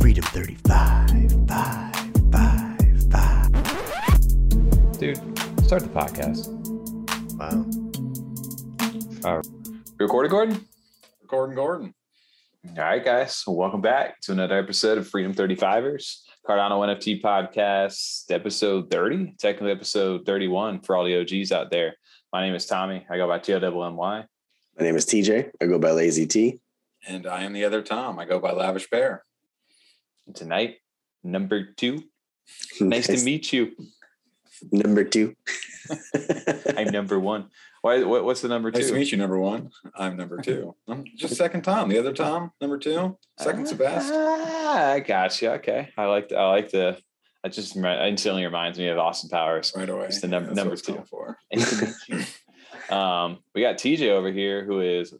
[0.00, 1.10] Freedom 35,
[1.46, 1.94] 5,
[2.32, 4.98] 5, 5.
[4.98, 5.18] Dude,
[5.64, 6.48] start the podcast.
[7.36, 7.66] Wow.
[9.22, 9.42] Uh,
[9.98, 10.66] recorded, Gordon?
[11.26, 11.94] Gordon Gordon.
[12.76, 13.44] All right, guys.
[13.46, 20.24] Welcome back to another episode of Freedom 35ers, Cardano NFT podcast, episode 30, technically episode
[20.24, 21.96] 31 for all the OGs out there.
[22.32, 23.04] My name is Tommy.
[23.10, 24.24] I go by T-O-M-M-Y.
[24.78, 25.50] My name is TJ.
[25.60, 26.60] I go by Lazy T.
[27.06, 28.18] And I am the other Tom.
[28.18, 29.24] I go by Lavish Bear.
[30.26, 30.76] And tonight,
[31.22, 32.04] number two.
[32.80, 33.72] Nice to meet you.
[34.72, 35.34] Number two.
[36.76, 37.50] I'm number one.
[37.82, 38.02] Why?
[38.04, 38.80] What, what's the number two?
[38.80, 39.70] Nice to meet you, number one.
[39.96, 40.74] I'm number two.
[40.88, 41.88] I'm just second Tom.
[41.88, 43.16] The other Tom, number two.
[43.38, 44.10] Second's the best.
[44.14, 45.50] Ah, I got you.
[45.52, 45.88] Okay.
[45.96, 46.28] I like.
[46.28, 46.98] The, I like the.
[47.42, 49.72] That just remi- instantly reminds me of Austin Powers.
[49.74, 50.04] Right away.
[50.06, 50.92] It's the number- That's number two.
[50.92, 51.38] going For.
[51.52, 52.24] Nice to meet
[52.90, 52.94] you.
[52.96, 55.10] um, we got TJ over here, who is.
[55.10, 55.18] Does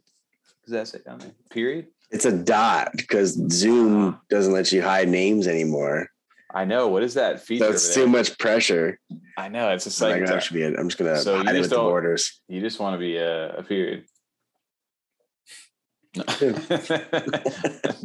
[0.67, 1.31] that say down there?
[1.49, 1.87] Period.
[2.11, 6.09] It's a dot because Zoom doesn't let you hide names anymore.
[6.53, 6.87] I know.
[6.89, 7.69] What is that feature?
[7.71, 8.99] It's too much pressure.
[9.37, 9.69] I know.
[9.69, 10.77] It's a So like, like that should be it.
[10.77, 12.41] I'm just gonna So hide it just with the borders.
[12.47, 14.05] you just want to be a, a period.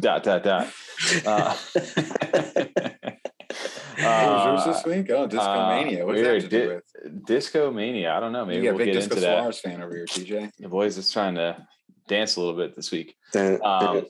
[0.00, 0.72] dot dot dot.
[3.98, 5.10] Uh, this week?
[5.10, 6.04] Oh, Disco uh, Mania.
[6.04, 6.68] What's that to do
[7.04, 7.24] with?
[7.26, 8.12] Disco Mania.
[8.12, 8.44] I don't know.
[8.44, 9.38] Maybe You we'll a big get Disco into that.
[9.38, 10.50] Suarez fan over here, TJ.
[10.58, 11.66] The boys is trying to
[12.06, 13.16] dance a little bit this week.
[13.34, 14.04] Um,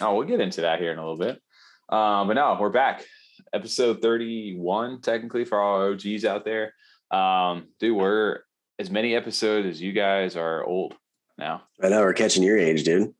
[0.00, 1.40] Oh, we'll get into that here in a little bit.
[1.88, 3.04] Um, but no, we're back.
[3.52, 6.74] Episode 31, technically, for all OGs out there.
[7.10, 8.40] Um, dude, we're
[8.78, 10.94] as many episodes as you guys are old
[11.36, 11.62] now.
[11.82, 13.14] I know we're catching your age, dude.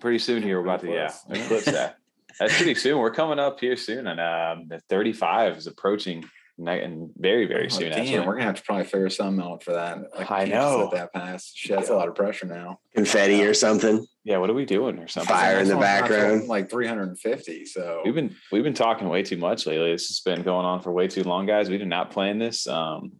[0.00, 1.96] Pretty soon here, we're about to, yeah, eclipse that.
[2.38, 2.98] That's pretty soon.
[2.98, 6.26] We're coming up here soon, and um, the 35 is approaching, ne-
[6.68, 7.90] and very, very Oh, soon.
[7.90, 8.20] damn, actually.
[8.20, 9.98] we're gonna have to probably figure something out for that.
[10.16, 10.88] Like, I know.
[10.92, 11.52] Let that pass.
[11.54, 12.78] Shit, that's a lot of pressure now.
[12.94, 14.06] Confetti or something.
[14.24, 15.34] Yeah, what are we doing or something?
[15.34, 16.48] Fire in the Next one's not till, background.
[16.48, 17.64] like 350.
[17.66, 19.92] So We've been we've been talking way too much lately.
[19.92, 21.70] This has been going on for way too long, guys.
[21.70, 22.66] We did not plan this.
[22.66, 23.12] Um,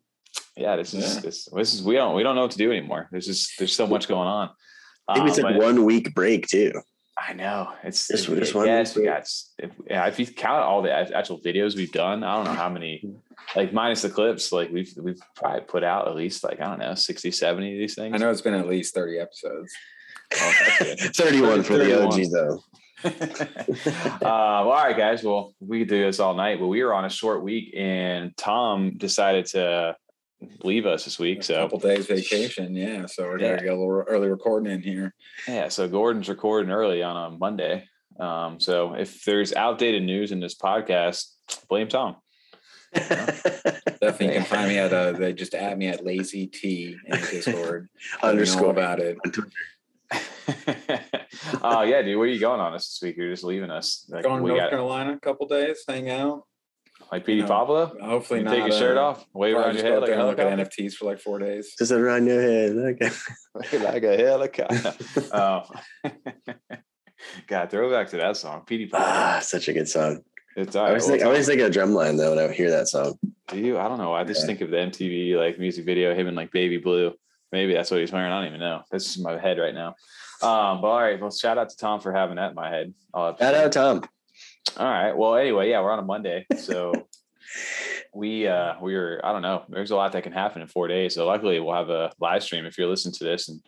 [0.56, 1.20] yeah, this is Yeah.
[1.22, 3.08] this this is we don't we don't know what to do anymore.
[3.10, 4.50] There's just there's so much going on.
[5.08, 6.72] I think we Um, took one week break too.
[7.28, 10.62] I know it's Just- if- just one yes, we got if, yeah, if you count
[10.64, 13.04] all the actual videos we've done, I don't know how many,
[13.54, 16.78] like minus the clips, like we've we've probably put out at least like I don't
[16.78, 18.14] know 60, 70 of these things.
[18.14, 19.72] I know it's been at least 30 episodes.
[20.34, 21.14] Oh, that's good.
[21.16, 22.62] 31 for the OG though.
[23.04, 25.22] uh, well, all right, guys.
[25.22, 28.36] Well, we could do this all night, but we were on a short week, and
[28.36, 29.96] Tom decided to
[30.62, 31.40] leave us this week.
[31.40, 33.06] A So couple days vacation, yeah.
[33.06, 33.50] So we're Yeah.
[33.50, 35.14] gonna get a little early recording in here.
[35.48, 37.88] yeah, so Gordon's recording early on a Monday.
[38.18, 41.26] Um, so if there's outdated news in this podcast,
[41.68, 42.16] blame Tom.
[42.92, 47.20] Definitely you can find me at uh they just add me at lazy T in
[47.20, 47.88] Discord.
[48.14, 49.16] Let know Underscore about it.
[51.62, 52.18] oh yeah, dude.
[52.18, 53.16] Where are you going on us this week?
[53.16, 54.06] You're just leaving us.
[54.08, 56.44] Like, Going to North got Carolina a couple days, hang out.
[57.12, 57.96] Like Petey No, Pablo.
[58.02, 58.50] Hopefully You not.
[58.54, 60.58] take your shirt uh, off, wave probably around just your go head like a and
[60.58, 60.70] look at.
[60.70, 61.74] NFTs for like four days.
[61.78, 62.76] Just around your head.
[62.76, 63.10] Okay.
[63.78, 64.94] like a helicopter.
[65.32, 65.62] oh.
[67.46, 69.06] God, throwback to that song, Petey Pablo.
[69.08, 70.20] Ah, such a good song.
[70.56, 72.70] it's all I always think I Tom, always think of Drumline though when I hear
[72.70, 73.18] that song.
[73.48, 73.78] do you?
[73.78, 74.14] I don't know.
[74.14, 74.46] I just Yeah.
[74.46, 77.12] think of the MTV like music video, him in like baby blue.
[77.52, 78.30] Maybe that's what he's wearing.
[78.32, 78.82] I don't even know.
[78.90, 79.88] That's just my head right now.
[80.42, 82.94] Um, but all right, well, shout out to Tom for having that in my head.
[83.14, 84.02] Shout out Tom.
[84.76, 85.12] All right.
[85.16, 86.46] Well, anyway, yeah, we're on a Monday.
[86.58, 86.92] So
[88.14, 90.88] we uh we were, I don't know, there's a lot that can happen in four
[90.88, 91.14] days.
[91.14, 93.60] So luckily we'll have a live stream if you're listening to this and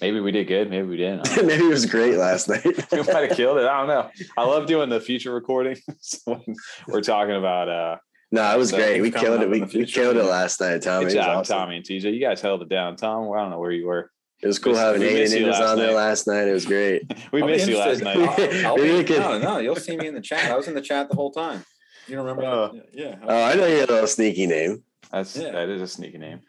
[0.00, 1.28] maybe we did good, maybe we didn't.
[1.28, 1.48] I don't know.
[1.54, 2.64] Maybe it was great last night.
[2.64, 3.66] we might have killed it.
[3.66, 4.10] I don't know.
[4.36, 5.76] I love doing the future recording
[6.24, 6.42] when
[6.88, 7.96] we're talking about uh
[8.32, 9.00] no, it was So great.
[9.00, 9.50] We killed it.
[9.50, 11.06] We, we killed it last night, Tommy.
[11.06, 11.58] good job, awesome.
[11.58, 12.14] Tommy and TJ.
[12.14, 12.94] You guys held it down.
[12.94, 14.08] Tom, I don't know where you were.
[14.42, 16.48] It was cool Miss- having we Aiden you and was last on there last night.
[16.48, 17.02] It was great.
[17.32, 18.16] We I'll missed you last night.
[18.64, 20.50] I'll Maybe be- we could- no, no, you'll see me in the chat.
[20.50, 21.64] I was in the chat the whole time.
[22.06, 22.46] You don't remember?
[22.46, 22.70] Uh.
[22.92, 23.16] Yeah.
[23.22, 24.82] Oh, I know you had a little sneaky name.
[25.12, 25.52] That's Yeah.
[25.52, 26.40] that is a sneaky name.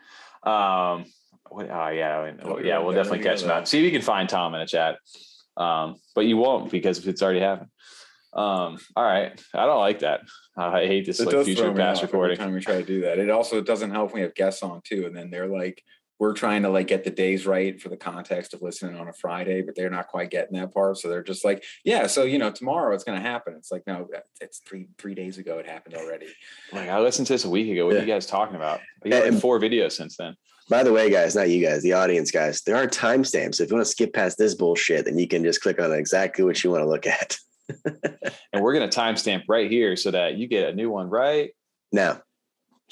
[0.44, 1.06] Um,
[1.50, 3.56] what, oh yeah, I mean, Oh, yeah, we'll definitely catch him though.
[3.56, 3.68] out.
[3.68, 4.98] See if you can find Tom in a chat.
[5.58, 7.70] Um, but you won't because it's already happened.
[8.34, 10.22] Um, all right, I don't like that.
[10.58, 13.20] I hate this It like future past off every time we try to do that.
[13.20, 15.84] It also doesn't help when we have guests on too, and then they're like,
[16.22, 19.14] we're trying to like get the days right for the context of listening on a
[19.14, 21.00] Friday, but they're not quite getting that part.
[21.00, 23.56] So they're just like, yeah, so you know, tomorrow it's going to happen.
[23.58, 24.08] It's like, no,
[24.40, 26.28] it's three three days ago it happened already.
[26.72, 27.88] Like I listened to this a week ago.
[27.88, 28.82] What are you guys talking about?
[29.04, 30.36] We got like four videos since then.
[30.70, 33.60] By the way, guys, not you guys, the audience guys, there are timestamps.
[33.60, 36.46] If you want to skip past this bullshit, then you can just click on exactly
[36.46, 37.36] what you want to look at.
[38.54, 41.52] And we're gonna timestamp right here so that you get a new one right
[41.94, 42.22] Now,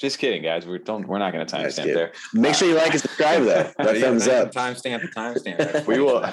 [0.00, 0.66] Just kidding, guys.
[0.66, 1.06] We don't.
[1.06, 2.12] We're not going to timestamp there.
[2.32, 3.70] Make sure you like and subscribe though.
[3.84, 4.52] That Yeah, thumbs man, up.
[4.52, 5.86] Timestamp the timestamp.
[5.86, 6.24] We will-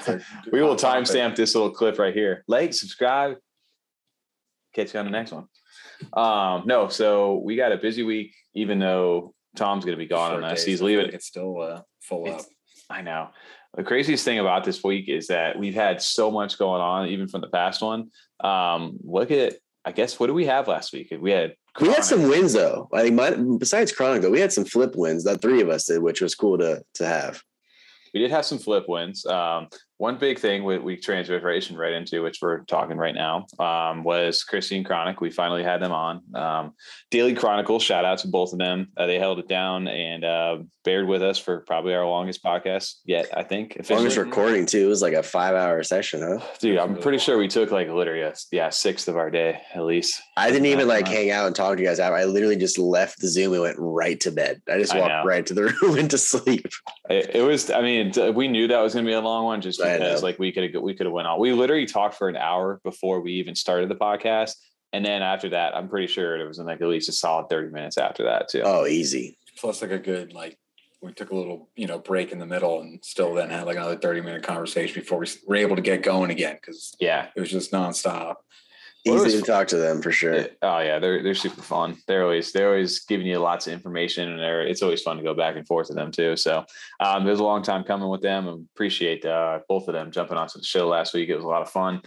[0.50, 2.44] We will timestamp this little clip right here.
[2.48, 3.36] Like, subscribe.
[4.74, 5.48] Catch you on the next one.
[6.14, 10.30] Um, no, so we got a busy week, even though Tom's going to be gone
[10.32, 10.64] Short on us.
[10.64, 11.06] He's leaving.
[11.12, 12.40] It's still uh, full up.
[12.88, 13.28] I know.
[13.76, 17.28] The craziest thing about this week is that we've had so much going on, even
[17.28, 18.10] from the past one.
[18.40, 19.54] Um, look at,
[19.84, 21.12] I guess, what do we have last week?
[21.20, 22.88] We had We had some wins though.
[22.92, 25.24] I think mine, besides Chronic though, we had some flip wins.
[25.24, 27.42] That three of us did, which was cool to to have.
[28.12, 29.24] we did have some flip wins.
[29.26, 34.02] Um, one big thing we, we transition right into, which we're talking right now, um,
[34.04, 35.20] was Christine Chronic.
[35.20, 36.22] We finally had them on.
[36.34, 36.72] Um,
[37.10, 38.88] Daily Chronicle, shout out to both of them.
[38.96, 42.94] Uh, they held it down and uh, bared with us for probably our longest podcast
[43.04, 43.72] yet, I think.
[43.76, 44.24] Longest officially.
[44.26, 44.86] recording too.
[44.86, 46.44] It was like a five hour session, huh?
[46.60, 49.82] Dude, I'm pretty sure we took like literally a yeah sixth of our day at
[49.84, 50.20] least.
[50.36, 51.12] I didn't even like Uh-huh.
[51.14, 51.98] hang out and talk to you guys.
[52.00, 54.62] I literally just left the Zoom and went right to bed.
[54.72, 55.24] I just walked know.
[55.24, 56.66] right to the room and to sleep.
[57.10, 57.70] It, it was.
[57.70, 60.20] I mean, we knew that was going to be a long one, just I because
[60.22, 60.26] know.
[60.26, 61.40] like we could have we could have went on.
[61.40, 64.52] We literally talked for an hour before we even started the podcast,
[64.92, 67.48] and then after that, I'm pretty sure it was in like at least a solid
[67.48, 68.62] 30 minutes after that too.
[68.64, 69.38] Oh, easy.
[69.58, 70.58] Plus, like a good like
[71.02, 73.76] we took a little you know break in the middle and still then had like
[73.76, 77.28] another thirty minute conversation before we were able to get going again because Yeah.
[77.36, 78.36] it was just nonstop.
[79.04, 80.46] Easy was- to talk to them for sure.
[80.62, 81.96] Oh yeah, they're they're super fun.
[82.06, 85.22] They're always they're always giving you lots of information, and they're it's always fun to
[85.22, 86.36] go back and forth with them too.
[86.36, 86.64] So
[87.00, 90.10] um, it was a long time coming with them, and appreciate uh, both of them
[90.10, 91.28] jumping onto the show last week.
[91.28, 92.02] It was a lot of fun.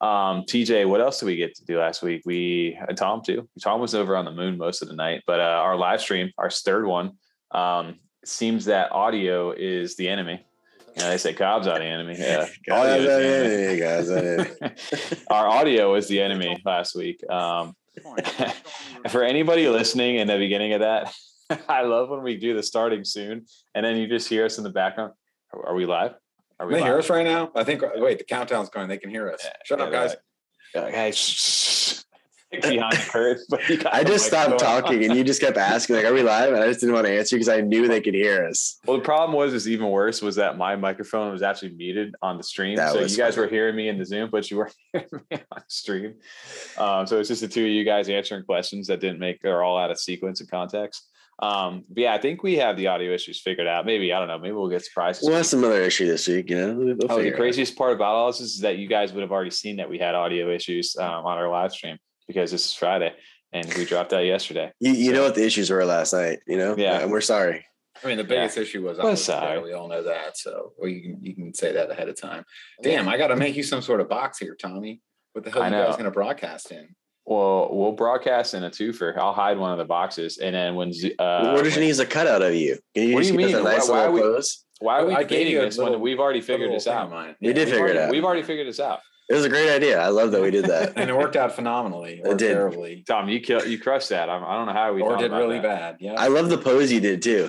[0.00, 2.22] Um, TJ, what else did we get to do last week?
[2.26, 3.48] We uh, Tom too.
[3.62, 6.30] Tom was over on the moon most of the night, but uh, our live stream,
[6.36, 7.12] our third one,
[7.52, 10.44] um, seems that audio is the enemy.
[10.96, 12.16] You know, they say Cobb's are the enemy.
[12.18, 13.62] Yeah, audio is the enemy.
[13.64, 15.16] Hey, guys, hey.
[15.30, 17.28] our audio was the enemy last week.
[17.28, 17.74] Um,
[19.08, 21.12] for anybody listening in the beginning of that,
[21.68, 24.64] I love when we do the starting soon, and then you just hear us in
[24.64, 25.12] the background.
[25.52, 26.14] Are, are we live?
[26.60, 26.84] Are Can they live?
[26.84, 27.50] hear us right now?
[27.56, 27.82] I think.
[27.96, 28.88] Wait, the countdown's going.
[28.88, 29.40] They can hear us.
[29.42, 30.16] Yeah, Shut yeah, up, guys.
[30.72, 31.83] They're like, hey, shh, shh, shh."
[32.62, 33.44] behind the curtain.
[33.48, 36.52] But you I just stopped talking and you just kept asking, like, are we live?
[36.52, 38.78] And I just didn't want to answer because I knew they could hear us.
[38.86, 42.36] Well, the problem was, is even worse was that my microphone was actually muted on
[42.36, 43.46] the stream, That so you guys funny.
[43.46, 46.14] were hearing me in the Zoom, but you weren't hearing me on stream.
[46.78, 49.62] Um, so it's just the two of you guys answering questions that didn't make are
[49.62, 51.08] all out of sequence and context.
[51.42, 53.84] Um, but yeah, I think we have the audio issues figured out.
[53.86, 54.38] Maybe I don't know.
[54.38, 55.20] Maybe we'll get surprised.
[55.20, 56.74] this We'll have some other issue this week, you know?
[56.76, 57.38] We'll Oh, the figure it out.
[57.40, 59.98] craziest part about all this is that you guys would have already seen that we
[59.98, 63.12] had audio issues um, on our live stream because this is Friday
[63.52, 64.72] and we dropped out yesterday.
[64.80, 66.74] You, you So- know what the issues were last night, you know?
[66.76, 67.00] Yeah.
[67.00, 67.64] And we're sorry.
[68.02, 69.62] I mean, the biggest issue was I Well, wasn't sorry.
[69.62, 70.36] We all know that.
[70.36, 72.44] So, well, you can you can say that ahead of time.
[72.82, 75.00] Damn, I got to make you some sort of box here, Tommy.
[75.32, 76.88] What the hell I are you guys going to broadcast in?
[77.24, 79.16] Well, we'll broadcast in a twofer.
[79.16, 81.92] I'll hide one of the boxes, and then when Z- uh, what does when- you
[81.92, 82.78] need a cutout of you?
[82.94, 83.62] Can you What do you mean?
[83.62, 84.42] nice Why- why are we-
[84.80, 87.10] why are we I gave debating you a this when we've already figured this out?
[87.10, 87.36] mine.
[87.40, 88.10] We did We've figure it out.
[88.10, 89.00] We've already figured this out.
[89.28, 90.00] It was a great idea.
[90.00, 90.92] I love that we did that.
[90.96, 92.54] and it worked out phenomenally or It did.
[92.54, 94.28] terribly Tom, you kill, you crushed that.
[94.28, 95.62] I'm, I don't know how we or did about really that.
[95.62, 95.96] bad.
[96.00, 96.14] Yeah.
[96.18, 97.48] I love the pose you did too.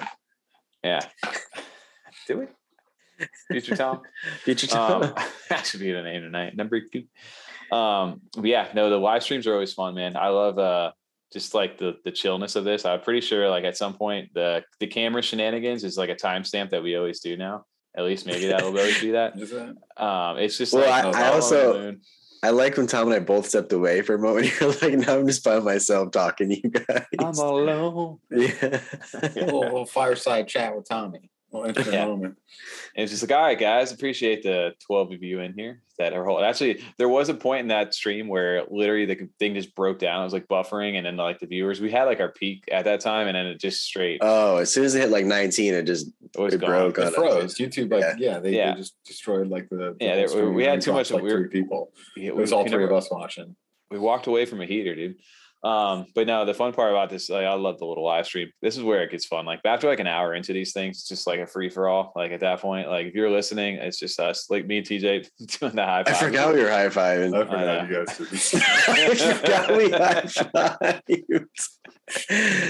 [0.84, 1.02] Yeah.
[2.28, 2.46] do we?
[3.52, 4.02] Future Tom.
[4.44, 5.14] Future um, Tom.
[5.50, 6.56] that should be the name tonight.
[6.56, 7.04] Number two.
[7.76, 10.16] Um, but yeah, no, the live streams are always fun, man.
[10.16, 10.92] I love uh
[11.34, 12.86] just like the the chillness of this.
[12.86, 16.70] I'm pretty sure like at some point the the camera shenanigans is like a timestamp
[16.70, 17.66] that we always do now.
[17.98, 19.40] At least maybe that'll always do that.
[19.40, 19.76] Is it?
[19.98, 21.96] Um, it's just Well, like I- I I'm on the also-
[22.44, 24.52] I like when Tom and I both stepped away for a moment.
[24.60, 27.06] You're like, now I'm just by myself talking to you guys.
[27.18, 28.20] I'm alone.
[28.30, 28.82] yeah.
[29.14, 31.32] A little, little fireside chat with Tommy.
[31.56, 32.06] Well, interesting Yeah.
[32.06, 32.36] moment.
[32.96, 36.12] And it's just like, all right, guys, appreciate the 12 of you in here that
[36.14, 36.44] are whole.
[36.44, 40.20] Actually, there was a point in that stream where literally the thing just broke down.
[40.22, 42.84] It was like buffering, and then like the viewers, we had like our peak at
[42.86, 45.74] that time, and then it just straight Oh, as soon as it hit like 19,
[45.74, 46.70] it just it was it gone.
[46.70, 46.98] broke.
[46.98, 47.58] It God, froze.
[47.58, 48.16] YouTube, like, Yeah.
[48.18, 48.72] yeah, they, Yeah.
[48.74, 49.96] they just destroyed like the.
[49.98, 51.94] the Yeah, whole we had too much- Like we were- three people.
[52.18, 53.56] Yeah, It was all three never- of us watching.
[53.92, 55.16] We walked away from a heater, dude.
[55.66, 58.52] Um, but no, the fun part about this, like, I love the little live stream.
[58.62, 59.48] This is where it gets fun.
[59.48, 62.14] Like after like an hour into these things, it's just like a free for all.
[62.16, 65.28] Like at that point, like if you're listening, it's just us, like me and TJ
[65.60, 66.08] doing the high five.
[66.08, 66.28] I five.
[66.28, 67.36] forgot we were high fiving.
[67.36, 68.54] I forgot you guys.
[68.88, 71.48] I forgot we high fived.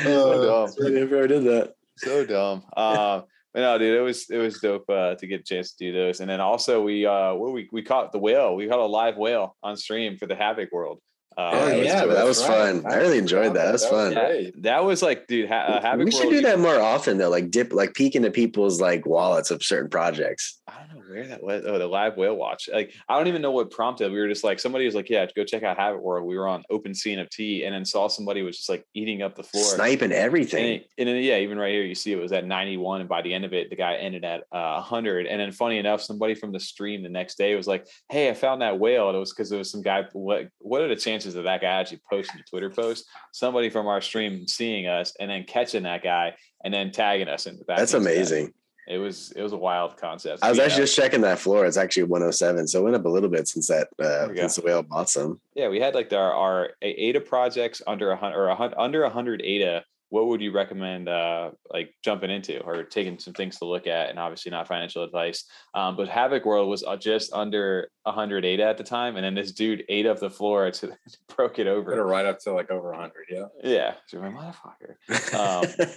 [0.08, 1.74] Oh, I never did that.
[1.98, 2.64] so dumb.
[2.78, 5.86] Um, but no, dude, it was it was dope uh, to get a chance to
[5.86, 6.22] do those.
[6.22, 8.56] And then also we uh what we we caught the whale.
[8.56, 11.02] We caught a live whale on stream for the Havoc World.
[11.38, 12.14] Uh, Oh, yeah, dope.
[12.14, 12.82] that was right.
[12.82, 12.86] fun.
[12.92, 13.66] I really enjoyed that.
[13.66, 14.12] That was fun.
[14.14, 14.64] Yeah, great.
[14.64, 17.30] that was like, dude, ha- uh, we should do that more often though.
[17.30, 20.62] Like dip, like peek into people's like wallets of certain projects.
[20.68, 20.85] I don't know
[21.16, 21.64] where that was.
[21.66, 22.70] Oh, the live whale watch.
[22.72, 24.12] Like I don't even know what prompted.
[24.12, 26.48] We were just like somebody was like, "Yeah, go check out Havoc World." We were
[26.48, 30.06] on Open CNFT, and then saw somebody was just like eating up the floor, sniping
[30.06, 30.82] and, everything.
[30.98, 33.34] and then yeah, even right here, you see it was at 91, and by the
[33.34, 35.26] end of it, the guy ended at uh, 100.
[35.28, 38.34] And then funny enough, somebody from the stream the next day was like, "Hey, I
[38.34, 40.06] found that whale," and it was because there was some guy.
[40.12, 43.06] What what are the chances of that guy actually posting a Twitter post?
[43.32, 47.46] Somebody from our stream seeing us and then catching that guy and then tagging us
[47.46, 47.78] in the back.
[47.78, 48.48] That's amazing.
[48.48, 48.54] that.
[48.88, 50.44] It was it was a wild concept.
[50.44, 50.66] I was Yeah.
[50.66, 51.66] actually just checking that floor.
[51.66, 54.36] It's actually 107, so it went up a little bit since that uh, There we
[54.36, 54.42] go.
[54.42, 55.40] since the whale bought some.
[55.56, 59.04] yeah, we had like our our ADA projects under a hundred or a hundred under
[59.04, 59.84] a hundred ADA.
[60.16, 64.10] What would you recommend uh like jumping into or taking some things to look at
[64.10, 65.44] and obviously not financial advice.
[65.74, 69.26] Um, but Havoc World was uh, just under a hundred ADA at the time, and
[69.26, 70.92] then this dude ate up the floor to
[71.36, 71.92] broke it over.
[72.06, 73.12] right up to like over 100.
[73.30, 73.46] Yeah.
[73.62, 75.34] Yeah, so I'm like, motherfucker.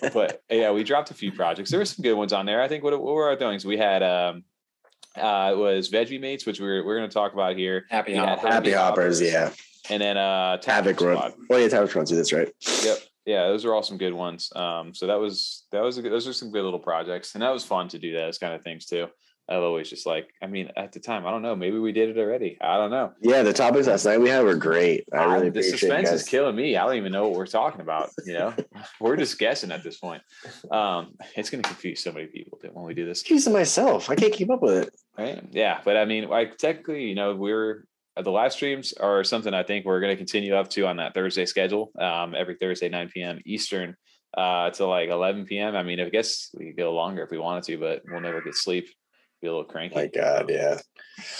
[0.02, 1.70] Um, but yeah, we dropped a few projects.
[1.70, 2.60] There were some good ones on there.
[2.60, 3.64] I think what, what were our things?
[3.64, 4.42] We had um
[5.16, 7.84] uh it was Veggie Mates, which we're we're gonna talk about here.
[7.88, 8.48] Happy We had Hopper.
[8.48, 9.32] Happy hoppers, Hoppers.
[9.32, 9.50] yeah.
[9.90, 11.18] And then uh Havoc World.
[11.18, 11.34] Squad.
[11.50, 12.16] Oh yeah, Havoc World too.
[12.16, 12.48] this, right.
[12.84, 12.98] Yep.
[13.28, 14.50] Yeah, those are all some good ones.
[14.56, 17.42] Um, so that was that was a good, those are some good little projects, and
[17.42, 19.06] that was fun to do those kind of things too.
[19.50, 22.08] I've always just like, I mean, at the time, I don't know, maybe we did
[22.08, 22.56] it already.
[22.60, 23.12] I don't know.
[23.20, 25.04] Yeah, the topics last night we had were great.
[25.12, 26.76] I really the appreciate you suspense is killing me.
[26.76, 28.10] I don't even know what we're talking about.
[28.24, 28.54] You know,
[29.00, 30.22] we're just guessing at this point.
[30.70, 33.20] Um, it's going to confuse so many people when we do this.
[33.20, 34.08] Accusing myself.
[34.08, 34.94] I can't keep up with it.
[35.18, 35.42] Right.
[35.50, 35.80] Yeah.
[35.84, 37.87] But I mean, like technically, you know, we're
[38.22, 41.14] the live streams are something I think we're going to continue up to on that
[41.14, 41.90] Thursday schedule.
[41.98, 43.38] Um, every Thursday, 9 p.m.
[43.44, 43.96] Eastern,
[44.36, 45.76] uh, to like 11 p.m.
[45.76, 48.40] I mean, I guess we could go longer if we wanted to, but we'll never
[48.40, 48.88] get sleep.
[49.40, 49.94] Be a little cranky.
[49.94, 50.78] My God, yeah.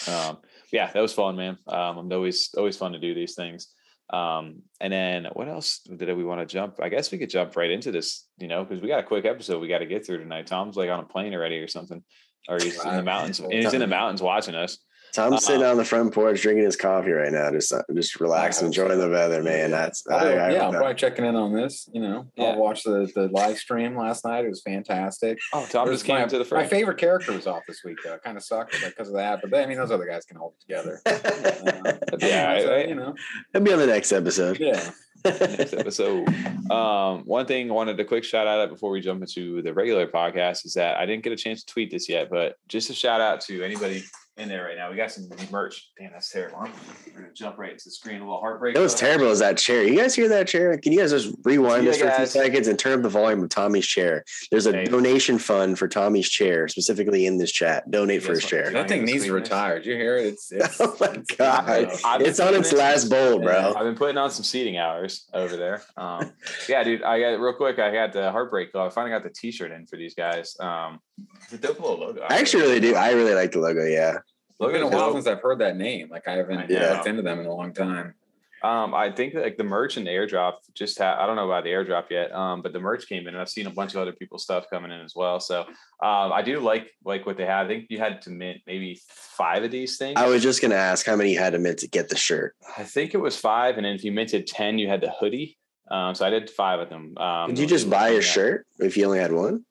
[0.06, 0.38] Um,
[0.72, 1.58] yeah, that was fun, man.
[1.66, 3.68] Um, I'm always always fun to do these things.
[4.10, 6.76] Um, and then what else did we want to jump?
[6.80, 9.24] I guess we could jump right into this, you know, because we got a quick
[9.24, 10.46] episode we got to get through tonight.
[10.46, 12.02] Tom's like on a plane already or something,
[12.48, 13.40] or he's in the mountains.
[13.40, 14.78] And he's in the mountains watching us.
[15.12, 15.70] Tom's sitting Uh-uh.
[15.72, 19.08] on the front porch drinking his coffee right now, just uh, just relaxing, enjoying the
[19.08, 19.70] weather, man.
[19.70, 21.88] That's I'll- I, I, yeah, I'm probably checking in on this.
[21.92, 22.44] You know, Yeah.
[22.50, 24.44] I watched the, the live stream last night.
[24.44, 25.38] It was fantastic.
[25.52, 26.64] Oh, Tom just came my, to the front.
[26.64, 28.14] my favorite character was off this week, though.
[28.14, 29.40] It kind of sucked because of that.
[29.40, 31.00] But then, I mean, those other guys can hold it together.
[32.12, 33.14] Uh, Yeah, so, I- you know,
[33.52, 34.58] He'll be on the next episode.
[34.60, 34.90] yeah.
[35.24, 36.28] next episode.
[36.70, 39.72] Um, one thing I wanted a quick shout out at before we jump into the
[39.74, 42.88] regular podcast is that I didn't get a chance to tweet this yet, but just
[42.90, 44.04] a shout out to anybody
[44.38, 44.90] in there right now.
[44.90, 45.90] We got some merch.
[45.98, 46.58] Damn, that's terrible.
[46.58, 46.72] I'm
[47.14, 48.16] gonna jump right into the screen.
[48.16, 48.76] A little heartbreak.
[48.76, 49.82] It was terrible as that chair.
[49.82, 50.76] You guys hear that chair?
[50.78, 53.08] Can you guys just rewind Yeah, this for a few seconds and turn up the
[53.08, 54.24] volume of Tommy's chair?
[54.50, 54.84] There's a Hey.
[54.84, 57.90] donation fund for Tommy's chair, specifically in this chat.
[57.90, 58.64] Donate for his chair.
[58.64, 59.78] want- That thing needs to retire.
[59.78, 60.26] Did you hear it?
[60.26, 61.90] It's, it's Oh my it's- God.
[62.04, 63.74] I've It's on its last bowl, bro.
[63.76, 65.82] I've been putting on some seating hours over there.
[65.96, 66.32] Um,
[66.68, 67.02] yeah, dude.
[67.02, 67.78] I got real quick.
[67.78, 68.72] I got the heartbreak.
[68.72, 68.86] Club.
[68.86, 70.54] I finally got the T-shirt in for these guys.
[70.60, 71.00] Um,
[71.42, 72.22] it's a dope little logo.
[72.28, 72.94] I actually really do.
[72.94, 73.84] I really like the logo.
[73.84, 74.18] Yeah.
[74.60, 75.14] It's been a while dope.
[75.14, 76.08] since I've heard that name.
[76.10, 76.92] Like I haven't I know.
[76.94, 78.14] looked into them in a long time.
[78.62, 81.44] Um, I think that like the merch and the airdrop just ha- I don't know
[81.44, 82.32] about the airdrop yet.
[82.34, 84.66] Um, but the merch came in and I've seen a bunch of other people's stuff
[84.68, 85.38] coming in as well.
[85.38, 87.66] So um, I do like like what they had.
[87.66, 90.14] I think you had to mint maybe five of these things.
[90.16, 92.56] I was just gonna ask how many you had to mint to get the shirt.
[92.76, 95.56] I think it was five, and then if you minted ten, you had the hoodie.
[95.90, 97.16] Um, so I did five of them.
[97.16, 99.64] Um, Did you just buy a shirt if you only had one?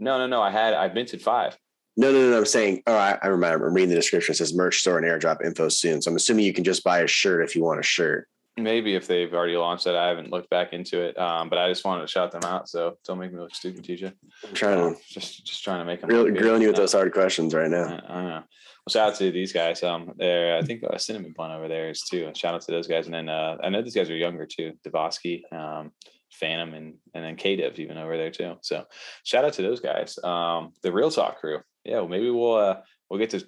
[0.00, 0.42] No, no, no.
[0.42, 1.56] I had I minted five.
[1.96, 2.38] No, no, no.
[2.38, 3.68] I'm saying, oh, I, I remember.
[3.68, 4.32] I'm reading the description.
[4.32, 6.00] It says merch store and airdrop info soon.
[6.00, 8.26] So I'm assuming you can just buy a shirt if you want a shirt.
[8.56, 11.18] Maybe if they've already launched it, I haven't looked back into it.
[11.18, 12.68] Um, but I just wanted to shout them out.
[12.68, 14.12] So don't make me look stupid, TJ.
[14.46, 16.92] I'm trying Um, to just just trying to make them grill, grilling you with those
[16.92, 18.00] hard questions right now.
[18.08, 18.42] I, I know.
[18.86, 19.82] Well, shout out to these guys.
[19.82, 22.30] Um, there, I think a Cinnamon Bun over there is too.
[22.34, 24.72] Shout out to those guys, and then uh, I know these guys are younger too.
[24.86, 25.92] Devosky, um,
[26.40, 28.54] Phantom, and and then KDev even over there too.
[28.62, 28.84] So
[29.24, 30.18] shout out to those guys.
[30.24, 31.60] Um, the Real Talk crew.
[31.84, 33.44] Yeah, well, maybe we'll uh we'll get to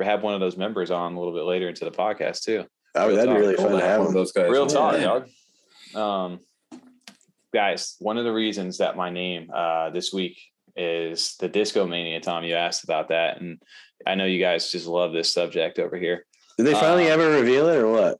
[0.00, 2.64] have one of those members on a little bit later into the podcast too.
[2.96, 3.40] Oh, Real that'd be talk.
[3.40, 4.50] really Cool fun to to have have one of those guys.
[4.50, 4.68] Real on.
[4.68, 5.04] talk, Yeah.
[5.04, 5.28] dog.
[6.32, 6.40] Um,
[7.52, 10.38] guys, one of the reasons that my name uh, this week
[10.76, 12.20] is the Disco Mania.
[12.20, 13.60] Tom, you asked about that, and
[14.06, 16.26] I know you guys just love this subject over here,
[16.58, 18.18] Did they finally Uh, ever reveal it or what?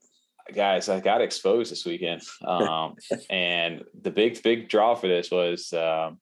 [0.52, 0.88] Guys.
[0.88, 2.94] I got exposed this weekend, um,
[3.30, 6.18] and the big big draw for this was, um,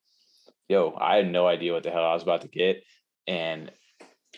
[0.68, 2.82] yo, I had no idea what the hell I was about to get,
[3.26, 3.70] and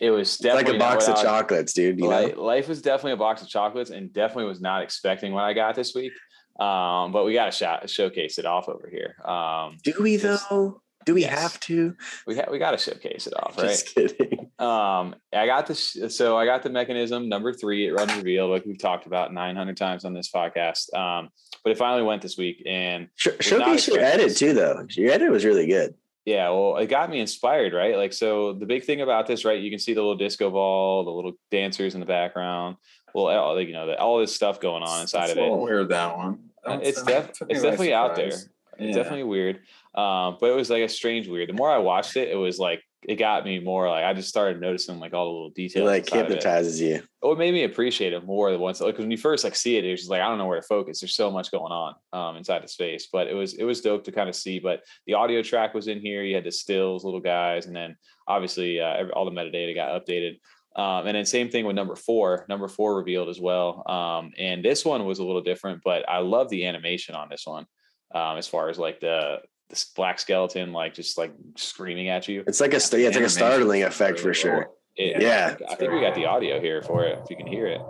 [0.00, 1.98] it was It's like a box of was- chocolates, dude.
[1.98, 2.32] You know?
[2.36, 5.74] Life was definitely a box of chocolates and definitely was not expecting what I got
[5.74, 6.12] this week.
[6.58, 9.16] Um, but we got to showcase it off over here.
[9.28, 10.80] Um, Do we though?
[11.04, 11.38] Do we Yes.
[11.40, 11.94] have to?
[12.26, 13.68] we ha- we got to showcase it off, right?
[13.68, 14.50] Just kidding.
[14.58, 15.96] Um, I got this.
[16.10, 17.86] So I got the mechanism number three.
[17.88, 20.94] It run reveal, like we've talked about 900 times on this podcast.
[20.94, 21.28] Um,
[21.62, 24.86] but it finally went this week, and Sh- showcase your edit too, though.
[24.90, 25.94] Your edit was really good.
[26.26, 27.96] Yeah, well, it got me inspired, right?
[27.98, 29.60] Like, so the big thing about this, right?
[29.60, 32.76] You can see the little disco ball, the little dancers in the background.
[33.14, 35.40] Well, you know, all this stuff going on inside of it.
[35.42, 36.38] little weird that one.
[36.66, 38.32] Uh, it's def- it's definitely out there.
[38.78, 38.92] Yeah.
[38.94, 39.56] definitely weird.
[39.94, 41.48] Um, but it was like a strange weird.
[41.48, 44.30] The more I watched it, it was like it got me more like I just
[44.30, 45.86] started noticing like all the little It details.
[45.86, 46.14] like it.
[46.14, 47.02] hypnotizes you.
[47.22, 48.80] Oh, it made me appreciate it more than once.
[48.80, 50.66] Like when you first like see it, it's just like I don't know where to
[50.66, 51.00] focus.
[51.00, 54.04] There's so much going on um, inside the space, but it was it was dope
[54.04, 54.58] to kind of see.
[54.58, 56.22] But the audio track was in here.
[56.22, 60.38] You had the stills, little guys, and then obviously uh, all the metadata got updated.
[60.76, 62.46] Um, and then same thing with number four.
[62.48, 63.88] Number four revealed as well.
[63.88, 67.46] Um, and this one was a little different, but I love the animation on this
[67.46, 67.66] one.
[68.14, 69.40] Um, as far as like the
[69.70, 72.44] this black skeleton, like just like screaming at you.
[72.46, 74.70] It's like a yeah, it's like a startling effect for sure.
[74.96, 75.56] It- Yeah.
[75.68, 77.18] I think we got the audio here for it.
[77.24, 77.80] If you can hear it.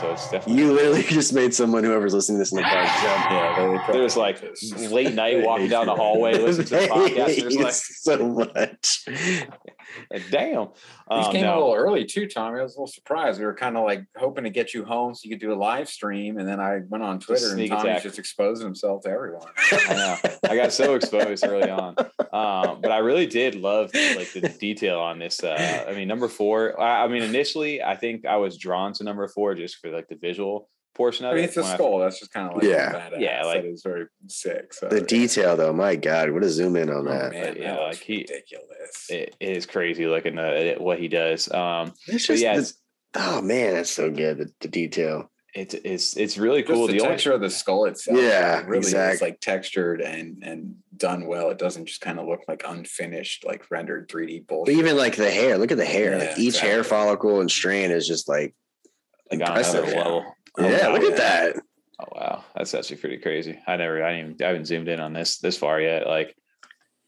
[0.00, 2.84] So it's definitely You literally just made someone whoever's listening to this in the car
[2.84, 3.26] jump.
[3.30, 4.42] Yeah, there's like
[4.90, 7.40] late night walking down the hallway listening to the podcast.
[7.40, 9.04] There's like, so much.
[10.30, 10.68] damn.
[11.10, 12.60] These Um, came a little early too, Tommy.
[12.60, 13.38] I was a little surprised.
[13.40, 15.54] We were kind of like hoping to get you home so you could do a
[15.54, 18.02] live stream, and then I went on Twitter and attack.
[18.02, 19.46] just exposing himself to everyone.
[19.72, 20.38] I.
[20.48, 21.94] I got so exposed early on,
[22.32, 25.42] um, but I really did love like the detail on this.
[25.42, 26.80] Uh, I mean, number four.
[26.80, 30.08] I, I mean, initially, I think I was drawn to number four just for like
[30.08, 31.48] the visual portion of I mean, it.
[31.48, 31.98] it's a when I- skull.
[31.98, 32.92] That's just kind of like Yeah.
[33.10, 33.20] badass.
[33.20, 34.72] Yeah, like- that is very sick.
[34.74, 37.32] So The detail though, my God, what a zoom in on Oh, that.
[37.32, 39.06] man, Yeah, that like he- ridiculous.
[39.10, 41.50] it, it is crazy looking at what he does.
[41.52, 42.72] Um, It's just yeah, the-
[43.16, 44.38] oh man, that's so good.
[44.38, 45.30] The, the detail.
[45.52, 46.86] it's it's it's really Just cool.
[46.86, 48.16] the, The, only texture of the skull itself.
[48.16, 51.50] Yeah, it really exact- is like textured and and done well.
[51.50, 55.28] It doesn't just kind of look like unfinished, like rendered 3D But even like the
[55.30, 56.12] hair, look at the hair.
[56.18, 58.54] Yeah, like each hair follicle and strand is just like
[59.32, 59.94] like on another impressive.
[59.96, 60.24] level.
[60.58, 60.92] Oh, yeah, wow.
[60.94, 61.56] look at that.
[62.00, 63.58] Oh wow, that's actually pretty crazy.
[63.66, 66.06] I never, I didn't even, I haven't zoomed in on this this far yet.
[66.06, 66.34] Like,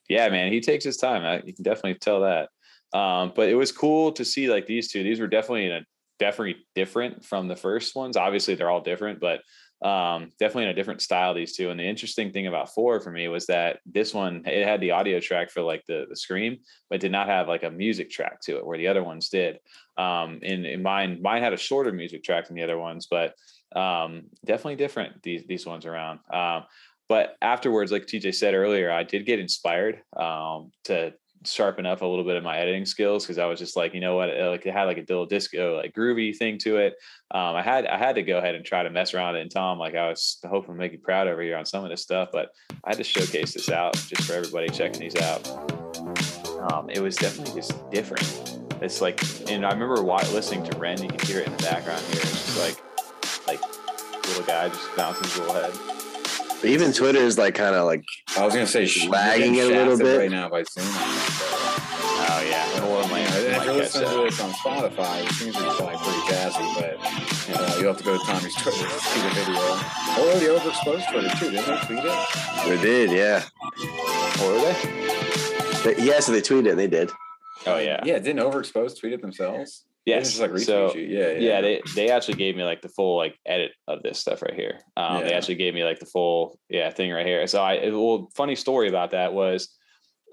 [0.08, 1.24] yeah, man, he takes his time.
[1.24, 2.50] I, you can definitely tell that.
[2.96, 5.02] Um, but it was cool to see like these two.
[5.02, 5.80] These were definitely in a
[6.18, 8.16] definitely different from the first ones.
[8.16, 9.40] Obviously, they're all different, but
[9.86, 11.34] um, definitely in a different style.
[11.34, 11.70] These two.
[11.70, 14.92] And the interesting thing about four for me was that this one it had the
[14.92, 16.58] audio track for like the the scream,
[16.90, 19.58] but did not have like a music track to it, where the other ones did.
[19.96, 23.34] Um, in, in mine, mine had a shorter music track than the other ones, but
[23.76, 26.20] um, definitely different these these ones around.
[26.32, 26.64] Um,
[27.08, 31.12] but afterwards, like TJ said earlier, I did get inspired um, to
[31.44, 34.00] sharpen up a little bit of my editing skills because I was just like, you
[34.00, 36.94] know what, it, like it had like a little disco like groovy thing to it.
[37.30, 39.42] Um, I had I had to go ahead and try to mess around it.
[39.42, 41.90] And Tom, like I was hoping to make you proud over here on some of
[41.90, 42.50] this stuff, but
[42.84, 45.46] I had to showcase this out just for everybody checking these out.
[46.72, 48.51] Um, it was definitely just different.
[48.82, 51.00] It's like, and I remember listening to Ren.
[51.02, 52.16] You can hear it in the background here.
[52.20, 52.76] It's just like,
[53.46, 55.72] like little guy just bouncing his little head.
[56.60, 58.04] But even Twitter is like kind of like
[58.36, 60.18] I was gonna say sh- Lagging it a little bit.
[60.18, 60.84] right now by Zoom.
[62.24, 65.76] Oh yeah, and one of if you're listening to this on Spotify, it seems like
[65.76, 69.28] probably pretty jazzy, but uh, you'll have to go to Tommy's Twitter to see the
[69.30, 69.60] video.
[70.18, 72.66] Or the overexposed Twitter too, didn't they tweet it?
[72.68, 73.42] they did, yeah.
[74.38, 75.94] What were they?
[75.94, 76.76] They- yeah, so they tweeted it.
[76.76, 77.10] They did.
[77.66, 79.84] Oh yeah, Yeah, didn't overexpose tweet it themselves?
[80.04, 80.30] Yes.
[80.30, 81.02] just like retweet so you.
[81.02, 81.38] Yeah, yeah.
[81.38, 84.54] yeah, they they actually gave me like the full like edit of this stuff right
[84.54, 84.80] here.
[84.96, 87.46] Um, They actually gave me like the full yeah thing right here.
[87.46, 89.68] So I it- well, funny story about that was.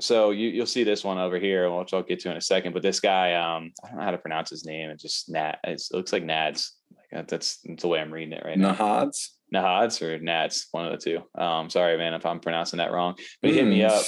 [0.01, 2.73] So you you'll see this one over here, which I'll get to in a second.
[2.73, 4.89] But this guy, um, I don't know how to pronounce his name.
[4.91, 5.57] It's just Nat.
[5.65, 6.69] It looks like Nads.
[6.95, 8.73] Like that's, that's the way I'm reading it right now.
[8.73, 9.27] Nahads.
[9.53, 11.41] Nahads or Nats, one of the two.
[11.43, 13.15] Um, sorry, man, if I'm pronouncing that wrong.
[13.41, 13.89] But he hit me Mm.
[13.89, 14.05] up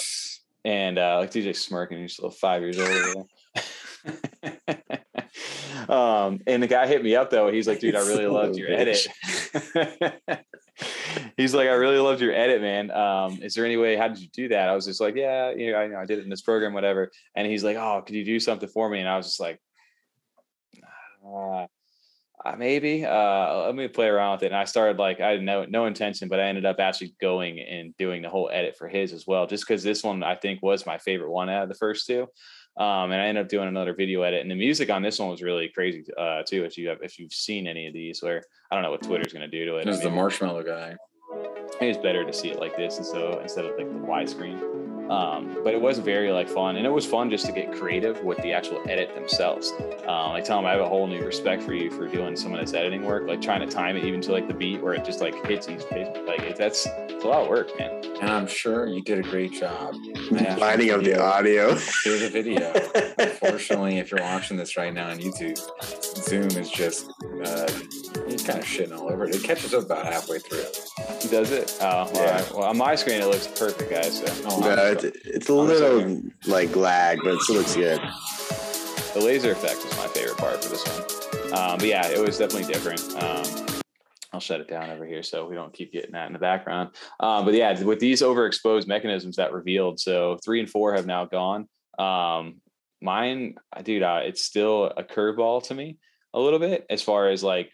[0.63, 3.27] and uh like DJ smirking, he's still five years old
[5.89, 7.51] um, and the guy hit me up though.
[7.51, 9.05] He's like, dude, I really of loved your edit.
[11.37, 12.91] he's like, I really loved your edit, man.
[12.91, 13.95] Um, is there any way?
[13.95, 14.69] How did you do that?
[14.69, 16.73] I was just like, yeah, you know, I, know, I did it in this program,
[16.73, 17.11] whatever.
[17.35, 18.99] And he's like, oh, could you do something for me?
[18.99, 19.59] And I was just like,
[21.25, 21.67] uh,
[22.45, 24.47] uh, maybe uh let me play around with it.
[24.47, 27.59] And i started like i had no no intention but i ended up actually going
[27.59, 30.61] and doing the whole edit for his as well just because this one i think
[30.61, 32.27] was my favorite one out of the first two.
[32.77, 35.29] Um and i ended up doing another video edit and the music on this one
[35.29, 38.41] was really crazy uh too if you have if you've seen any of these where
[38.71, 39.85] i don't know what twitter's going to do to it.
[39.85, 40.95] This is the marshmallow guy.
[41.79, 45.57] it's better to see it like this and so instead of like the widescreen um,
[45.63, 48.37] but it was very like fun and it was fun just to get creative with
[48.39, 49.73] the actual edit themselves
[50.07, 52.59] um, like Tom, I have a whole new respect for you for doing some of
[52.59, 55.05] this editing work, like trying to time it even to like the beat where it
[55.05, 56.07] just like hits each page.
[56.25, 58.03] Like it, that's it's a lot of work, man.
[58.19, 59.95] And I'm sure you did a great job.
[60.31, 61.75] Lining up the audio.
[62.03, 62.73] Here's a video.
[63.19, 65.57] Unfortunately, if you're watching this right now on YouTube,
[66.15, 67.11] Zoom is just
[67.45, 67.67] uh,
[68.41, 69.35] It's kind of shitting all over it.
[69.35, 70.63] It catches up about halfway through.
[71.29, 71.77] Does it?
[71.79, 72.37] Oh, Yeah.
[72.37, 72.51] right.
[72.51, 74.17] Well, on my screen it looks perfect, guys.
[74.17, 75.13] So Oh, No, it's, sorry.
[75.25, 77.99] it's a I'm little like lag, but it still looks good.
[79.13, 81.53] the laser effect is my favorite part for this one.
[81.53, 83.01] Um, but yeah, it was definitely different.
[83.21, 83.83] Um,
[84.33, 86.95] I'll shut it down over here so we don't keep getting that in the background.
[87.19, 91.25] Um, but yeah, with these overexposed mechanisms that revealed, so three and four have now
[91.25, 91.67] gone.
[91.99, 92.55] Um,
[93.03, 95.99] mine, dude, uh, it's still a curveball to me
[96.33, 97.69] a little bit as far as like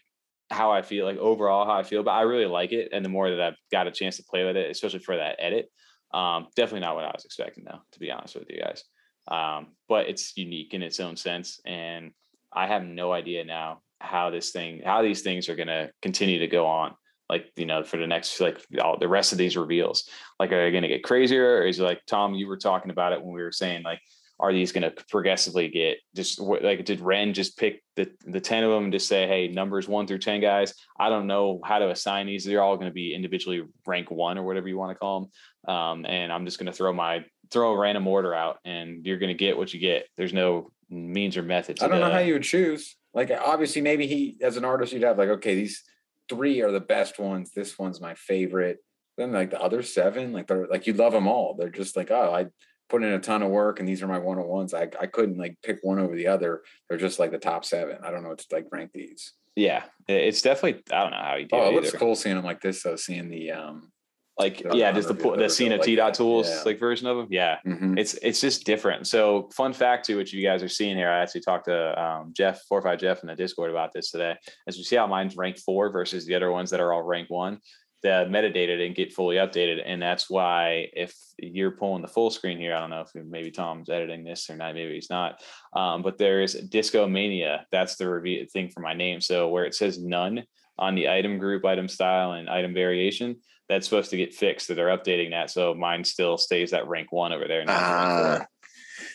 [0.50, 2.02] how I feel, like overall how I feel.
[2.02, 4.44] But I really like it, and the more that I've got a chance to play
[4.44, 5.70] with it, especially for that edit,
[6.12, 7.80] um, definitely not what I was expecting, though.
[7.92, 8.84] To be honest with you guys,
[9.28, 12.12] um, but it's unique in its own sense, and
[12.52, 16.38] I have no idea now how this thing, how these things are going to continue
[16.38, 16.94] to go on.
[17.28, 20.08] Like you know, for the next like all the rest of these reveals,
[20.40, 22.34] like are they going to get crazier, or is it like Tom?
[22.34, 24.00] You were talking about it when we were saying like
[24.40, 28.64] are these going to progressively get just like did Ren just pick the the 10
[28.64, 31.78] of them and just say hey numbers 1 through 10 guys I don't know how
[31.78, 34.92] to assign these they're all going to be individually rank 1 or whatever you want
[34.92, 38.34] to call them um, and I'm just going to throw my throw a random order
[38.34, 41.84] out and you're going to get what you get there's no means or method to
[41.84, 42.96] I don't know how you would choose.
[43.14, 45.82] Like obviously, maybe he as an artist, you'd have like, okay, these
[46.28, 47.52] three are the best ones.
[47.52, 48.78] This one's my favorite.
[49.16, 51.54] Then like the other seven, like they're like you love them all.
[51.54, 52.46] They're just like, oh, I
[52.88, 54.74] put in a ton of work and these are my one on ones.
[54.74, 56.62] I I couldn't like pick one over the other.
[56.88, 57.98] They're just like the top seven.
[58.02, 59.32] I don't know what to like rank these.
[59.56, 62.36] yeah it's definitely I don't know how you do Oh, it it looks cool seeing
[62.36, 62.82] them like this.
[62.82, 62.96] though.
[62.96, 63.90] seeing the um.
[64.38, 66.62] like the yeah just the po- the scene of like T dot tools Yeah.
[66.64, 67.98] like version of them yeah mhm.
[67.98, 69.06] it's it's just different.
[69.08, 71.10] So fun fact too, which you guys are seeing here.
[71.10, 74.36] I actually talked to um, Jeff four five Jeff in the Discord about this today.
[74.68, 77.30] As we see how mine's ranked four versus the other ones that are all ranked
[77.32, 77.58] one,
[78.02, 82.58] the metadata didn't get fully updated, and that's why if you're pulling the full screen
[82.58, 85.40] here, I don't know if maybe Tom's editing this or not, maybe he's not.
[85.74, 87.66] Um, but there's Disco Mania.
[87.72, 89.20] That's the review thing for my name.
[89.20, 90.44] So where it says none
[90.78, 93.36] on the item group, item style, and item variation,
[93.68, 94.68] that's supposed to get fixed.
[94.68, 97.64] That they're updating that, so mine still stays at rank one over there.
[97.66, 98.48] Ah, four.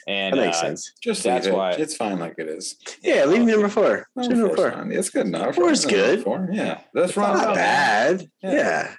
[0.08, 0.92] And that makes uh, sense.
[1.02, 1.54] just that's it.
[1.54, 2.76] why- it's fine like it is.
[3.02, 4.08] Yeah, leave number four.
[4.16, 4.72] No, Leave number four's four.
[4.72, 4.92] fine.
[4.92, 5.56] It's good enough.
[5.56, 6.24] Four is Number good.
[6.24, 6.50] Four.
[6.52, 7.34] Yeah, that's It's wrong.
[7.38, 8.28] not Not bad.
[8.42, 8.52] Yeah.
[8.52, 8.96] Yeah.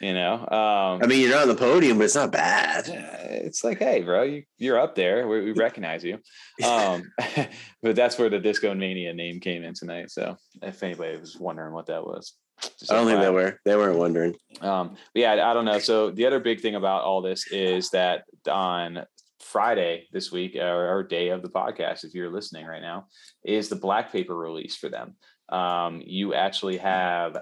[0.00, 2.86] you know, um, I mean, you're not on the podium, but it's not bad.
[2.88, 5.26] yeah, it's like, hey, bro, you, you're up there.
[5.26, 6.18] We, we recognize you.
[6.64, 7.10] Um,
[7.82, 10.10] but that's where the Disco Mania name came in tonight.
[10.10, 12.34] So if anybody was wondering what that was,
[12.78, 13.60] just I don't think they were.
[13.66, 14.34] They weren't wondering.
[14.62, 15.78] Um, but yeah, I, I don't know.
[15.78, 19.04] So the other big thing about all this is that on
[19.46, 23.06] Friday this week, or, or day of the podcast, if you're listening right now,
[23.44, 25.14] is the black paper release for them.
[25.48, 27.38] Um, you actually have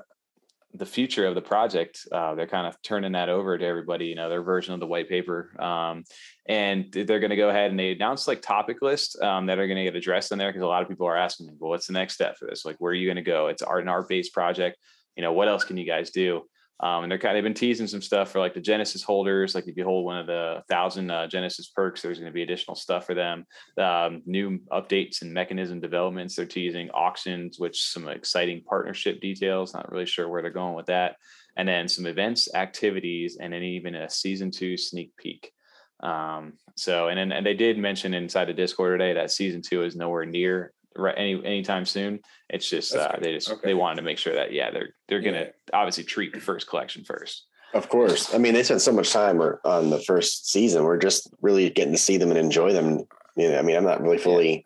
[0.75, 2.01] the future of the project.
[2.11, 4.07] Uh, they're kind of turning that over to everybody.
[4.07, 6.05] You know, their version of the white paper, um,
[6.49, 9.79] and they're going to go ahead and they like topic lists um, that are going
[9.79, 11.93] to get addressed in there because a lot of people are asking, well, what's the
[11.93, 12.65] next step for this?
[12.65, 13.47] Like, where are you going to go?
[13.47, 14.77] It's art and art based project.
[15.17, 16.43] You know, what else can you guys do?
[16.81, 19.55] Um, and they're kind of been teasing some stuff for like the Genesis holders.
[19.55, 22.43] Like if you hold one of the thousand uh, Genesis perks, there's going to be
[22.43, 23.47] additional stuff for them.
[23.79, 26.35] Um, new updates and mechanism developments.
[26.35, 29.73] They're teasing auctions, which some exciting partnership details.
[29.73, 31.17] Not really sure where they're going with that.
[31.57, 35.53] And then some events, activities, and then even a season two sneak peek.
[36.01, 39.85] Um, so and then and they did mention inside the Discord today that season two
[39.85, 42.21] is nowhere near right any anytime soon.
[42.49, 43.61] It's just uh, they just Okay.
[43.65, 45.51] they wanted to make sure that yeah they're they're gonna Yeah.
[45.73, 47.47] obviously treat the first collection first.
[47.73, 48.33] Of course.
[48.33, 50.85] I mean, they spent so much time on the first season.
[50.85, 53.01] We're just really getting to see them and enjoy them.
[53.37, 54.65] You know, I mean, I'm not really fully.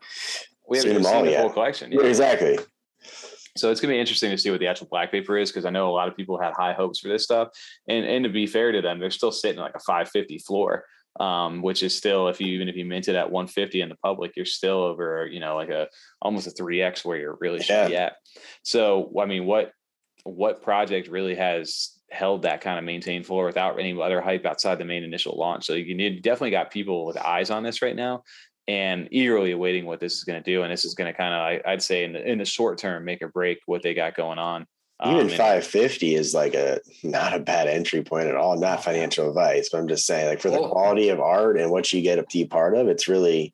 [0.68, 1.40] We Seen haven't even them all seen the yet.
[1.40, 1.90] full collection.
[1.92, 2.58] Yeah, exactly.
[3.56, 5.70] So it's gonna be interesting to see what the actual black paper is because I
[5.70, 7.48] know a lot of people had high hopes for this stuff.
[7.88, 10.84] And and to be fair to them, they're still sitting like a 550 floor.
[11.18, 13.96] Um, which is still if you even if you mint it at 150 in the
[13.96, 15.88] public, you're still over, you know, like a
[16.22, 18.14] almost a 3x where you're really should be at.
[18.62, 19.72] So I mean, what
[20.22, 24.78] what project really has held that kind of maintained floor without any other hype outside
[24.78, 25.66] the main initial launch?
[25.66, 28.22] So you need definitely got people with eyes on this right now
[28.68, 30.62] and eagerly awaiting what this is going to do.
[30.62, 33.04] And this is going to kind of, I'd say, in the in the short term,
[33.04, 34.66] make or break what they got going on.
[35.04, 38.58] Even Um, and- 550 is like a not a bad entry point at all.
[38.58, 41.70] Not financial advice, but I'm just saying, like for the Well- quality of art and
[41.70, 43.52] what you get to be part of, it's really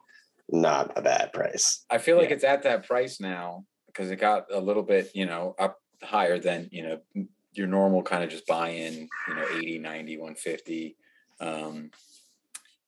[0.48, 1.84] not a bad price.
[1.90, 2.36] I feel like Yeah.
[2.36, 6.38] it's at that price now because it got a little bit, you know, up higher
[6.38, 10.96] than, you know, your normal kind of just buy in, you know, 80, 90, 150.
[11.40, 11.90] Um,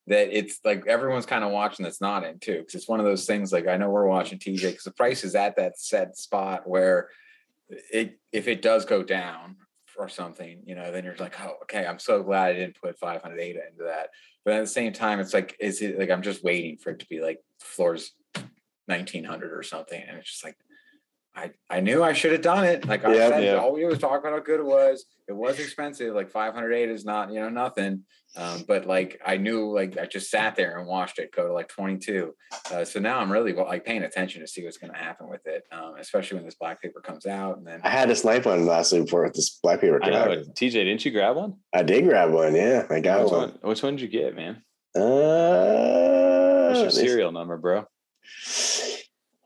[0.07, 2.63] that it's like everyone's kind of watching that's not in too.
[2.63, 5.25] Cause it's one of those things like I know we're watching TJ because the price
[5.25, 7.11] is at that set spot where
[7.69, 9.57] it if it does go down
[9.99, 12.99] or something, you know, then you're like, oh, okay, I'm so glad I didn't put
[12.99, 14.11] 500 ADA into that.
[14.45, 17.01] But at the same time, it's like, is it like I'm just waiting for it
[17.01, 18.13] to be like floors
[18.87, 20.57] 1900 or something, and it's just like
[21.39, 22.87] I, I knew I should have done it.
[22.89, 23.33] Like I Yep.
[23.33, 23.57] said, Yeah.
[23.57, 25.05] all we was talking about how good it was.
[25.29, 26.15] It was expensive.
[26.15, 28.05] Like 508 is not, you know, nothing.
[28.37, 31.53] Um, but like I knew, like I just sat there and watched it go to
[31.53, 32.35] like 22.
[32.73, 35.47] Uh, so now I'm really like paying attention to see what's going to happen with
[35.47, 37.59] it, um, especially when this black paper comes out.
[37.59, 40.15] And then I had a snipe one last week before this black paper I came
[40.15, 40.23] know.
[40.33, 40.39] out.
[40.55, 41.57] TJ, didn't you grab one?
[41.75, 42.55] I did grab one.
[42.55, 43.41] Yeah, I got which one.
[43.51, 43.59] one?
[43.63, 44.63] Which one did you get, man?
[44.95, 47.85] Uh, What's your serial number, bro?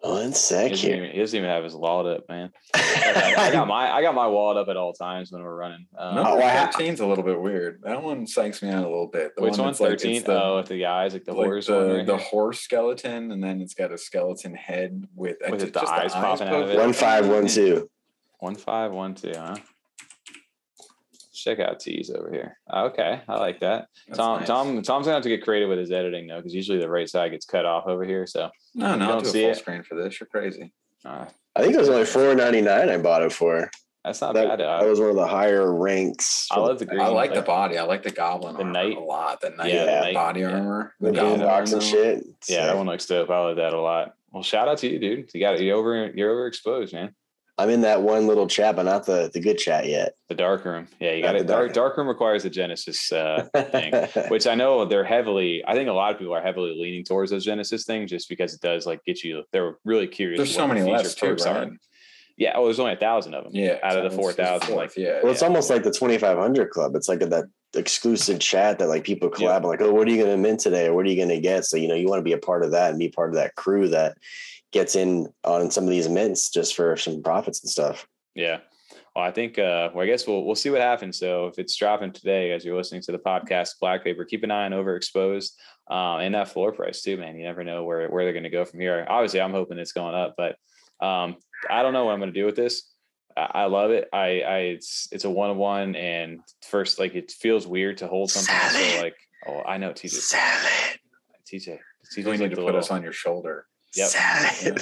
[0.03, 0.97] One He sec doesn't, here.
[0.97, 2.51] even, he doesn't even have his wallet up, man.
[2.75, 5.87] I got my I got my wallet up at all times when we're running.
[5.99, 7.81] Um, number Oh, I ha- 13's a little bit weird.
[7.83, 9.33] That one psychs me out a little bit.
[9.37, 9.67] The which one?
[9.69, 10.23] that's like, Thirteen?
[10.25, 11.89] the- oh, with the guys like the like horse the, one.
[11.97, 15.73] Right the horse skeleton, and then it's got a skeleton head with, uh, With just-
[15.75, 16.79] the just eyes popping out of it.
[16.79, 17.91] one five one two.
[18.39, 19.57] One five one two, huh?
[21.43, 22.59] Check out T's over here.
[22.73, 23.87] Okay, I like that.
[24.07, 24.47] That's Tom, nice.
[24.49, 27.09] Tom, Tom's gonna have to get creative with his editing though, because usually the right
[27.09, 28.27] side gets cut off over here.
[28.27, 29.57] So, No, no, don't do a full it?
[29.57, 30.21] screen for this.
[30.21, 30.73] You're crazy.
[31.05, 31.27] uh,
[31.57, 32.89] I think it was only four ninety nine.
[32.89, 33.71] I bought it for.
[34.05, 34.61] that's not That, bad.
[34.61, 36.47] that was one of the higher ranks.
[36.51, 37.01] I love the green.
[37.01, 37.77] I like the body.
[37.79, 38.97] I like the goblin The armor knight.
[38.97, 39.41] a lot.
[39.41, 40.53] The knight Yeah, the knight, body yeah.
[40.53, 40.95] armor.
[41.01, 41.91] the Yeah, boom goblin box and armor.
[41.91, 42.25] shit.
[42.49, 43.31] Yeah, that one looks dope.
[43.31, 44.15] I like that a lot.
[44.31, 45.31] Well, shout out to you, dude.
[45.35, 45.63] You got it.
[45.63, 46.07] You're over.
[46.15, 47.15] You're overexposed, man.
[47.61, 50.15] I'm in that one little chat, but not the the good chat yet.
[50.29, 50.89] The dark room.
[50.99, 51.47] Yeah, you got it.
[51.47, 53.93] Dark, dark- dark room requires a Genesis uh, thing,
[54.29, 55.63] which I know they're heavily.
[55.67, 58.55] I think a lot of people are heavily leaning towards those Genesis things, just because
[58.55, 59.45] it does like get you.
[59.53, 60.39] They're really curious.
[60.39, 61.61] There's so many feature less too, perks are.
[61.61, 61.73] right?
[62.37, 62.53] Yeah.
[62.55, 63.53] Oh, there's only a thousand of them.
[63.55, 65.21] Yeah, Out of the so it's- it's 4,000, fourth, yeah.
[65.23, 65.49] well, it's yeah.
[65.49, 66.95] almost like the 2500 club.
[66.97, 67.45] It's like that
[67.75, 69.69] exclusive chat that like people collab Yeah.
[69.69, 70.87] like, oh, what are you going to mint today?
[70.87, 71.67] Or what are you going to get?
[71.67, 73.35] So, you know, you want to be a part of that and be part of
[73.37, 74.17] that crew that
[74.73, 78.07] gets in on some of these mints just for some profits and stuff.
[78.35, 78.61] Yeah.
[79.15, 79.59] Well, I think.
[79.59, 81.19] Uh, well, I guess we'll we'll see what happens.
[81.19, 84.51] So if it's dropping today, as you're listening to the podcast, Black Paper, keep an
[84.53, 85.51] eye on overexposed
[85.91, 87.37] uh, and that floor price too, man.
[87.37, 89.05] You never know where where they're going to go from here.
[89.09, 90.57] Obviously, I'm hoping it's going up, but
[91.05, 91.37] um,
[91.69, 92.89] I don't know what I'm going to do with this.
[93.37, 94.09] I, I love it.
[94.13, 98.07] I, I it's it's a one on one, and first, like it feels weird to
[98.07, 99.17] hold something so like.
[99.49, 100.11] Oh, I know, TJ.
[100.11, 100.41] Sell
[100.93, 101.01] it.
[101.51, 101.67] TJ.
[102.17, 103.67] You TJ's need like to the put us little- on your shoulder.
[103.97, 104.09] Yep.
[104.09, 104.77] Sell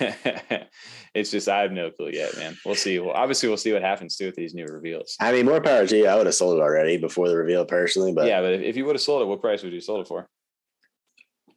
[1.14, 2.56] it's just I have no clue yet, man.
[2.64, 2.98] We'll see.
[2.98, 5.16] Well, obviously, we'll see what happens too with these new reveals.
[5.20, 6.06] I mean, more power to you.
[6.06, 8.76] I would have sold it already before the reveal personally, but yeah, but if, if
[8.76, 10.28] you would have sold it, what price would you sold it for?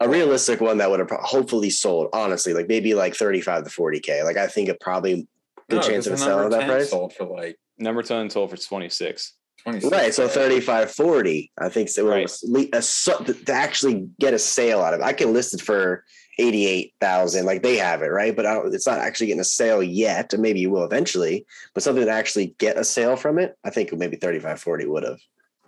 [0.02, 4.24] a realistic one that would have hopefully sold, honestly, like maybe like 35 to 40K.
[4.24, 5.28] Like I think it probably
[5.70, 6.90] good No, chance of it the selling at that price.
[6.90, 9.34] Sold for like Number ten sold for twenty six.
[9.64, 9.92] 26.
[9.92, 10.12] Right.
[10.12, 11.52] So 35, 40.
[11.60, 12.08] I think so.
[12.08, 12.24] Right.
[12.24, 15.04] was le- a, to actually get a sale out of it.
[15.04, 16.04] I can list it for
[16.40, 17.46] 88,000.
[17.46, 18.08] Like they have it.
[18.08, 18.36] Right.
[18.36, 20.34] But I don't, it's not actually getting a sale yet.
[20.34, 23.56] And maybe you will eventually, but something to actually get a sale from it.
[23.64, 25.20] I think maybe 35, 40 would have.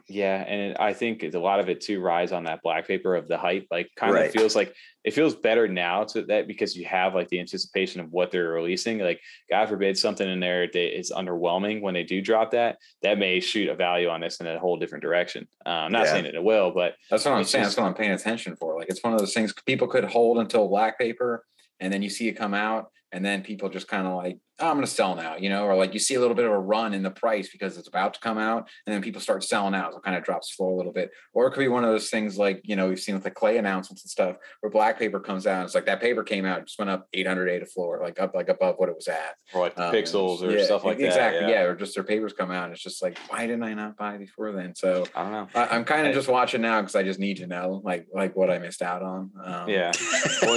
[0.09, 3.27] Yeah, and I think a lot of it too rides on that black paper of
[3.27, 3.67] the hype.
[3.71, 4.25] Like, kind Right.
[4.25, 7.99] of feels like it feels better now to that because you have like the anticipation
[7.99, 8.99] of what they're releasing.
[8.99, 12.77] Like, God forbid something in there that is underwhelming when they do drop that.
[13.01, 15.47] That may shoot a value on this in a whole different direction.
[15.65, 16.11] Uh, I'm not Yeah.
[16.13, 17.65] saying that it will, but That's what I'm saying.
[17.65, 18.77] just- That's what I'm paying attention for.
[18.77, 21.43] Like it's one of those things people could hold until black paper,
[21.79, 24.67] and then you see it come out, and then people just kind of like, oh,
[24.69, 26.51] I'm going to sell now, you know, or like you see a little bit of
[26.51, 29.43] a run in the price because it's about to come out, and then people start
[29.43, 31.11] selling out, so it kind of drops slow a little bit.
[31.33, 33.31] Or it could be one of those things like you know we've seen with the
[33.31, 36.65] clay announcements and stuff, where black paper comes out, it's like that paper came out,
[36.65, 39.35] just went up 800 a floor, like up like above what it was at.
[39.53, 41.27] or like Um, pixels or yeah, stuff like exactly, that.
[41.49, 41.61] Exactly yeah.
[41.61, 44.17] or just their papers come out, and it's just like, why didn't I not buy
[44.17, 44.73] before then?
[44.75, 45.47] So I don't know.
[45.53, 48.35] I, I'm kind of just watching now because I just need to know like like
[48.35, 49.31] what I missed out on.
[49.43, 49.91] Um, Yeah.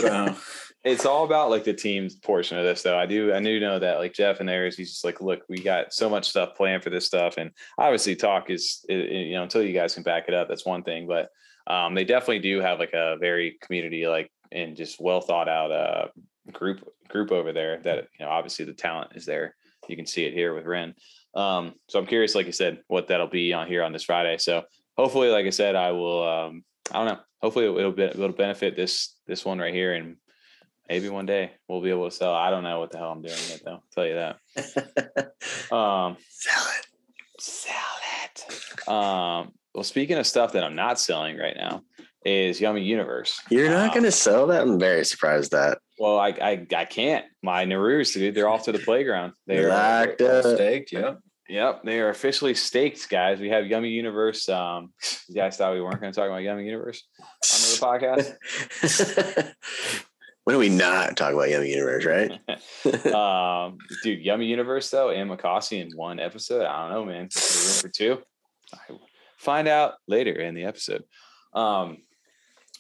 [0.05, 0.37] so,
[0.85, 2.97] it's all about like the team's portion of this though.
[2.97, 5.59] I do i do know that like jeff and theirs he's just like look we
[5.59, 7.35] got so much stuff planned for this stuff.
[7.39, 10.83] And obviously talk is you know until you guys can back it up that's one
[10.83, 11.07] thing.
[11.07, 11.29] But
[11.67, 15.73] um they definitely do have like a very community like and just well thought out
[15.73, 16.09] uh
[16.53, 19.57] group group over there that you know obviously the talent is there.
[19.89, 20.95] You can see it here with ren.
[21.35, 24.39] Um so i'm curious like i said what that'll be on here on this friday.
[24.39, 24.63] So
[24.97, 27.21] hopefully like i said i will um i don't know.
[27.43, 30.17] Hopefully it'll, be, it'll benefit this this one right here and
[30.89, 32.35] maybe one day we'll be able to sell.
[32.35, 33.73] I don't know what the hell I'm doing yet, though.
[33.73, 34.37] I'll tell you that.
[35.73, 36.87] Um, Sell it.
[37.41, 37.75] sell
[38.25, 38.89] it.
[38.89, 41.83] Um, well, speaking of stuff that I'm not selling right now,
[42.25, 43.41] is Yummy Universe.
[43.51, 44.63] You're not Uh, going to sell that?
[44.63, 45.79] I'm very surprised that.
[45.99, 47.25] Well, I I, I can't.
[47.43, 49.33] My Narus, dude, they're off to the playground.
[49.47, 50.45] They are Locked up.
[50.57, 51.19] staked, yep.
[51.49, 53.39] Yep, they are officially staked, guys.
[53.39, 54.49] We have Yummy Universe.
[54.49, 54.93] Um,
[55.29, 58.35] you guys thought we weren't going to talk about Yummy Universe on the
[58.83, 59.55] podcast.
[60.47, 62.31] when do we not talk about Yummy Universe, right?
[63.13, 66.65] um, dude, Yummy Universe though, and Makasi in one episode.
[66.65, 67.23] I don't know, man.
[67.23, 68.23] Room for two?
[68.73, 68.95] I
[69.39, 71.03] find out later in the episode.
[71.53, 71.99] Um,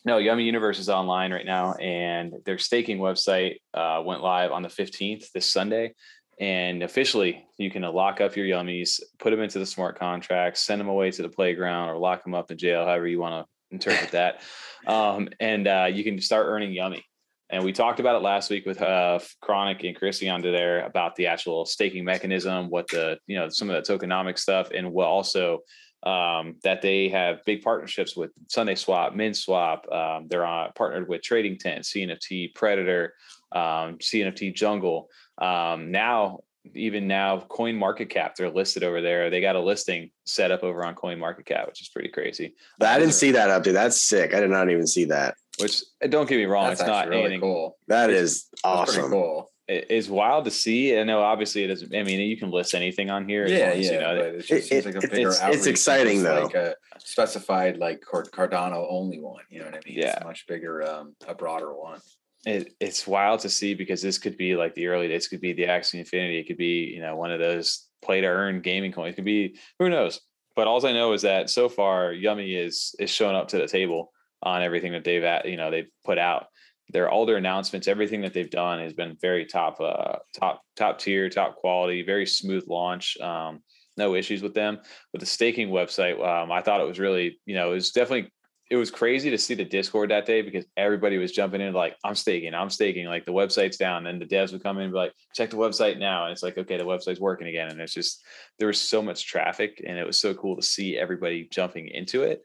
[0.04, 4.62] No, Yummy Universe is online right now, and their staking website uh, went live on
[4.62, 5.92] the 15th this Sunday.
[6.38, 10.80] And officially, you can lock up your yummies, put them into the smart contracts, send
[10.80, 13.74] them away to the playground, or lock them up in jail, however you want to
[13.74, 14.42] interpret that.
[14.86, 17.04] Um, and uh, you can start earning yummy.
[17.50, 21.14] And we talked about it last week with uh, Chronic and Chrissy on there about
[21.14, 25.06] the actual staking mechanism, what the you know some of the tokenomic stuff, and what
[25.06, 25.60] also
[26.02, 29.92] um, that they have big partnerships with SundaeSwap, MinSwap.
[29.92, 33.14] Um, they're on, partnered with Trading Tent, CNFT Predator,
[33.52, 35.08] um, CNFT Jungle.
[35.38, 36.40] Um, now,
[36.74, 39.30] even now, Coin Market Cap, they're listed over there.
[39.30, 42.54] They got a listing set up over on Coin Market Cap, which is pretty crazy.
[42.80, 43.72] I didn't see that up there.
[43.72, 44.34] That's sick.
[44.34, 45.36] I did not even see that.
[45.60, 47.40] Which don't get me wrong, That's it's not really anything.
[47.40, 47.78] cool.
[47.88, 49.10] That It's- is That's awesome.
[49.10, 49.50] cool.
[49.68, 50.96] It is wild to see.
[50.96, 51.92] I know, obviously, it doesn't.
[51.92, 53.48] I mean, you can list anything on here.
[53.48, 55.42] Yeah, as, yeah, you know, but it just it- seems like a bigger it's- it's
[55.42, 56.42] outreach than exciting, though.
[56.44, 59.42] Like a specified like Cardano only one.
[59.50, 59.98] You know what I mean?
[59.98, 60.18] It's Yeah.
[60.22, 62.00] a much bigger, um, a broader one.
[62.44, 65.52] it, it's wild to see because this could be like the early days could be
[65.52, 66.38] the Axie Infinity.
[66.38, 69.14] It could be, you know, one of those play to earn gaming coins.
[69.14, 70.20] It could be who knows.
[70.54, 73.66] But all I know is that so far Yummi is is showing up to the
[73.66, 76.46] table on everything that they've at, you know, they've put out.
[76.90, 81.00] Their all their announcements, everything that they've done has been very top uh top top
[81.00, 83.16] tier, top quality, very smooth launch.
[83.18, 83.62] Um,
[83.96, 84.78] no issues with them.
[85.12, 88.30] With the staking website, um, I thought it was really, you know, it was definitely
[88.68, 91.96] it was crazy to see the Discord that day because everybody was jumping in like,
[92.04, 93.06] I'm staking, I'm staking.
[93.06, 95.56] Like the website's down, and the devs would come in and be like, check the
[95.56, 96.24] website now.
[96.24, 97.68] And it's like, okay, the website's working again.
[97.68, 98.24] And it's just
[98.58, 102.24] there was so much traffic, and it was so cool to see everybody jumping into
[102.24, 102.42] it.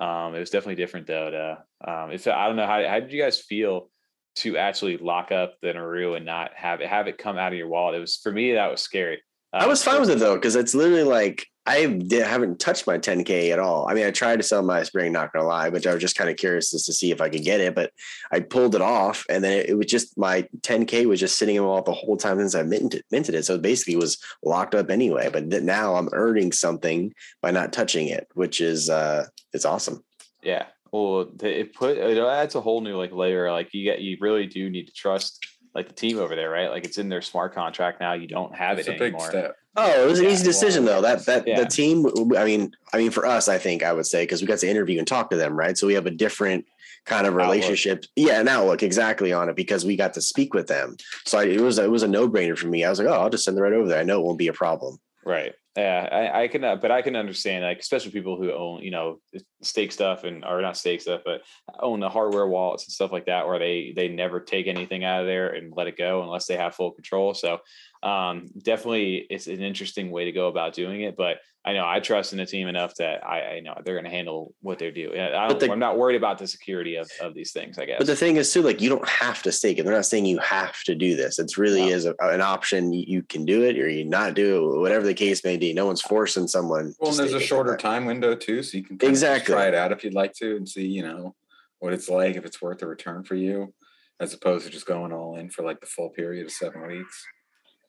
[0.00, 1.30] Um, it was definitely different though.
[1.30, 3.90] To um, if I don't know how how did you guys feel
[4.36, 7.58] to actually lock up the Naru and not have it have it come out of
[7.58, 7.96] your wallet?
[7.96, 9.22] It was for me that was scary.
[9.52, 12.98] I was fine with it though, because it's literally like I did, haven't touched my
[12.98, 13.88] 10k at all.
[13.88, 16.16] I mean, I tried to sell my spring, not gonna lie, but I was just
[16.16, 17.74] kind of curious just to see if I could get it.
[17.74, 17.90] But
[18.30, 21.56] I pulled it off, and then it, it was just my 10k was just sitting
[21.56, 23.46] in my wallet the whole time since I minted, minted it.
[23.46, 25.30] So it basically was locked up anyway.
[25.32, 30.04] But th- now I'm earning something by not touching it, which is uh, it's awesome.
[30.42, 30.66] Yeah.
[30.92, 33.50] Well, it put it adds a whole new like layer.
[33.50, 36.70] Like you get, you really do need to trust like the team over there, right?
[36.70, 38.12] Like it's in their smart contract now.
[38.12, 39.28] You don't have It's it a big anymore.
[39.28, 39.56] step.
[39.76, 41.00] Oh, it was an Yeah, easy decision though.
[41.00, 41.60] That that Yeah.
[41.60, 42.06] the team.
[42.36, 44.68] I mean, I mean, for us, I think I would say because we got to
[44.68, 45.76] interview and talk to them, right?
[45.76, 46.64] So we have a different
[47.06, 47.48] kind of Outlook.
[47.48, 48.04] relationship.
[48.16, 50.96] Yeah, an outlook exactly on it because we got to speak with them.
[51.26, 52.84] So I, it was it was a no brainer for me.
[52.84, 54.00] I was like, oh, I'll just send it right over there.
[54.00, 54.98] I know it won't be a problem.
[55.24, 55.54] Right.
[55.76, 58.92] Yeah, I, I can, uh, but I can understand, like, especially people who own, you
[58.92, 59.18] know,
[59.60, 61.40] stake stuff and or not stake stuff, but
[61.80, 65.22] own the hardware wallets and stuff like that, where they they never take anything out
[65.22, 67.34] of there and let it go unless they have full control.
[67.34, 67.58] So,
[68.04, 71.16] um, definitely, it's an interesting way to go about doing it.
[71.16, 74.04] But I know I trust in the team enough that I, I know they're going
[74.04, 75.18] to handle what they're doing.
[75.18, 77.78] I don't, the, I'm not worried about the security of, of these things.
[77.78, 77.96] I guess.
[77.96, 79.84] But the thing is too, like you don't have to stake it.
[79.84, 81.38] They're not saying you have to do this.
[81.38, 81.88] It's really No.
[81.88, 82.92] is a, an option.
[82.92, 85.72] You, you can do it or you not do it, whatever the case may be.
[85.72, 86.92] No one's forcing someone.
[86.98, 87.40] Well, and there's a it.
[87.40, 89.54] shorter time window too, so you can kind of Exactly.
[89.54, 91.34] try it out if you'd like to and see, you know,
[91.78, 93.72] what it's like if it's worth the return for you,
[94.20, 97.24] as opposed to just going all in for like the full period of seven weeks.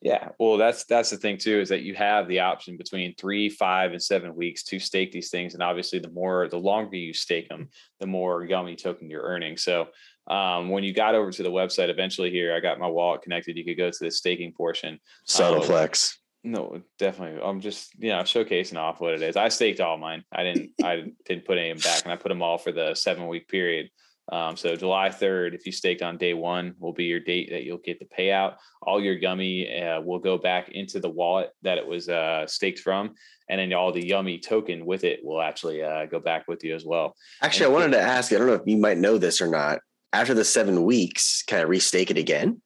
[0.06, 3.50] Yeah, well, that's that's the thing too is that you have the option between three,
[3.50, 7.12] five, and seven weeks to stake these things, and obviously, the more, the longer you
[7.12, 9.58] stake them, the more yummy token you're earning.
[9.58, 9.88] So,
[10.28, 13.58] um, when you got over to the website, eventually here, I got my wallet connected.
[13.58, 15.00] You could go to the staking portion.
[15.26, 15.65] Subtle Oh.
[15.65, 16.20] flex.
[16.44, 17.41] No, definitely.
[17.41, 19.36] I'm just you know showcasing off what it is.
[19.36, 20.24] I staked all mine.
[20.32, 20.70] I didn't.
[20.84, 23.89] I didn't put any back, and I put them all for the seven week period.
[24.32, 27.64] Um, so July 3rd, if you staked on day one, will be your date that
[27.64, 28.56] you'll get the payout.
[28.82, 32.80] All your gummy uh, will go back into the wallet that it was uh, staked
[32.80, 33.14] from,
[33.50, 36.74] and then all the yummy token with it will actually uh, go back with you
[36.74, 37.16] as well.
[37.42, 39.80] Actually, I wanted to ask I don't know if you might know this or not.
[40.12, 42.62] After the seven weeks, can I restake it again?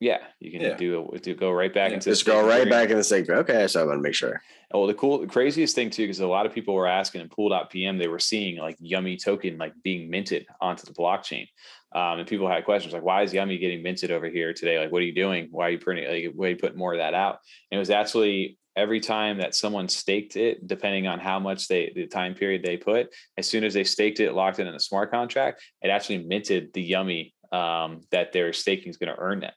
[0.00, 0.76] Yeah, you can Yeah.
[0.76, 1.38] do it.
[1.38, 3.28] Go right back Yeah, into the Just go right back in the stake.
[3.28, 4.42] Okay, so I want to make sure.
[4.72, 7.28] Oh, the cool, the craziest thing too, because a lot of people were asking in
[7.28, 11.46] pool.pm, they were seeing like Yummi token like being minted onto the blockchain.
[11.92, 14.78] Um, and people had questions like, why is Yummi getting minted over here today?
[14.78, 15.48] Like, what are you doing?
[15.50, 16.08] Why are you printing?
[16.08, 17.40] Like, why are you putting more of that out?
[17.70, 21.92] And it was actually every time that someone staked it, depending on how much they,
[21.94, 24.80] the time period they put, as soon as they staked it, locked it in a
[24.80, 29.40] smart contract, it actually minted the Yummi um, that their staking is going to earn
[29.40, 29.52] them.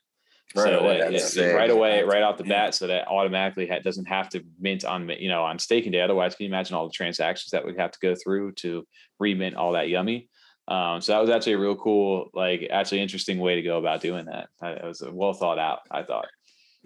[0.56, 2.66] Right so away, that- yeah, right away, right off the Yeah.
[2.66, 6.00] bat, so that automatically ha- doesn't have to mint on you know on staking day.
[6.00, 8.86] Otherwise, can you imagine all the transactions that would have to go through to
[9.20, 10.28] remint all that yummy?
[10.68, 14.00] Um, so that was actually a real cool, like actually interesting way to go about
[14.00, 14.48] doing that.
[14.62, 16.28] Uh, It was well thought out, I thought.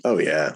[0.04, 0.54] Oh yeah.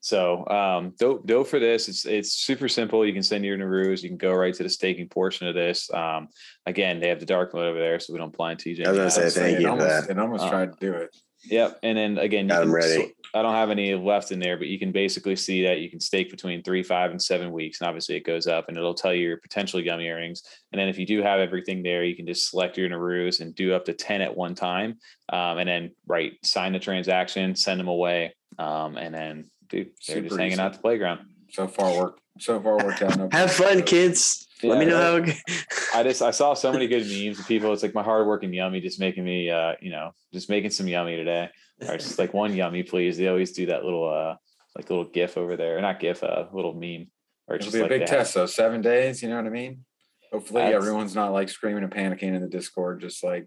[0.00, 3.06] So um, dough, dough for this, it's it's super simple.
[3.06, 4.02] You can send your Narus.
[4.02, 5.88] You can go right to the staking portion of this.
[5.94, 6.26] Um,
[6.66, 8.84] again, they have the dark mode over there, so we don't blind TJ.
[8.84, 9.34] I was gonna say ads.
[9.36, 10.10] thank it you for almost, that.
[10.10, 11.16] It almost Uh, tried to do it.
[11.44, 11.80] Yep.
[11.82, 13.14] And then again, you Got 'em can ready.
[13.34, 16.00] I don't have any left in there, but you can basically see that you can
[16.00, 17.80] stake between three, five, and seven weeks.
[17.80, 20.42] And obviously it goes up and it'll tell you your potential yummy earnings.
[20.70, 23.54] And then if you do have everything there, you can just select your Narus and
[23.54, 24.98] do up to 10 at one time.
[25.32, 28.34] Um, and then right, sign the transaction, send them away.
[28.58, 30.60] Um, and then dude, they're just hanging easy.
[30.60, 31.20] out the playground.
[31.52, 32.20] So far worked.
[32.40, 33.16] So far worked out.
[33.18, 34.46] No Have fun, kids.
[34.62, 35.16] Let me Yeah, know how.
[35.16, 35.32] it go-
[35.94, 37.72] I just I saw so many good memes of people.
[37.72, 40.88] It's like my hard working yummy just making me uh, you know, just making some
[40.88, 41.50] yummy today.
[41.86, 43.16] Or just like one yummy, please.
[43.18, 44.36] They always do that little uh
[44.76, 45.78] like little gif over there.
[45.78, 47.08] Or not gif, uh little meme.
[47.48, 48.46] Or It'll just be a like big test though.
[48.46, 49.22] Seven days.
[49.22, 49.84] You know what I mean?
[50.32, 53.46] Hopefully That's- everyone's not like screaming and panicking in the Discord, just like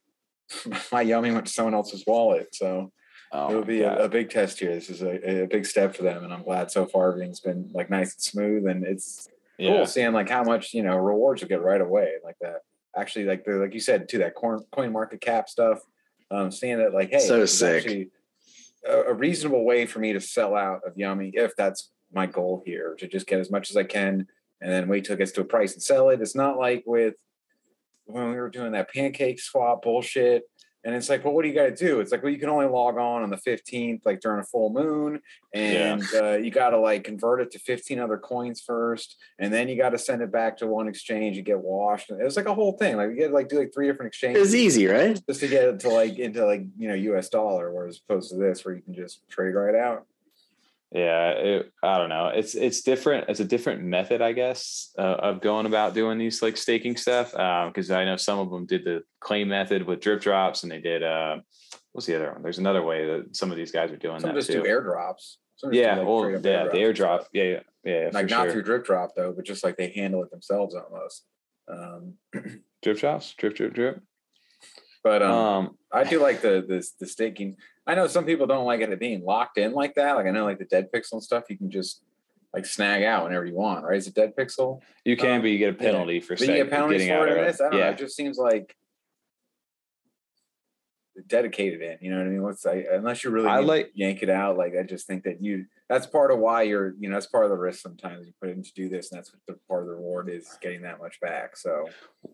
[0.92, 2.54] my yummy went to someone else's wallet.
[2.54, 2.92] So
[3.32, 4.74] Oh it'll be a, a big test here.
[4.74, 7.70] This is a, a big step for them, and I'm glad so far everything's been
[7.72, 9.76] like nice and smooth, and it's yeah.
[9.76, 12.60] cool seeing like how much you know rewards you get right away, like that.
[12.96, 15.80] Actually, like the like you said too, that coin coin market cap stuff.
[16.30, 18.10] Um, seeing that like, hey, So sick.
[18.84, 22.62] a, a reasonable way for me to sell out of Yummi if that's my goal
[22.64, 24.26] here to just get as much as I can
[24.60, 26.20] and then wait till it gets to a price and sell it.
[26.20, 27.14] It's not like with
[28.06, 30.44] when we were doing that pancake swap bullshit.
[30.86, 31.98] And it's like, well, what do you got to do?
[31.98, 34.70] It's like, well, you can only log on on the 15th, like during a full
[34.70, 35.20] moon.
[35.52, 39.16] And uh, you got to like convert it to 15 other coins first.
[39.40, 41.38] And then you got to send it back to one exchange.
[41.38, 42.10] and get washed.
[42.10, 42.96] It was like a whole thing.
[42.96, 45.20] Like you get to like do like three different exchanges It's easy, right?
[45.28, 48.36] just to get it to like into like, you know, US dollar, whereas opposed to
[48.36, 50.06] this where you can just trade right out.
[50.96, 52.28] Yeah, it, I don't know.
[52.28, 53.28] It's it's different.
[53.28, 57.32] It's a different method, I guess, uh, of going about doing these like staking stuff.
[57.32, 61.02] Because I know some of them did the claim method with DripDropz, and they did.
[61.02, 61.40] Uh,
[61.92, 62.42] what's the other one?
[62.42, 64.62] There's another way that some of these guys are doing Some that just too.
[64.62, 65.34] do airdrops.
[65.56, 67.24] Some just do, yeah, like, well, yeah, the airdrops and airdrop.
[67.34, 68.10] Yeah, yeah, yeah.
[68.14, 68.52] Like not sure.
[68.52, 71.26] through drip drop though, but just like they handle it themselves almost.
[71.68, 72.14] Um,
[72.82, 74.00] DripDropz, drip, drip, drip.
[75.04, 77.58] but um, Um, I do like the the the staking.
[77.86, 80.16] I know some people don't like it being locked in like that.
[80.16, 82.02] Like I know like the dead pixel and stuff, you can just
[82.52, 83.96] like snag out whenever you want, right?
[83.96, 84.80] Is it dead pixel?
[85.04, 85.90] you can, um, but you get a yeah.
[85.90, 87.60] penalty for But you get penalties getting for out it this?
[87.60, 87.78] I don't know.
[87.78, 88.74] Yeah, It just seems like
[91.26, 91.98] dedicated in.
[92.00, 92.42] You know what I mean?
[92.42, 94.56] What's I, unless you really I like- yank it out.
[94.56, 97.44] Like I just think that you that's part of why you're you know that's part
[97.44, 97.80] of the risk.
[97.80, 100.28] Sometimes you put in to do this, and that's what the part of the reward
[100.28, 101.56] is getting that much back.
[101.56, 101.88] So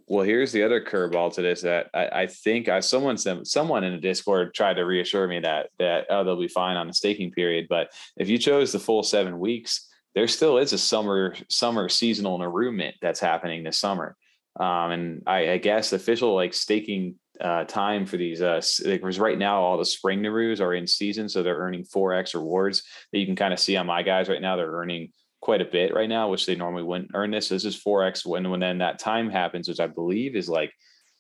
[0.07, 3.85] Well, here's the other curveball to this that I, I think I someone some someone
[3.85, 6.95] in the Discord tried to reassure me that that oh they'll be fine on the
[6.95, 7.67] staking period.
[7.69, 12.43] But if you chose the full seven weeks, there still is a summer summer seasonal
[12.43, 14.17] enrollment that's happening this summer.
[14.61, 19.39] Um, and I, I guess official like staking uh, time for these uh because right
[19.39, 23.19] now all the spring Naroos are in season, so they're earning four X rewards that
[23.19, 24.57] you can kind of see on my guys right now.
[24.57, 25.13] They're earning
[25.43, 27.49] quite a bit right now, which they normally wouldn't earn this.
[27.49, 30.73] This is 4x when when then that time happens, which I believe is like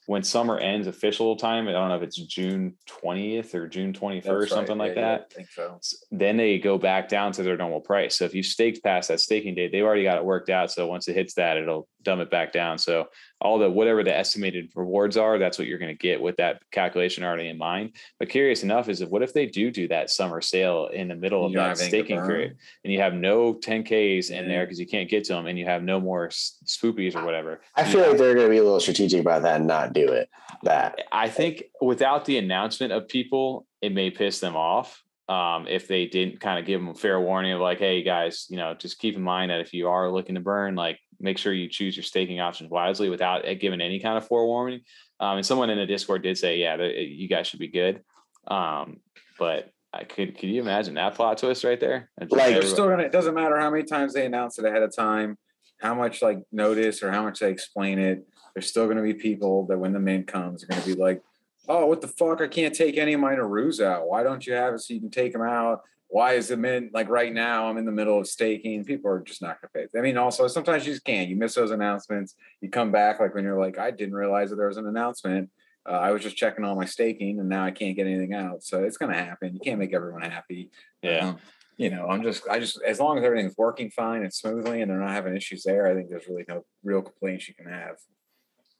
[0.06, 1.68] when summer ends official time.
[1.68, 4.48] I don't know if it's June 20th or June 21st, that's right.
[4.48, 5.26] something like Yeah, yeah, that.
[5.30, 5.80] I think so.
[6.10, 8.16] Then they go back down to their normal price.
[8.16, 10.70] So if you staked past that staking date, they've already got it worked out.
[10.70, 12.78] So once it hits that, it'll dumb it back down.
[12.78, 13.06] So
[13.40, 16.62] all the whatever the estimated rewards are, that's what you're going to get with that
[16.70, 17.96] calculation already in mind.
[18.18, 21.14] But curious enough is if what if they do do that summer sale in the
[21.16, 22.56] middle of You don't that have anything to staking period?
[22.84, 25.64] and you have no 10Ks in there because you can't get to them and you
[25.64, 27.60] have no more s- spoopies or whatever.
[27.74, 30.06] I feel like they're going to be a little strategic about that and not do
[30.08, 30.28] it.
[30.62, 35.02] That I think without the announcement of people, it may piss them off.
[35.28, 38.46] Um, if they didn't kind of give them a fair warning of like, hey guys,
[38.50, 41.38] you know, just keep in mind that if you are looking to burn, like make
[41.38, 44.80] sure you choose your staking options wisely without giving any kind of forewarning.
[45.20, 48.02] Um, and someone in the Discord did say, yeah, you guys should be good.
[48.48, 48.98] Um,
[49.38, 52.10] but I could, could you imagine that plot twist right there?
[52.18, 53.04] Like, everybody- still gonna.
[53.04, 55.38] It doesn't matter how many times they announce it ahead of time,
[55.80, 58.26] how much like notice or how much they explain it.
[58.54, 61.22] There's still gonna be people that when the mint comes are gonna be like,
[61.68, 62.40] "Oh, what the fuck?
[62.40, 64.08] I can't take any of my Narus out.
[64.08, 65.82] Why don't you have it so you can take them out?
[66.12, 67.70] Why is it mint like right now?
[67.70, 68.84] I'm in the middle of staking.
[68.84, 69.98] People are just not gonna pay.
[69.98, 71.30] I mean, also sometimes you just can't.
[71.30, 72.34] You miss those announcements.
[72.60, 75.48] You come back like when you're like, I didn't realize that there was an announcement.
[75.88, 78.62] Uh, I was just checking all my staking, and now I can't get anything out.
[78.62, 79.54] So it's gonna happen.
[79.54, 80.70] You can't make everyone happy.
[81.00, 81.28] yeah.
[81.28, 81.38] Um,
[81.78, 84.90] you know, I'm just, I just, as long as everything's working fine and smoothly and
[84.90, 87.96] they're not having issues there, I think there's really no real complaints you can have.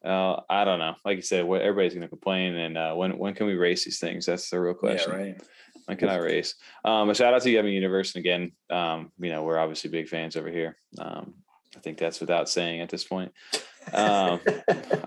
[0.05, 0.95] Uh, I don't know.
[1.05, 3.85] Like you said, what everybody's going to complain, and uh, when when can we race
[3.85, 4.27] these things?
[4.27, 5.13] That's the real question.
[5.13, 5.43] Yeah, right.
[5.87, 6.55] When cannot I race?
[6.85, 10.09] Um, a shout out to Yummi Universe, and again, um, you know, we're obviously big
[10.09, 10.77] fans over here.
[10.99, 11.35] Um,
[11.77, 13.33] I think that's without saying at this point.
[13.93, 14.41] Um,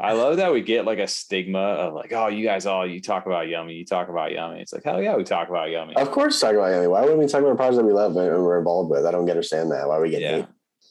[0.01, 2.99] I love that we get like a stigma of like, oh, you guys all you
[3.01, 4.59] talk about yummy, you talk about yummy.
[4.59, 5.95] It's like, hell yeah, we talk about yummy.
[5.95, 6.89] of course, talk about Yummi.
[6.89, 9.05] Why wouldn't we talk about projects that we love and we're involved with?
[9.05, 9.87] I don't understand that.
[9.87, 10.35] Why we get Yeah.
[10.37, 10.45] hate?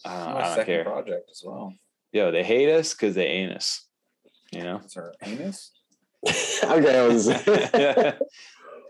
[0.06, 0.84] I My don't, I don't second care.
[0.84, 1.74] project as well.
[2.12, 3.86] Yo, they hate us because they ain't us.
[4.52, 4.80] You know.
[4.84, 5.72] It's our anus.
[6.64, 7.26] okay, I was.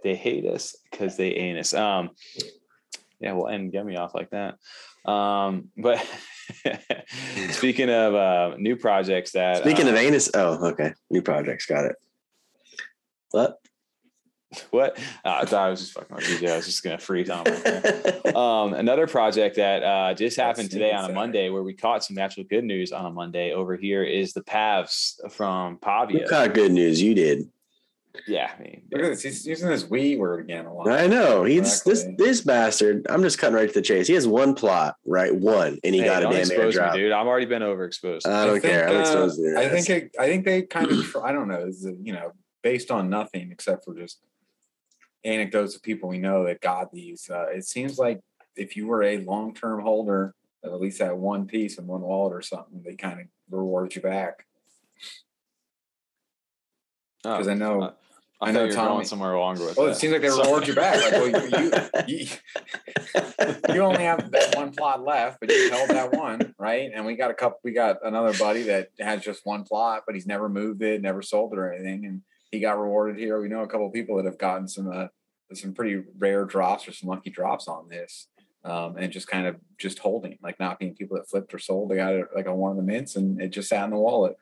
[0.05, 1.74] they hate us because they ain't us.
[1.74, 2.11] Um,
[3.18, 4.59] yeah, we'll end get me off like that.
[5.11, 6.07] Um, but
[7.50, 11.86] speaking of uh, new projects that Speaking of uh, anus, oh, okay, new projects, got
[11.86, 11.96] it.
[13.30, 13.59] What?
[14.70, 16.48] what uh, I thought I was just fucking with you.
[16.48, 17.46] I was just gonna freeze on.
[18.36, 21.14] um, another project that uh, just happened today on a Sorry.
[21.14, 24.42] Monday, where we caught some actual good news on a Monday over here, is the
[24.42, 26.28] Pavs from You Pavia.
[26.28, 27.02] got good news.
[27.02, 27.50] You did.
[28.26, 29.22] Yeah, I mean, Look at this.
[29.22, 30.88] He's using this we word again a lot.
[30.88, 31.44] I know.
[31.44, 32.26] He's this Exactly.
[32.26, 33.06] this bastard.
[33.10, 34.06] I'm just cutting right to the chase.
[34.06, 35.34] He has one plot, right?
[35.34, 37.12] One, and he hey, got a don't damn expose me, dude.
[37.12, 38.26] I've already been overexposed.
[38.26, 38.88] I don't think, care.
[38.88, 41.48] I'm uh, exposed to I think it, I think they kind of tr- I don't
[41.48, 44.20] know is you know based on nothing except for just
[45.24, 47.28] anecdotes of people we know that got these.
[47.28, 48.20] Uh, it seems like
[48.56, 52.00] if you were a long term holder of at least that one piece in one
[52.00, 54.46] wallet or something, they kind of reward you back.
[57.24, 57.92] Oh, Because I know, uh,
[58.49, 60.42] I, know you're Tommy- going somewhere longer with well, it seems like they Sorry.
[60.42, 61.03] reward you back.
[61.03, 65.90] Like, well, you, you, you, you only have that one plot left, but you held
[65.90, 66.90] that one, right?
[66.95, 67.59] And we got a couple.
[67.64, 71.22] We got another buddy that has just one plot, but he's never moved it, never
[71.22, 73.40] sold it or anything, and he got rewarded here.
[73.40, 75.09] We know a couple of people that have gotten some uh,
[75.53, 78.28] some pretty rare drops or some lucky drops on this,
[78.64, 81.90] um, and just kind of just holding, like not being people that flipped or sold.
[81.90, 83.97] They got it like on one of the mints, and it just sat in the
[83.97, 84.36] wallet.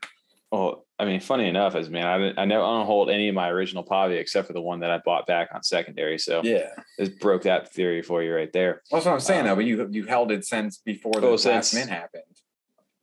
[0.51, 3.29] Well, I mean, funny enough, as man, I didn't, I never I don't hold any
[3.29, 6.17] of my original Pavia except for the one that I bought back on secondary.
[6.17, 8.83] So Yeah, this broke that theory for you right there.
[8.89, 9.41] that's what I'm saying.
[9.41, 12.23] Um, though, but you you held it since before the Oh, last since- mint happened.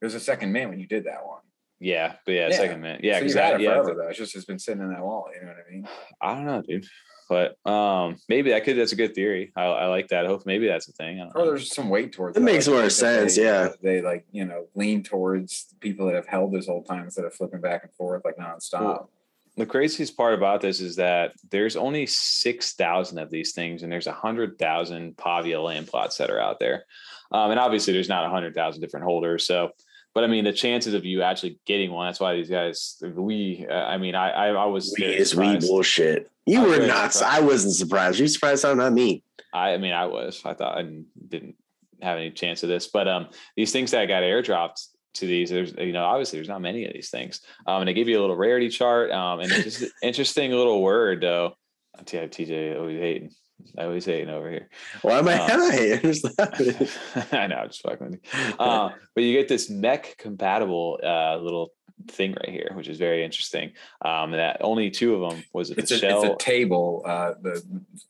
[0.01, 1.41] It was a second mint when you did that one.
[1.81, 2.55] Yeah, but yeah, Yeah.
[2.55, 3.03] second minute.
[3.03, 4.07] Yeah, so because that it yeah, forever though.
[4.07, 5.35] It's just it's been sitting in that wallet.
[5.35, 5.87] You know what I mean?
[6.21, 6.85] I don't know, dude.
[7.29, 9.53] But um, maybe that could that's a good theory.
[9.55, 10.25] I, I like that.
[10.25, 11.19] I hope maybe that's a thing.
[11.19, 11.51] I don't Or know.
[11.51, 13.69] there's some weight towards It I makes more sense, they- yeah.
[13.83, 17.33] They like you know lean towards people that have held this whole time instead of
[17.33, 18.81] flipping back and forth like nonstop.
[18.81, 19.09] Well,
[19.57, 23.91] The craziest part about this is that there's only six thousand of these things, and
[23.91, 26.85] there's a hundred thousand Pavia land plots that are out there.
[27.31, 29.45] Um, and obviously, there's not a hundred thousand different holders.
[29.45, 29.69] So,
[30.13, 32.07] but I mean, the chances of you actually getting one.
[32.07, 33.01] That's why these guys.
[33.01, 33.65] We.
[33.69, 34.29] Uh, I mean, I.
[34.29, 34.93] I, I was.
[34.97, 36.29] We is we bullshit.
[36.45, 37.13] You I were not.
[37.13, 37.37] surprised.
[37.37, 38.19] I wasn't surprised.
[38.19, 38.65] You surprised?
[38.65, 39.23] I'm not me.
[39.53, 40.41] I, I mean, I was.
[40.45, 40.83] I thought I
[41.27, 41.55] didn't
[42.01, 45.73] have any chance of this, but um, these things that got airdropped to these, there's
[45.77, 47.41] you know, obviously there's not many of these things.
[47.67, 49.11] Um, and they give you a little rarity chart.
[49.11, 51.55] Um, and it's just an interesting little word though.
[51.97, 53.31] I tell you, TJ always hating.
[53.77, 54.69] I always hating over here.
[55.01, 56.87] Why am I just laughing.
[57.31, 58.55] I know, I'm just fucking with you.
[58.57, 61.71] Uh, but you get this mech compatible uh, little
[62.07, 63.71] thing right here, which is very interesting.
[64.03, 66.23] Um, that only two of them was it the It's a, shell.
[66.23, 67.03] it's a table.
[67.05, 67.61] Uh, the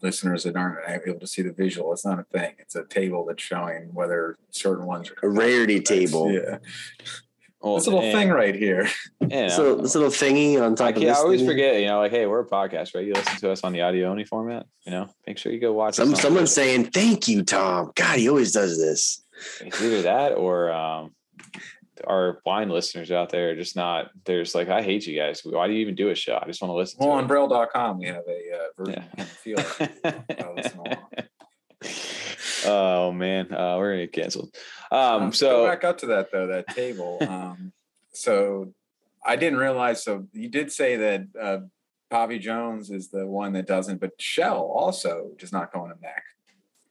[0.02, 2.54] listeners that aren't able to see the visual, it's not a thing.
[2.60, 6.32] It's a table that's showing whether certain ones are A rarity table.
[6.32, 6.60] Yeah,
[7.62, 8.88] well, this little and- thing right here.
[9.22, 11.18] you This know, little, this little thingy on top I, of can't, this.
[11.18, 11.48] I always thingy.
[11.48, 13.06] forget, you know, like, hey, we're a podcast, right?
[13.06, 15.74] You listen to us on the audio only format, you know, make sure you go
[15.74, 16.72] watch us Some, on someone's video.
[16.84, 19.24] saying, "Thank you, Tom." God, he always does this.
[19.62, 21.14] it's either that or um,
[22.08, 25.42] our blind listeners out there are just not, there's like, I hate you guys.
[25.44, 26.40] Why do you even do a show?
[26.42, 27.28] I just want to listen Well, to on it.
[27.28, 29.26] Braille.com, we have a uh, version Yeah.
[29.56, 29.66] you can
[30.06, 30.46] feel.
[30.48, 30.98] Oh, listen along.
[32.66, 34.56] oh man, uh, we're gonna get canceled.
[34.92, 37.18] Um, Um, so back up to that though, that table.
[37.30, 37.72] Um,
[38.12, 38.74] so
[39.26, 40.04] I didn't realize.
[40.04, 41.58] So you did say that uh,
[42.10, 45.96] Bobby Jones is the one that doesn't, but Shell also does not go in a
[46.02, 46.24] mech.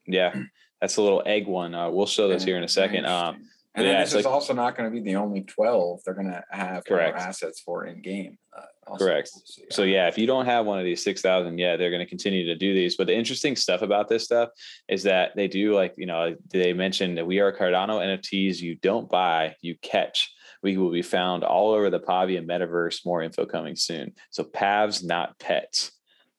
[0.06, 0.34] yeah,
[0.80, 1.74] that's a little egg one.
[1.74, 3.04] Uh, we'll show this here in a second.
[3.06, 6.00] Um, and then this it's is like- also not going to be the only twelve
[6.04, 7.18] they're going to have more Correct.
[7.18, 8.38] assets for in game.
[8.56, 8.62] Uh.
[8.96, 9.30] Correct.
[9.34, 9.64] We'll see.
[9.70, 12.08] So yeah, if you don't have one of these six thousand, yeah, they're going to
[12.08, 12.96] continue to do these.
[12.96, 14.48] But the interesting stuff about this stuff
[14.88, 18.60] is that they do like you know they mentioned that we are Cardano NFTs.
[18.60, 20.32] You don't buy, you catch.
[20.62, 23.04] We will be found all over the Pavia metaverse.
[23.06, 24.14] More info coming soon.
[24.30, 25.92] So Pavs, not pets.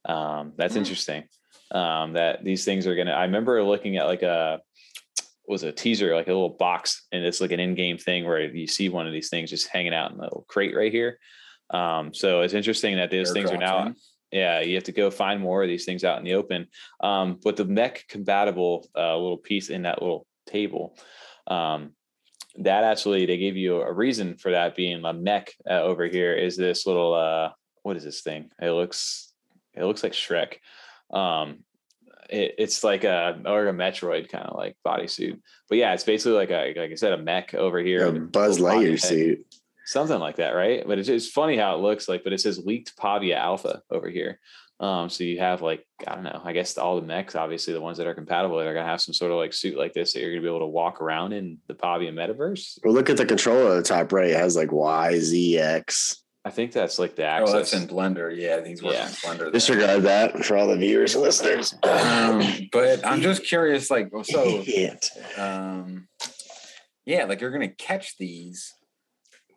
[0.05, 0.80] Um, that's Hmm.
[0.80, 1.23] interesting.
[1.71, 3.11] Um, that these things are gonna.
[3.11, 4.59] I remember looking at like a
[5.50, 8.68] was a teaser, like a little box, and it's like an in-game thing where you
[8.68, 11.20] see one of these things just hanging out in the little crate right here.
[11.72, 13.95] Um, so it's interesting that those things are now in.
[14.32, 16.68] yeah, you have to go find more of these things out in the open.
[17.02, 20.95] Um, but the mech compatible uh, little piece in that little table,
[21.47, 21.93] um,
[22.60, 26.34] that actually they gave you a reason for that being a mech uh, over here
[26.34, 27.50] is this little uh,
[27.82, 28.52] what is this thing?
[28.62, 29.34] It looks
[29.74, 30.58] it looks like Shrek.
[31.12, 31.64] Um,
[32.30, 36.34] it, it's like a or a Metroid kind of like bodysuit, but yeah, it's basically
[36.34, 38.05] like a like I said a mech over here.
[38.05, 39.45] A Buzz Lightyear suit.
[39.86, 40.84] something like that, right?
[40.86, 44.09] But it's, it's funny how it looks like, but it says leaked Pavia Alpha over
[44.09, 44.39] here.
[44.80, 47.82] Um, so you have like, I don't know, I guess all the mechs, obviously the
[47.82, 50.21] ones that are compatible, they're gonna have some sort of like suit like this that
[50.21, 52.80] you're gonna be able to walk around in the Pavia metaverse.
[52.84, 54.30] Well, look at the controller at the top right.
[54.30, 56.23] It has like Y, Z, X.
[56.45, 57.53] I think that's like the access.
[57.53, 57.71] Oh, access.
[57.71, 58.35] that's in Blender.
[58.35, 59.07] Yeah, he's working Yeah.
[59.07, 59.37] in Blender.
[59.39, 59.51] there.
[59.51, 61.75] Disregard that for all the viewers and listeners.
[61.83, 64.63] Um, but I'm just curious, like, so,
[65.37, 66.07] um,
[67.05, 68.73] yeah, like you're gonna catch these.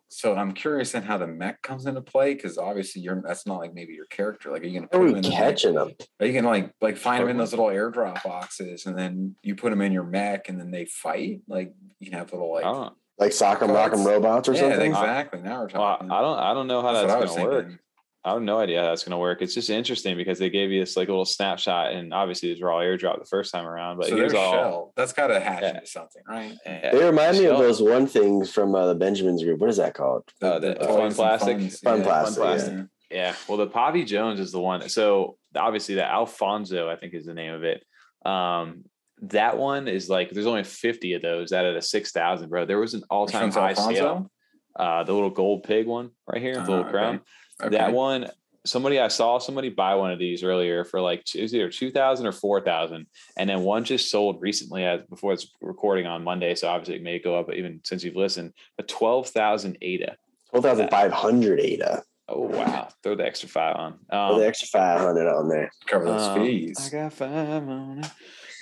[0.09, 3.57] So I'm curious in how the mech comes into play because obviously you're that's not
[3.57, 4.51] like maybe your character.
[4.51, 5.37] Like, are you gonna How put are them we in the mech?
[5.39, 5.91] catching them?
[6.19, 9.55] Are you gonna like like find them in those little airdrop boxes and then you
[9.55, 11.41] put them in your mech and then they fight?
[11.47, 12.93] Like you can have little like I don't,
[13.23, 14.91] Like Sock'em Rock'em Robots or yeah, something?
[14.91, 15.41] exactly.
[15.41, 16.11] Now we're well, talking.
[16.11, 17.79] I don't, I don't know how That's that's, what I was gonna work.
[18.25, 19.41] I have no idea how that's gonna work.
[19.41, 22.71] It's just interesting because they gave you this like little snapshot, and obviously these were
[22.71, 23.97] all airdrop the first time around.
[23.97, 24.53] But so here's there's all.
[24.53, 24.93] shell.
[24.95, 25.69] That's got to hatch Yeah.
[25.75, 26.53] into something, right?
[26.65, 26.91] Yeah.
[26.91, 29.59] They remind me of those one things from uh, the Benjamins group.
[29.59, 30.23] What is that called?
[30.41, 31.71] Uh, the toys fun plastic?
[31.81, 32.03] Fun yeah.
[32.03, 32.85] plastic, Fun plastic.
[33.09, 34.89] Yeah, well, the Poppy Jones is the one.
[34.89, 37.85] So obviously, the Alfonso, I think, is the name of it.
[38.25, 38.85] Um,
[39.29, 42.65] that one is like there's only 50 of those out of the 6,000, bro.
[42.65, 43.93] There was an all-time high Alfonso?
[43.93, 44.31] sale.
[44.75, 47.21] Uh, the little gold pig one right here, the Ah, little crown.
[47.61, 47.77] Okay.
[47.77, 48.29] That one,
[48.65, 51.91] somebody I saw somebody buy one of these earlier for like it was either two
[51.91, 53.05] thousand or four thousand,
[53.37, 56.55] and then one just sold recently as before it's recording on Monday.
[56.55, 58.53] So obviously it may go up even since you've listened.
[58.79, 60.15] A twelve thousand ADA.
[60.49, 62.03] 12,500 ADA.
[62.29, 62.87] Oh wow!
[63.03, 63.91] Throw the extra five on.
[64.09, 65.69] With Um, the extra 500 on there.
[65.87, 68.11] cover those um, I got five on it.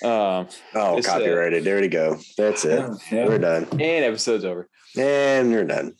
[0.04, 1.64] Um, Oh, uh, copyrighted.
[1.64, 2.18] there to go.
[2.38, 2.80] That's it.
[3.12, 3.68] Yeah, We're done.
[3.74, 4.68] and episode's over.
[4.97, 5.93] And we're done.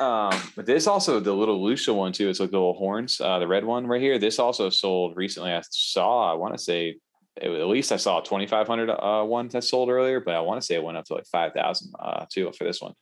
[0.00, 2.28] Um, but this also the little Lucia one too.
[2.28, 4.18] It's like the little horns, uh, the red one right here.
[4.18, 5.50] This also sold recently.
[5.52, 6.30] I saw.
[6.30, 6.96] I want to say
[7.36, 10.60] it, at least I saw a 2500 uh, one that sold earlier, but I want
[10.60, 12.92] to say it went up to like 5,000 uh, too for this one.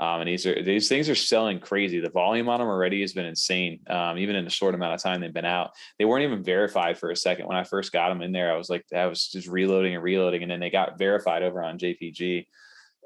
[0.00, 2.00] Um, and these are these things are selling crazy.
[2.00, 3.80] The volume on them already has been insane.
[3.88, 6.98] Um, even in the short amount of time they've been out, they weren't even verified
[6.98, 7.46] for a second.
[7.46, 10.02] When I first got them in there, I was like, I was just reloading and
[10.02, 12.46] reloading, and then they got verified over on JPG,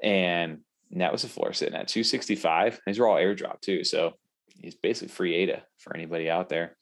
[0.01, 0.61] and
[0.91, 2.81] that was the floor sitting at 265.
[2.87, 4.13] These are all airdrop too, so
[4.61, 6.75] it's basically free ADA for anybody out there.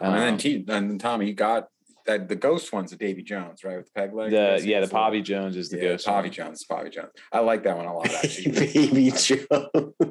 [0.00, 1.68] and then Um, T, and then Tommy, got
[2.06, 3.76] that the ghost one's a Davy Jones, right?
[3.76, 4.30] With the peg leg.
[4.30, 6.06] the yeah, the little- Jones is the yeah, ghost.
[6.06, 6.32] Poppy one.
[6.32, 7.10] Jones, Poppy Jones.
[7.32, 8.52] I like that one a lot, actually.
[8.52, 9.46] Baby Jones.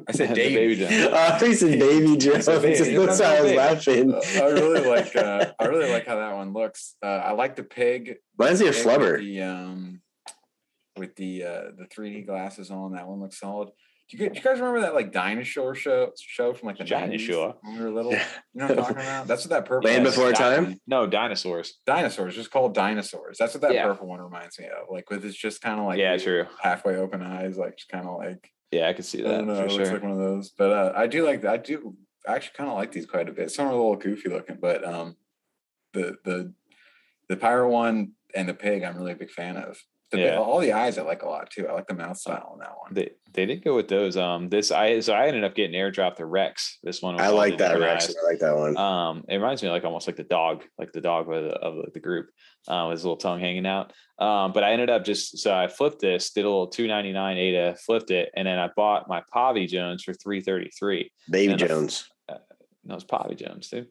[0.08, 0.54] I said The Davy.
[0.54, 1.08] Baby Jones.
[1.12, 2.44] I think said Baby Jones.
[2.44, 2.96] Said baby.
[2.96, 4.12] That's why I was laughing.
[4.14, 5.14] Uh, I really like.
[5.16, 6.96] Uh, I really like how that one looks.
[7.02, 8.16] Uh, I like the pig.
[8.38, 9.18] Reminds me of pig with Flubber.
[9.18, 10.00] The um,
[10.96, 13.70] with the uh the 3D glasses on, that one looks solid.
[14.10, 16.84] Do you, guys- do you guys remember that like dinosaur show show from like the
[16.84, 17.56] 90s Dinosaur.
[17.62, 18.12] when we were little?
[18.12, 18.18] You
[18.54, 19.26] know what I'm talking about?
[19.26, 20.38] That's what that purple Land one Before is.
[20.38, 20.78] Time?
[20.86, 21.78] No dinosaurs.
[21.86, 23.38] Dinosaurs, just called dinosaurs.
[23.38, 23.86] That's what that Yeah.
[23.86, 24.88] purple one reminds me of.
[24.90, 26.46] Like with it's just kind of like yeah, the true.
[26.62, 29.46] halfway open eyes, like just kind of like Yeah, I could see I that don't
[29.46, 29.54] know.
[29.56, 29.92] for It looks sure.
[29.94, 31.52] like one of those, but uh, I do like that.
[31.52, 31.96] I do
[32.28, 33.50] I actually kind of like these quite a bit.
[33.50, 35.16] Some are a little goofy looking, but um,
[35.94, 36.52] the the
[37.28, 39.78] the pyro one and the pig, I'm really a big fan of.
[40.16, 40.38] The, Yeah.
[40.38, 41.66] all the eyes I like a lot too.
[41.68, 42.92] I like the mouth style on that one.
[42.94, 44.16] They they did go with those.
[44.16, 46.78] Um, this I so I ended up getting airdropped the Rex.
[46.82, 48.08] This one was I like that Rex.
[48.08, 48.16] eyes.
[48.22, 48.76] I like that one.
[48.76, 51.92] Um, it reminds me like almost like the dog, like the dog of the, of
[51.92, 52.28] the group,
[52.68, 53.92] uh, with his little tongue hanging out.
[54.18, 57.12] Um, but I ended up just so I flipped this, did a little two ninety
[57.12, 61.10] nine ADA, flipped it, and then I bought my Pavi Jones for three thirty three.
[61.30, 62.08] Baby and a- Jones.
[62.28, 63.88] That was Pavi Jones, dude.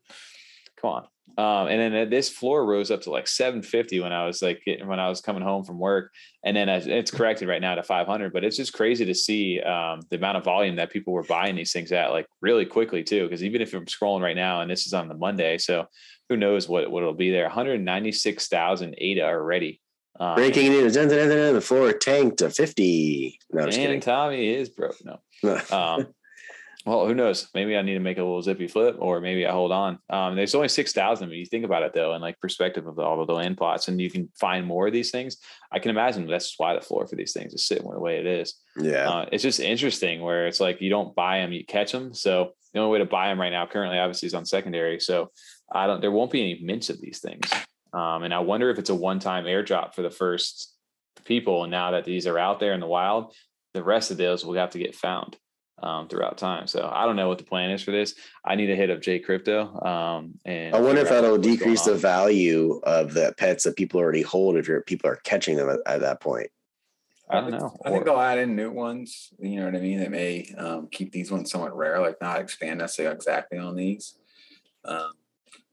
[0.79, 1.07] Come on.
[1.37, 4.61] Um, and then uh, this floor rose up to like 750 when I was like
[4.65, 6.11] getting, when I was coming home from work,
[6.45, 8.31] and then as- it's corrected right now to 500.
[8.31, 11.55] But it's just crazy to see um, the amount of volume that people were buying
[11.55, 13.23] these things at like really quickly too.
[13.23, 15.87] Because even if I'm scrolling right now, and this is on the Monday, so
[16.29, 17.45] who knows what what it'll be there?
[17.45, 19.81] 196,000 ADA already.
[20.19, 20.93] Um, Breaking news.
[20.93, 23.39] Dun, dun, dun, dun, dun, the floor tanked to 50.
[23.51, 24.03] No, and.
[24.03, 24.97] Tommy is broke.
[25.03, 25.19] No.
[25.71, 26.13] um,
[26.85, 27.47] well, who knows?
[27.53, 29.99] Maybe I need to make a little zippy flip, or maybe I hold on.
[30.09, 31.29] Um, there's only six thousand.
[31.29, 33.87] When you think about it, though, and like perspective of all of the land plots,
[33.87, 35.37] and you can find more of these things.
[35.71, 38.25] I can imagine that's why the floor for these things is sitting the way it
[38.25, 38.55] is.
[38.77, 39.09] yeah.
[39.09, 42.13] Uh, it's just interesting where it's like you don't buy them, you catch them.
[42.13, 44.99] So the only way to buy them right now, currently, obviously, is on secondary.
[44.99, 45.31] So
[45.71, 46.01] I don't.
[46.01, 47.49] There won't be any mints of these things.
[47.93, 50.75] Um, and I wonder if it's a one-time airdrop for the first
[51.23, 51.63] people.
[51.63, 53.33] And now that these are out there in the wild,
[53.73, 55.37] the rest of those will have to get found
[55.83, 56.65] um, throughout time.
[56.65, 58.15] So I don't know what the plan is for this.
[58.43, 59.79] I need to hit up J Crypto.
[59.81, 64.21] Um, and I wonder if that'll decrease the value of the pets that people already
[64.21, 66.49] hold if your people are catching them at, at that point.
[67.29, 67.75] I don't know.
[67.85, 69.33] I think Or- they'll add in new ones.
[69.39, 69.99] You know what I mean?
[69.99, 74.15] That may um, keep these ones somewhat rare, like not expand necessarily exactly on these.
[74.85, 75.11] Um,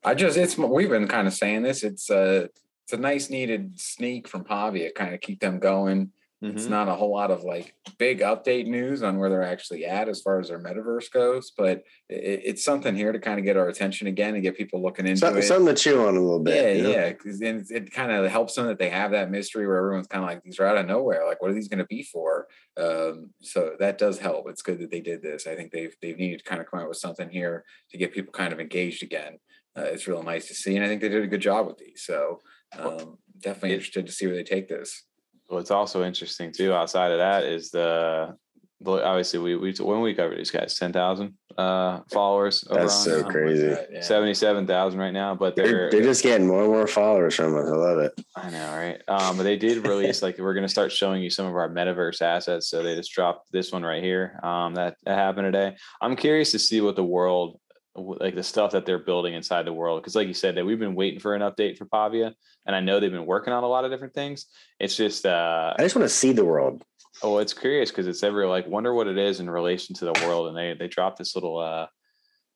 [0.04, 1.82] I just it's we've been kind of saying this.
[1.82, 2.48] It's a
[2.84, 6.12] it's a nice needed sneak from Pavia, kind of keep them going.
[6.43, 6.70] It's Mhm.
[6.70, 10.22] not a whole lot of like big update news on where they're actually at as
[10.22, 13.68] far as their metaverse goes, but it, it's something here to kind of get our
[13.68, 15.47] attention again and get people looking into Something, it.
[15.47, 16.55] something to chew on a little bit.
[16.55, 16.91] yeah, you know?
[16.91, 20.24] yeah, because it kind of helps them that they have that mystery where everyone's kind
[20.24, 21.26] of like these are out of nowhere.
[21.26, 22.47] Like, what are these going to be for?
[22.78, 24.49] Um, so that does help.
[24.49, 25.47] It's good that they did this.
[25.47, 28.12] I think they've they've needed to kind of come out with something here to get
[28.14, 29.38] people kind of engaged again.
[29.76, 31.76] Uh, it's real nice to see, and I think they did a good job with
[31.76, 32.03] these.
[32.05, 32.41] So
[32.78, 35.05] um, definitely interested to see where they take this.
[35.51, 38.36] What's also interesting too, outside of that, is the
[38.82, 42.64] the- obviously we we when we covered these guys, ten thousand uh followers.
[42.70, 43.66] That's so Something crazy.
[43.66, 44.01] that, yeah.
[44.01, 47.57] Seventy-seven thousand right now, but They're, they're, they're just getting more and more followers from
[47.57, 47.66] us.
[47.66, 48.12] I love it.
[48.36, 49.03] I know, right?
[49.09, 52.22] Um, but they did release like we're gonna start showing you some of our metaverse
[52.22, 52.68] assets.
[52.68, 54.38] So they just dropped this one right here.
[54.44, 55.76] Um, that, that happened today.
[56.01, 57.59] I'm curious to see what the world
[58.01, 60.78] like the stuff that they're building inside the world because like you said that we've
[60.78, 62.34] been waiting for an update for Pavia
[62.66, 64.46] and I know they've been working on a lot of different things.
[64.78, 66.82] It's just uh I just want to see the world.
[67.22, 70.12] oh it's curious because it's ever like wonder what it is in relation to the
[70.26, 71.86] world and they they dropped this little uh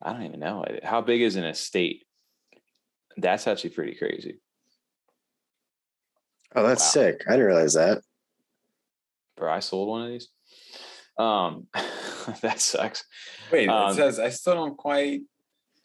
[0.02, 2.04] I don't even know how big is an estate.
[3.16, 4.40] That's actually pretty crazy.
[6.54, 6.88] Oh, that's Wow.
[7.02, 7.24] sick.
[7.26, 8.02] I didn't realize that.
[9.36, 10.28] Bro, I sold one of these.
[11.18, 11.66] Um,
[12.42, 13.04] that sucks.
[13.50, 15.22] Wait, Um, it says I still don't quite.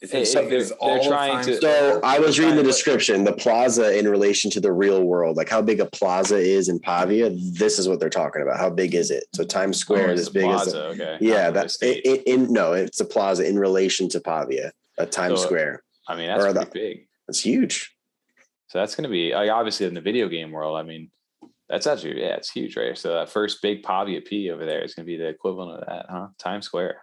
[0.01, 3.25] It It- it- they're- is they're trying Times to- So I was reading the description,
[3.25, 6.79] the plaza in relation to the real world, like how big a plaza is in
[6.79, 7.31] Pavia.
[7.33, 8.57] This is what they're talking about.
[8.57, 9.25] How big is it?
[9.35, 11.17] So Times oh, Square Oh, is as the big as plaza, okay.
[11.19, 11.51] yeah.
[11.51, 12.05] That's estate.
[12.05, 15.83] it, it, in no, it's a plaza in relation to Pavia, a Times So- Square.
[16.07, 17.07] I mean, that's the- big.
[17.27, 17.93] That's huge.
[18.67, 20.77] So that's going to be like, obviously in the video game world.
[20.79, 21.11] I mean,
[21.67, 22.97] that's actually yeah, it's huge, right?
[22.97, 25.87] So that first big Pavia P over there is going to be the equivalent of
[25.87, 26.27] that, huh?
[26.39, 27.01] Times Square.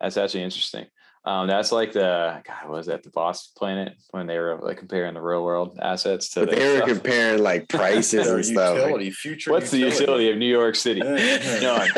[0.00, 0.86] That's actually interesting.
[1.24, 5.14] Um, that's like the God, was that the Boss Planet when they were like comparing
[5.14, 6.88] the real world assets to But their they were stuff?
[6.88, 8.76] comparing like prices Their and stuff.
[8.76, 9.52] utility, future.
[9.52, 11.00] What's the utility of New York City?
[11.04, 11.88] None.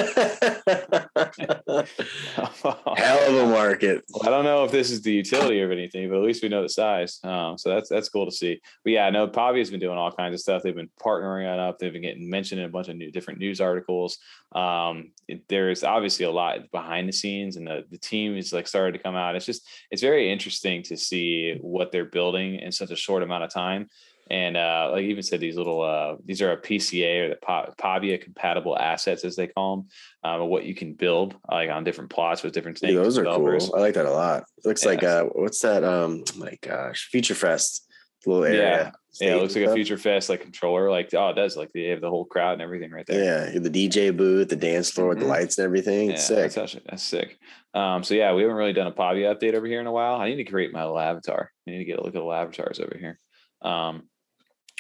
[2.97, 4.05] Hell of a market.
[4.23, 6.63] I don't know if this is the utility of anything, but at least we know
[6.63, 7.19] the size.
[7.25, 8.61] Um, so that's that's cool to see.
[8.85, 10.63] But yeah, I know Pavia's been doing all kinds of stuff.
[10.63, 11.79] They've been partnering on up.
[11.79, 14.19] They've been getting mentioned in a bunch of new different news articles.
[14.55, 18.67] Um, it- there's obviously a lot behind the scenes, and the the team is like
[18.69, 19.37] started to come out.
[19.37, 23.45] It's just it's very interesting to see what they're building in such a short amount
[23.45, 23.89] of time.
[24.31, 27.75] And uh, like you even said, these little uh, these are a PCA or the
[27.77, 29.89] Pavia compatible assets as they call them,
[30.25, 32.95] um, what you can build like on different plots with different things.
[32.95, 33.75] Those are cool.
[33.77, 34.45] I like that a lot.
[34.59, 34.91] It looks Yeah.
[34.91, 35.85] like uh what's that?
[35.85, 37.87] Um oh my gosh, Future Fest
[38.25, 38.61] little area.
[38.63, 38.91] Yeah.
[39.21, 40.91] Yeah, it looks like a Future Fest like controller.
[40.91, 41.57] Like, oh, it does.
[41.57, 43.53] Like they have the whole crowd and everything right there.
[43.55, 45.29] Yeah, the DJ booth, the dance floor with the Mhm.
[45.29, 46.09] lights and everything.
[46.09, 46.63] Yeah, It's that's sick.
[46.63, 47.39] actually that's sick.
[47.75, 50.17] Um, so yeah, we haven't really done a Pavia update over here in a while.
[50.17, 51.51] I need to create my little avatar.
[51.67, 53.19] I need to get a look at the avatars over here.
[53.63, 54.09] Um,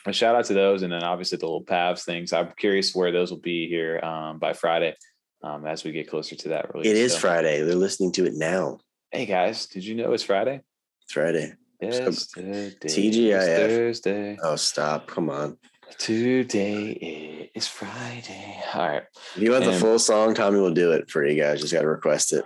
[0.06, 2.32] a shout out to those, and then obviously the little Pavs things.
[2.32, 4.94] I'm curious where those will be here um, by Friday,
[5.42, 6.90] um, as we get closer to that release.
[6.90, 7.62] It is So, Friday.
[7.62, 8.80] They're listening to it now.
[9.10, 10.60] Hey guys, did you know it's Friday?
[11.04, 11.54] It's Friday.
[11.92, 13.56] Yesterday TGIF.
[13.56, 14.38] Thursday.
[14.42, 15.06] Oh, stop.
[15.06, 15.58] Come on.
[15.98, 18.56] Today is Friday.
[18.74, 19.02] All right.
[19.36, 21.60] If you want the full song, Tommy will do it for you guys.
[21.60, 22.44] Just got to request it.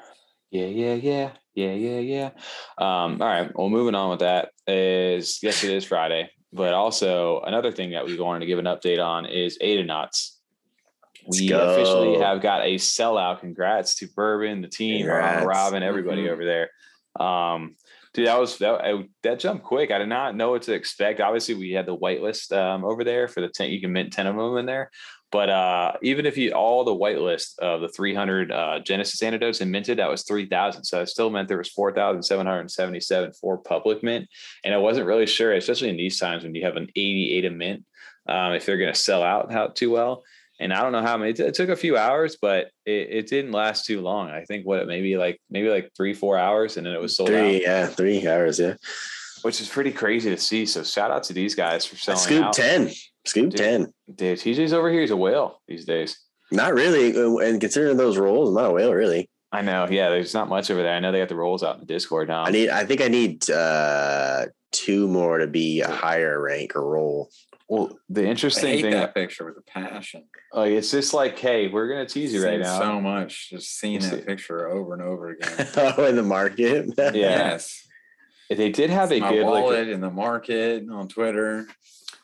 [0.50, 2.30] Yeah, yeah, yeah, yeah, yeah, yeah.
[2.78, 3.50] Um, all right.
[3.54, 8.06] Well, moving on with that is yes, it is Friday, but also another thing that
[8.06, 10.34] we wanted to give an update on is Adanauts.
[11.26, 13.40] Let's We officially have got a sellout.
[13.40, 15.06] Congrats to Bourbon, the team.
[15.06, 16.30] Robin, everybody Mhm.
[16.30, 16.70] over there.
[17.24, 17.76] Um,
[18.18, 19.90] dude, that was that, I- that jumped quick.
[19.90, 21.20] I did not know what to expect.
[21.20, 23.70] Obviously, we had the whitelist um, over there for the ten.
[23.70, 24.90] You can mint ten of them in there.
[25.30, 29.70] But uh, even if you all the whitelist of the 300 uh, Genesis Adanauts and
[29.70, 30.84] minted, that was 3,000.
[30.84, 34.26] So it still meant there was 4,777 for public mint.
[34.64, 37.50] And I wasn't really sure, especially in these times when you have an 88 a
[37.50, 37.84] mint,
[38.26, 40.24] um, if they're going to sell out how too well.
[40.60, 41.30] And I don't know how many.
[41.30, 44.28] It, it took a few hours, but it, it didn't last too long.
[44.30, 47.28] I think what maybe like maybe like three four hours, and then it was sold
[47.28, 48.58] Three, out, yeah, three hours.
[48.58, 48.74] Yeah.
[49.42, 50.66] which is pretty crazy to see.
[50.66, 52.52] So shout out to these guys for selling Scoop out.
[52.54, 52.90] 10.
[53.24, 53.56] Scoop Dude.
[53.58, 53.92] 10.
[54.16, 55.02] Dude, TJ's over here.
[55.02, 56.18] He's a whale these days.
[56.50, 57.14] Not really.
[57.16, 59.28] uh, And considering those roles, I'm not a whale, really.
[59.52, 59.86] I know.
[59.88, 60.92] Yeah, there's not much over there.
[60.94, 62.44] I know they got the rolls out in the Discord now.
[62.44, 66.84] I need, I think I need uh two more to be a higher rank or
[66.86, 67.30] roll.
[67.68, 70.24] Well, the interesting I interesting hate thing, that picture with a passion.
[70.52, 72.78] like, it's just like, hey, we're gonna tease you right now.
[72.78, 73.50] so much.
[73.50, 75.68] Just seeing It's- that picture over and over again.
[75.76, 76.86] oh, in the market.
[76.98, 77.12] Yeah.
[77.12, 77.86] Yes.
[78.50, 81.66] they did have a my good, like, wallet in the market on Twitter.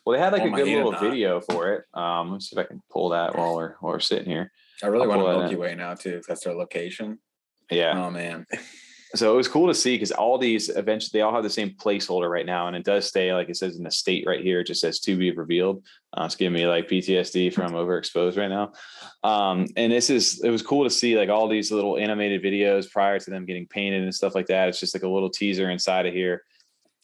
[0.07, 1.01] well, they had like Oh a good little God.
[1.03, 1.85] video for it.
[1.93, 4.51] Um, let's see if I can pull that while we're while we're sitting here.
[4.83, 5.57] I really I'll want pull a that Milky.
[5.57, 6.17] Way now too.
[6.17, 7.19] If that's their location.
[7.71, 8.47] Yeah, Oh man.
[9.15, 11.71] So it was cool to see because all these eventually they all have the same
[11.71, 14.61] placeholder right now, and it does stay like it says in the state right here.
[14.61, 15.85] It just says to be revealed.
[16.17, 18.73] Uh, it's giving me like PTSD from overexposed right now.
[19.23, 22.91] Um, and this is it was cool to see like all these little animated videos
[22.91, 24.69] prior to them getting painted and stuff like that.
[24.69, 26.43] It's just like a little teaser inside of here.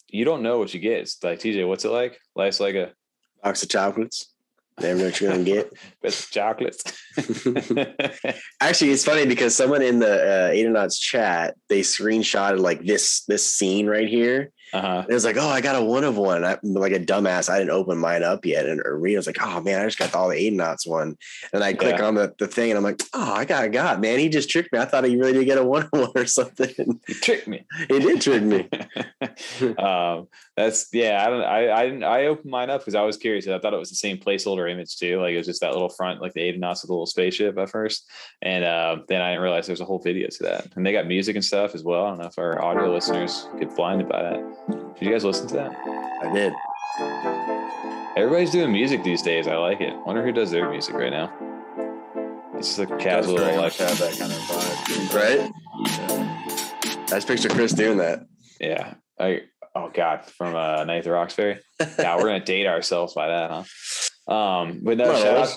[0.08, 1.00] You don't know what you get.
[1.00, 2.18] It's like TJ, what's it like?
[2.34, 2.92] Life's like a
[3.42, 4.29] Box of chocolates.
[4.80, 5.72] Never know what you're gonna get.
[6.02, 6.82] best chocolates.
[8.60, 13.46] Actually, it's funny because someone in the uh, Adanauts chat they screenshotted like this this
[13.46, 14.52] scene right here.
[14.72, 15.04] Uh-huh.
[15.08, 16.44] It was like, oh, I got a one of one.
[16.44, 18.66] I, like a dumbass, I didn't open mine up yet.
[18.66, 21.16] And Reno's like, oh man, I just got all the Adanauts one.
[21.52, 22.06] And I click Yeah.
[22.06, 24.18] on the, the thing and I'm like, oh, I got a god, man.
[24.18, 24.78] He just tricked me.
[24.78, 27.00] I thought he really did get a one of one or something.
[27.08, 27.64] You tricked me.
[27.88, 28.68] he did trick me.
[29.78, 31.24] um, that's yeah.
[31.26, 31.42] I don't.
[31.42, 32.04] I I didn't.
[32.04, 33.46] I opened mine up because I was curious.
[33.48, 35.20] I thought it was the same placeholder image too.
[35.20, 37.70] Like it was just that little front, like the Adanauts with the little spaceship at
[37.70, 38.08] first,
[38.42, 40.68] and uh, then I didn't realize there's a whole video to that.
[40.76, 42.04] And they got music and stuff as well.
[42.04, 44.59] I don't know if our audio listeners get blinded by that.
[44.68, 45.72] Did you guys listen to that?
[46.22, 46.52] I did.
[48.16, 49.46] Everybody's doing music these days.
[49.46, 49.94] I like it.
[50.04, 51.32] Wonder who does their music right now.
[52.54, 55.14] It's just like casual, like have that kind of vibe.
[55.14, 55.50] Right?
[57.12, 58.26] I just picture Chris doing that.
[58.60, 58.94] yeah.
[59.18, 59.42] I
[59.74, 61.58] oh god, from uh, at the Roxbury.
[61.98, 64.32] yeah, we're gonna date ourselves by that, huh?
[64.34, 65.56] Um, but no, shout out,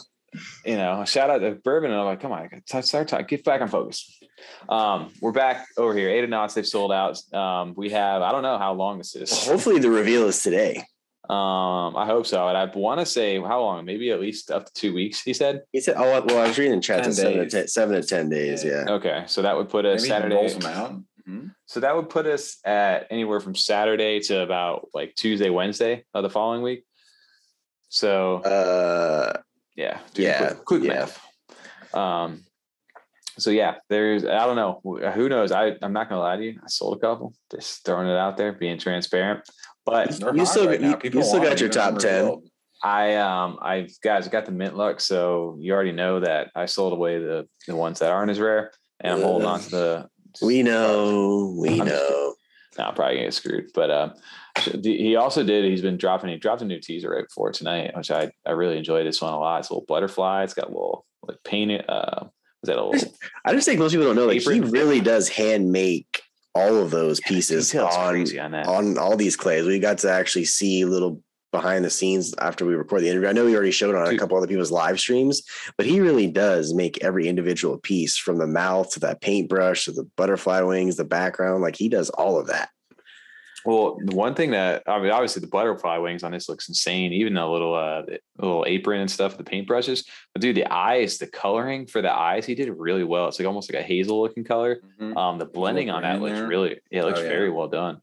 [0.65, 3.43] you know, shout out to Bourbon, and I'm like, come on, t- start talking, get
[3.43, 4.19] back on focus.
[4.67, 6.09] Um, we're back over here.
[6.09, 7.19] Adanauts, they've sold out.
[7.33, 9.45] Um, we have, I don't know how long this is.
[9.47, 10.83] Hopefully the reveal is today.
[11.29, 12.47] Um, I hope so.
[12.49, 13.85] And I want to say how long?
[13.85, 15.21] Maybe at least up to two weeks.
[15.21, 15.61] He said.
[15.71, 17.03] He said, "Oh, well, I was reading in chat.
[17.03, 18.61] 10 to Seven to, ten, seven to ten days.
[18.65, 18.83] Yeah.
[18.89, 20.35] Okay, so that would put us Maybe he Saturday.
[20.35, 21.01] rolls them out.
[21.29, 21.55] Mhm.
[21.65, 26.23] So that would put us at anywhere from Saturday to about like Tuesday, Wednesday of
[26.23, 26.83] the following week.
[27.87, 29.39] So Uh,
[29.75, 30.93] yeah, do Yeah, quick, quick yeah.
[30.93, 31.95] math.
[31.95, 32.43] Um,
[33.37, 34.79] so yeah, there's I don't know
[35.13, 35.51] who knows.
[35.51, 36.59] I I'm not gonna lie to you.
[36.63, 39.41] I sold a couple, just throwing it out there, being transparent.
[39.85, 42.11] But You still- right you- you still got your top 10.
[42.13, 42.47] unrevealed.
[42.83, 46.65] I um I guys I got the mint luck, so you already know that I
[46.65, 50.09] sold away the the ones that aren't as rare, and I'm holding on to the.
[50.41, 51.55] we know.
[51.59, 52.35] We I'm just know.
[52.77, 53.65] No, I'm probably gonna get screwed.
[53.73, 54.21] But um, the-
[54.83, 55.65] he also did.
[55.65, 56.29] He's been dropping.
[56.29, 59.33] He dropped a new teaser right before tonight, which I I really enjoyed this one
[59.33, 59.59] a lot.
[59.59, 60.43] It's a little butterfly.
[60.43, 61.85] It's got a little like painted.
[61.89, 62.25] Uh,
[62.61, 63.13] was that a little?
[63.45, 64.27] I just think most people don't know.
[64.27, 66.21] Like he really does hand make
[66.55, 68.67] all of those pieces on on that.
[68.67, 69.65] on all these clays.
[69.65, 73.29] We got to actually see little behind the scenes after we record the interview.
[73.29, 75.43] I know we already showed on a couple other people's live streams,
[75.77, 79.91] but he really does make every individual piece from the mouth to that paintbrush to
[79.91, 81.61] the butterfly wings, the background.
[81.61, 82.69] Like he does all of that.
[83.65, 87.13] Well, the one thing that I mean, obviously the butterfly wings on this looks insane.
[87.13, 90.05] Even the little uh, the little apron and stuff, the paintbrushes.
[90.33, 93.27] But dude, the eyes, the coloring for the eyes, he did really well.
[93.27, 94.81] It's like almost like a hazel looking color.
[94.99, 95.15] Mhm.
[95.15, 96.47] Um, the blending on that looks there.
[96.47, 97.29] really, yeah, it looks Oh, yeah.
[97.29, 98.01] very well done.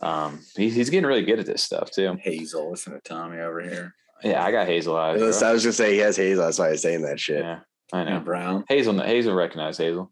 [0.00, 2.16] Um, he's, he's getting really good at this stuff too.
[2.22, 3.94] Hazel, listen to Tommy over here.
[4.22, 5.20] Yeah, I got hazel eyes.
[5.42, 6.44] I was just gonna say he has hazel.
[6.44, 7.40] That's why I was saying that shit.
[7.44, 7.60] Yeah,
[7.92, 8.16] I know.
[8.16, 8.64] And Brown.
[8.68, 10.10] Hazel, Hazel recognized Hazel.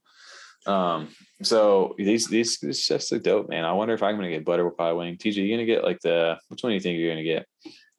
[0.65, 1.09] Um,
[1.43, 3.65] so these these these chefs look dope, man.
[3.65, 5.17] I wonder if I'm gonna get butterfly wing.
[5.17, 7.47] TJ, you gonna get like the which one do you think you're gonna get?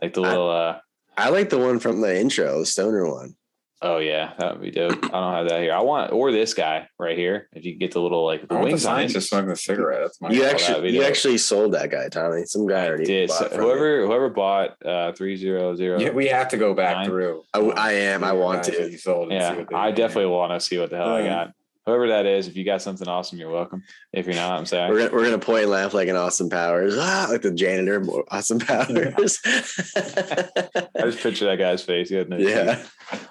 [0.02, 0.80] Like the I- little uh
[1.20, 3.36] I like the one from the intro, the stoner one.
[3.82, 5.04] oh yeah, that would be dope.
[5.06, 5.74] I don't have that here.
[5.74, 7.48] I want or this guy right here.
[7.54, 8.82] If you get the little like the I want the on it.
[8.82, 10.02] scientist smoking a cigarette.
[10.02, 12.46] That's my You saw actually you actually sold that guy, Tommy.
[12.46, 13.64] Some guy already Did so from you.
[13.68, 16.00] whoever whoever bought uh three zero zero.
[16.00, 17.06] Yeah, we have to go back Nine.
[17.08, 17.44] through.
[17.54, 18.24] I, I am.
[18.24, 18.92] I want to.
[18.92, 21.52] you sold and Yeah, I definitely want to see what the hell I got.
[21.88, 23.82] Whoever that is, if you got something awesome, you're welcome.
[24.12, 24.92] If you're not, I'm sorry.
[24.92, 28.04] We're gonna, we're gonna point and laugh like an Austin Powers, ah, like the janitor,
[28.30, 29.40] Austin Powers.
[29.46, 32.12] I just picture that guy's face.
[32.12, 32.84] No yeah.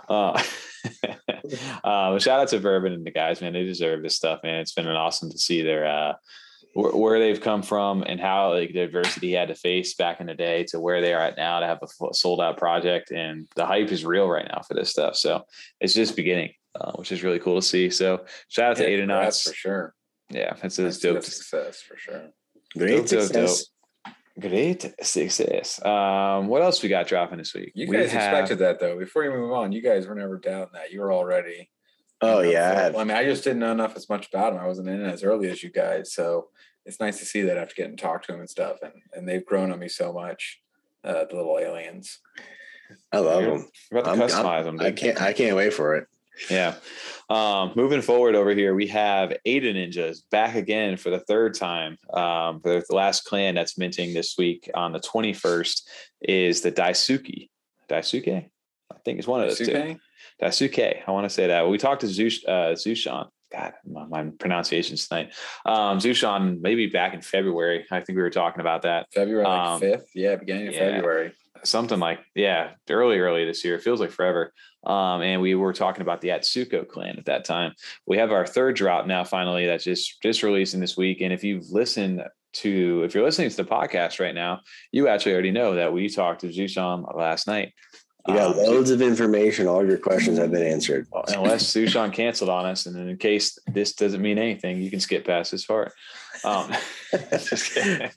[0.08, 0.42] Uh,
[1.84, 3.52] um, shout out to Bourbon and the guys, man.
[3.52, 4.60] They deserve this stuff, man.
[4.60, 6.14] It's been an awesome to see their uh,
[6.72, 10.28] where, where they've come from and how like the adversity had to face back in
[10.28, 13.10] the day to where they are at now to have a sold out project.
[13.10, 15.16] And the hype is real right now for this stuff.
[15.16, 15.44] So
[15.78, 17.90] it's just beginning, uh, which is really cool to see.
[17.90, 19.48] So shout out to Yeah, Aiden congrats Knots.
[19.48, 19.94] for sure.
[20.30, 21.22] Yeah, it's, That's it's dope.
[21.22, 22.30] success for sure.
[22.76, 23.66] great Dope, dope, success.
[24.38, 25.82] Great success.
[25.84, 27.72] Um, what else we got dropping this week?
[27.74, 28.98] You We guys have- expected that though.
[28.98, 30.92] Before you move on, you guys were never doubting that.
[30.92, 31.70] You were already.
[32.20, 34.28] Oh you know, yeah, I had- I mean, I just didn't know enough as much
[34.28, 34.62] about them.
[34.62, 36.48] I wasn't in it as early as you guys, so
[36.84, 39.26] it's nice to see that after getting to talk to them and stuff, and and
[39.28, 40.60] they've grown on me so much.
[41.04, 42.18] Uh, the little aliens.
[43.12, 43.70] I love You're- them.
[43.90, 44.80] About to I'm- customize them.
[44.80, 45.20] I can't.
[45.20, 46.08] I can't wait for it.
[46.50, 46.74] Yeah.
[47.28, 51.96] Um, moving forward over here, we have Ada Ninjas back again for the third time.
[52.12, 55.82] Um, for the last clan that's minting this week on the 21st
[56.22, 57.48] is the Daisuke.
[57.88, 58.48] Daisuke?
[58.92, 59.96] I think it's one of those two.
[60.42, 61.02] Daisuke.
[61.06, 61.68] I want to say that.
[61.68, 63.28] We talked to Zush, uh, Zushan.
[63.52, 65.32] God, my, my pronunciations tonight.
[65.64, 67.86] Um, Zushan maybe back in February.
[67.90, 69.06] I think we were talking about that.
[69.14, 70.80] February like Um, fifth, yeah, beginning of yeah.
[70.80, 71.32] February.
[71.66, 73.76] Something like yeah, early early this year.
[73.76, 74.52] It feels like forever.
[74.86, 77.72] Um, and we were talking about the Atsuko clan at that time.
[78.06, 79.24] We have our third drop now.
[79.24, 81.20] Finally, that's just just releasing this week.
[81.20, 82.22] And if you've listened
[82.54, 84.60] to, if you're listening to the podcast right now,
[84.92, 87.72] you actually already know that we talked to Zushan last night.
[88.28, 89.66] You got Um, loads of information.
[89.68, 91.06] All your questions have been answered.
[91.28, 95.00] unless Zushan canceled on us, and then in case this doesn't mean anything, you can
[95.00, 95.92] skip past this part.
[96.44, 96.72] Um,
[97.30, 98.10] just kidding.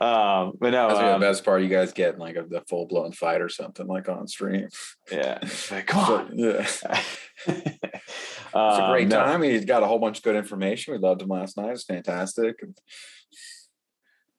[0.00, 1.62] Um, but no, That's like um, the best part.
[1.62, 4.68] You guys get like a, the full blown fight or something like on stream.
[5.12, 5.38] yeah,
[5.70, 6.30] Like, come So, on.
[6.38, 6.66] yeah,
[7.46, 9.16] it's a Um, great no.
[9.16, 9.42] time.
[9.42, 10.92] He's got a whole bunch of good information.
[10.94, 11.70] We loved him last night.
[11.72, 12.56] It's fantastic.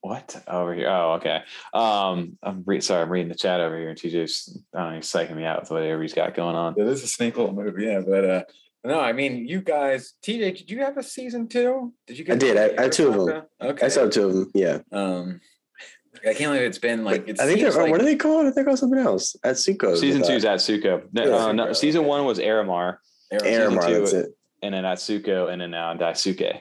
[0.06, 0.88] What over here?
[0.88, 1.40] Oh, okay.
[1.74, 4.96] Um, I'm re- sorry, I'm reading the chat over here, and TJ's I don't know,
[4.98, 6.76] he's psyching me out with whatever he's got going on.
[6.78, 8.02] It is a sneak little move, yeah.
[8.08, 8.44] But uh
[8.84, 11.92] no, I mean, you guys, TJ, did you have a season two?
[12.06, 12.26] Did you?
[12.30, 12.56] I did.
[12.56, 13.44] I- I had two of them.
[13.60, 13.84] Okay.
[13.88, 14.52] I saw two of them.
[14.54, 14.78] Yeah.
[14.92, 15.42] Um,
[16.22, 17.28] I can't believe it's been like.
[17.28, 18.46] It I think they're, like, what are they called?
[18.46, 19.36] I think called something else.
[19.44, 19.98] At Suko.
[19.98, 21.02] Season two is Atsuko.
[21.14, 22.10] No, Yeah, uh, no, season okay.
[22.10, 22.98] one was Aramar,
[23.34, 23.58] Arizona.
[23.82, 23.88] Aramar.
[23.88, 24.30] two, That's it.
[24.62, 26.60] and then Atsuko, and then now Daisuke.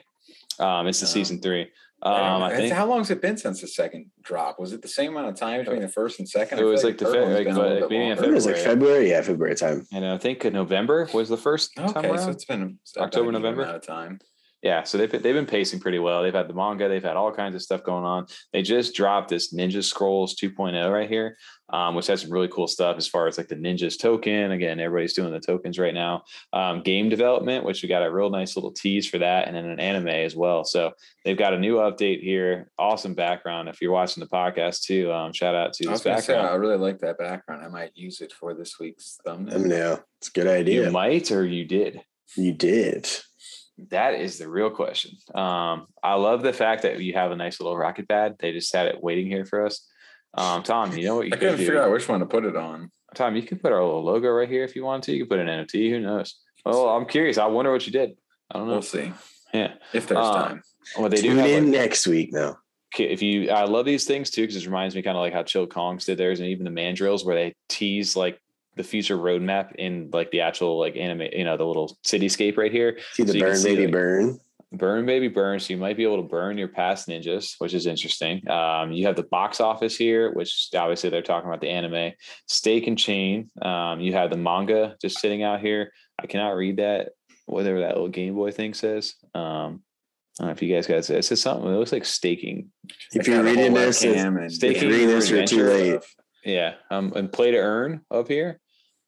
[0.59, 1.09] Um, it's the Oh.
[1.09, 1.67] season three.
[2.05, 4.59] Um, I It's- think How long has it been since the second drop?
[4.59, 6.59] Was it the same amount of time between the first and second?
[6.59, 8.19] It was like the third Fe- one's like, been a little uh, bit beginning of
[8.19, 9.09] I it was like February.
[9.09, 9.87] Yeah, February time.
[9.91, 12.19] and I think November was the first time Okay, around.
[12.19, 13.63] so it's been October, November?
[13.63, 14.19] amount of time.
[14.65, 16.23] Yeah, so they've they've been pacing pretty well.
[16.23, 18.25] They've had the manga, they've had all kinds of stuff going on.
[18.51, 21.37] They just dropped this Ninja Scrolls 2.0 right here,
[21.69, 24.49] um, which has some really cool stuff as far as like the Ninjas token.
[24.49, 26.23] Again, everybody's doing the tokens right now.
[26.51, 29.65] Um, game development, which we got a real nice little tease for that, and then
[29.65, 30.65] an anime as well.
[30.65, 30.93] So
[31.23, 32.71] they've got a new update here.
[32.79, 33.69] Awesome background.
[33.69, 36.47] If you're watching the podcast too, um, shout out to I this gonna say, background.
[36.51, 37.63] I really like that background.
[37.63, 39.59] I might use it for this week's thumbnail.
[39.59, 40.03] Thumbnail.
[40.17, 40.85] It's a good idea.
[40.85, 42.01] you might or you did.
[42.35, 43.07] You did.
[43.89, 45.11] That is the real question.
[45.33, 48.35] Um, I love the fact that you have a nice little rocket pad.
[48.39, 49.85] They just had it waiting here for us.
[50.33, 51.65] Um, Tom, you know what you I couldn't do?
[51.65, 52.89] figure out which one to put it on.
[53.13, 55.13] Tom, you could put our little logo right here if you want to.
[55.13, 55.89] You could put an NFT.
[55.89, 56.35] Who knows?
[56.65, 57.37] Well, I'm curious.
[57.37, 58.17] I wonder what you did.
[58.51, 58.73] I don't know.
[58.73, 59.11] We'll see
[59.53, 59.73] Yeah.
[59.93, 60.61] if there's Uh, time.
[60.97, 62.57] Well, they do Tune have in like, next week now.
[62.93, 65.33] okay, if you I love these things too because it reminds me kind of like
[65.33, 68.39] how Chill Kongs did theirs and even the mandrills where they tease like
[68.75, 72.71] the future roadmap in like the actual like anime, you know, the little cityscape right
[72.71, 72.99] here.
[73.13, 74.39] See the So burn, see, baby, like, burn.
[74.71, 75.59] Burn baby burn.
[75.59, 78.47] So you might be able to burn your past ninjas, which is interesting.
[78.49, 82.11] Um, you have the box office here, which obviously they're talking about the anime.
[82.47, 83.49] Stake and chain.
[83.61, 85.91] Um, you have the manga just sitting out here.
[86.19, 87.09] I cannot read that,
[87.45, 89.15] whatever that little Game Boy thing says.
[89.33, 89.83] Um,
[90.39, 91.09] I don't know if you guys got it.
[91.09, 91.71] It says something.
[91.71, 92.71] It looks like staking.
[93.13, 95.29] If you're got a whole reading this, it's- webcam and Stay if you're reading this,
[95.29, 96.01] you're too late.
[96.43, 96.73] Yeah.
[96.91, 98.59] Um, and play to earn up here.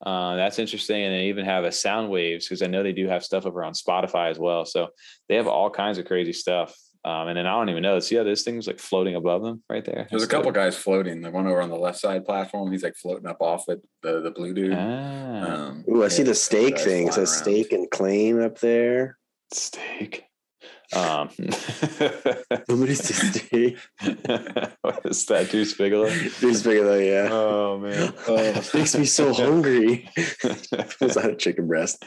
[0.06, 1.02] Uh, that's interesting.
[1.04, 3.64] And they even have a sound waves because I know they do have stuff over
[3.64, 4.66] on Spotify as well.
[4.66, 4.90] So
[5.28, 6.76] they have all kinds of crazy stuff.
[7.06, 8.00] Um, and then I don't even know.
[8.00, 10.08] See how this thing's like floating above them right there?
[10.10, 11.22] There's a couple guys floating.
[11.22, 13.82] The one over on the left side platform, he's like floating up off it.
[14.04, 14.74] The the blue dude.
[14.74, 14.78] Ah,
[15.68, 17.08] Um, Ooh, I yeah, see the there's a couple stake thing.
[17.08, 17.44] It flying says around.
[17.44, 19.18] stake and claim up there.
[19.54, 20.26] steak.
[20.96, 21.30] Um,
[22.70, 23.78] Nobody's stake.
[24.82, 25.48] what is that?
[25.50, 26.10] Juice Bigelow?
[26.10, 27.30] Figure that, yeah.
[27.32, 28.14] Oh man.
[28.28, 30.10] Oh, makes me so hungry.
[31.00, 32.04] Pulls out a chicken breast.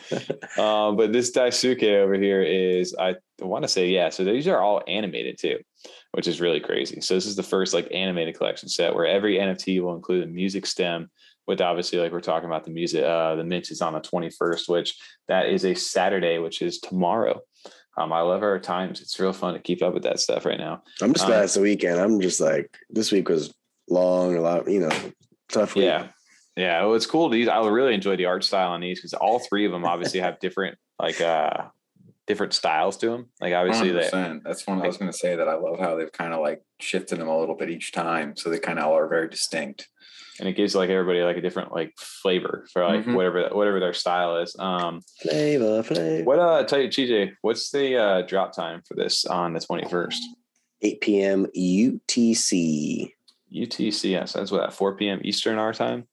[0.58, 4.08] um, but this Daisuke over here is, I want to say, yeah.
[4.08, 5.58] So these are all animated too,
[6.12, 7.02] which is really crazy.
[7.02, 10.30] So this is the first like animated collection set where every NFT will include a
[10.30, 11.10] music stem.
[11.46, 14.68] With obviously, like we're talking about the music, uh, the mint is on the 21st,
[14.68, 17.40] which that is a Saturday, which is tomorrow.
[17.96, 19.00] Um, I love our times.
[19.00, 20.82] It's real fun to keep up with that stuff right now.
[21.02, 22.00] I'm just Um, glad it's the weekend.
[22.00, 23.52] I'm just like this week was
[23.88, 25.12] long, a lot, you know,
[25.50, 25.84] tough week.
[25.84, 26.08] Yeah.
[26.56, 26.84] Yeah.
[26.84, 27.28] Well, it's cool.
[27.28, 30.20] These I really enjoy the art style on these because all three of them obviously
[30.20, 31.64] have different like uh
[32.26, 33.26] different styles to them.
[33.40, 34.42] Like obviously they 100%.
[34.44, 36.62] That's one I was going to say that I love how they've kind of like
[36.78, 39.88] shifted them a little bit each time, so they kind of all are very distinct.
[40.40, 43.14] And it gives like everybody like a different like flavor for like Mhm.
[43.14, 44.56] whatever whatever their style is.
[44.58, 46.24] Um Flavor, flavor.
[46.24, 50.18] what uh tell you TJ, what's the uh drop time for this on the 21st?
[50.82, 51.46] 8 p.m.
[51.54, 53.12] UTC.
[53.54, 55.20] UTC, yes, that's what at 4 p.m.
[55.24, 56.06] Eastern our time.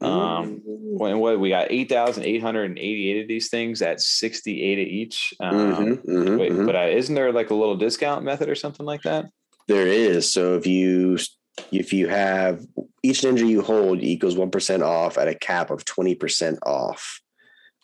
[0.00, 0.98] Um Mm-hmm.
[0.98, 5.34] when what we got 8,888 of these things at 68 each.
[5.40, 6.66] Um Mhm, mhm, Wait, mhm.
[6.66, 9.26] but uh, isn't there like a little discount method or something like that?
[9.66, 10.32] There is.
[10.32, 11.18] So if you
[11.72, 12.64] if you have
[13.02, 17.20] each ninja you hold equals one percent off at a cap of twenty percent off.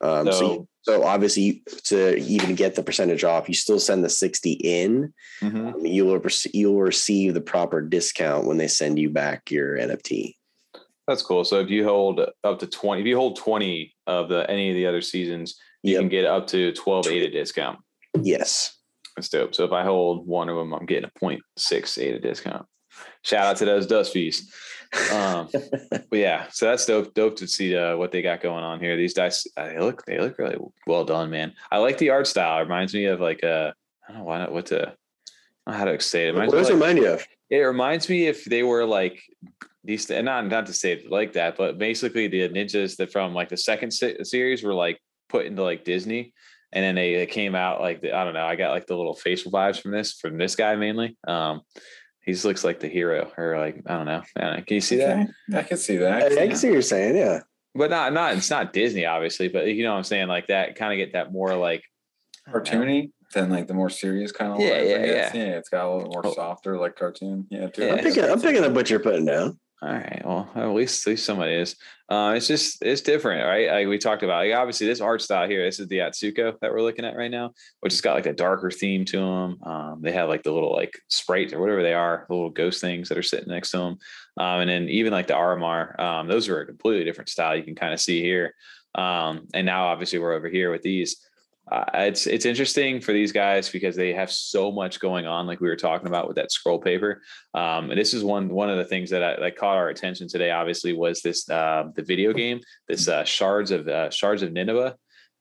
[0.01, 4.05] Um, so So- you- so obviously to even get the percentage off, you still send
[4.05, 5.15] the sixty in.
[5.41, 5.75] Mhm.
[5.75, 9.51] Um, you will rece- you will receive the proper discount when they send you back
[9.51, 10.37] your NFT.
[11.09, 11.45] That's cool.
[11.45, 14.75] So if you hold up to 20, if you hold 20 of the any of
[14.75, 16.01] the other seasons, you Yep.
[16.01, 17.79] can get up to 12 8 a discount.
[18.23, 18.77] Yes.
[19.17, 19.55] That's dope.
[19.55, 22.67] So if I hold one of them, I'm getting a 0.6 ADA discount.
[23.25, 24.53] Shout out to those dust fees.
[25.13, 25.49] Um,
[25.91, 27.15] but yeah, so that's dope.
[27.15, 28.97] Dope to see uh, what they got going on here.
[28.97, 30.57] These guys, uh, they look they look really
[30.87, 31.55] well done, man.
[31.71, 32.59] I like the art style.
[32.59, 33.75] It reminds me of like a
[34.07, 34.95] I don't know why not what to
[35.67, 36.35] I don't know how to say it.
[36.35, 37.27] it what does it like, remind you of?
[37.51, 39.23] it reminds me if they were like
[39.85, 43.35] these and not not to say it like that, but basically the ninjas that from
[43.35, 46.33] like the second se- series were like put into like Disney,
[46.73, 48.47] and then they, they came out like the, I don't know.
[48.47, 51.17] I got like the little facial vibes from this from this guy mainly.
[51.27, 51.63] Um,
[52.25, 54.23] he just looks like the hero, or like I don't know.
[54.37, 54.63] I don't know.
[54.65, 55.29] Can you see that?
[55.55, 56.33] I can see that.
[56.33, 57.17] I, I can see what you're saying.
[57.17, 57.41] Yeah.
[57.75, 60.77] But not not it's not Disney obviously, but you know what I'm saying like that
[60.77, 61.83] kind of get that more like
[62.47, 64.61] I cartoony than like the more serious kind of.
[64.61, 65.31] Yeah, lines, I yeah, yeah.
[65.35, 65.57] yeah.
[65.59, 66.35] It's got a little more Oh.
[66.35, 67.47] softer, like cartoon.
[67.51, 67.87] Yeah, too.
[67.87, 68.25] Yeah, I'm picking.
[68.25, 69.59] I'm picking up what you're putting down.
[69.85, 70.23] All right.
[70.25, 71.77] Well, at least at least somebody is.
[72.09, 73.71] Uh, it's just it's different, right?
[73.71, 74.47] Like we talked about.
[74.47, 75.63] Like obviously, this art style here.
[75.63, 78.33] This is the Atsuko that we're looking at right now, which has got like a
[78.33, 79.63] darker theme to them.
[79.63, 82.81] Um, they have like the little like sprites or whatever they are, the little ghost
[82.81, 83.99] things that are sitting next to them.
[84.39, 87.55] Um, and then even like the Aramar, um, those are a completely different style.
[87.55, 88.55] You can kind of see here.
[88.95, 91.17] Um, and now obviously we're over here with these.
[91.71, 95.61] Uh, it's it's interesting for these guys because they have so much going on, like
[95.61, 97.23] we were talking about with that scroll paper.
[97.55, 100.29] Um, and this is one one of the things that I, that caught our attention
[100.29, 100.51] today.
[100.51, 104.97] Obviously, was this uh, the video game, this uh, shards of uh, shards of Nineveh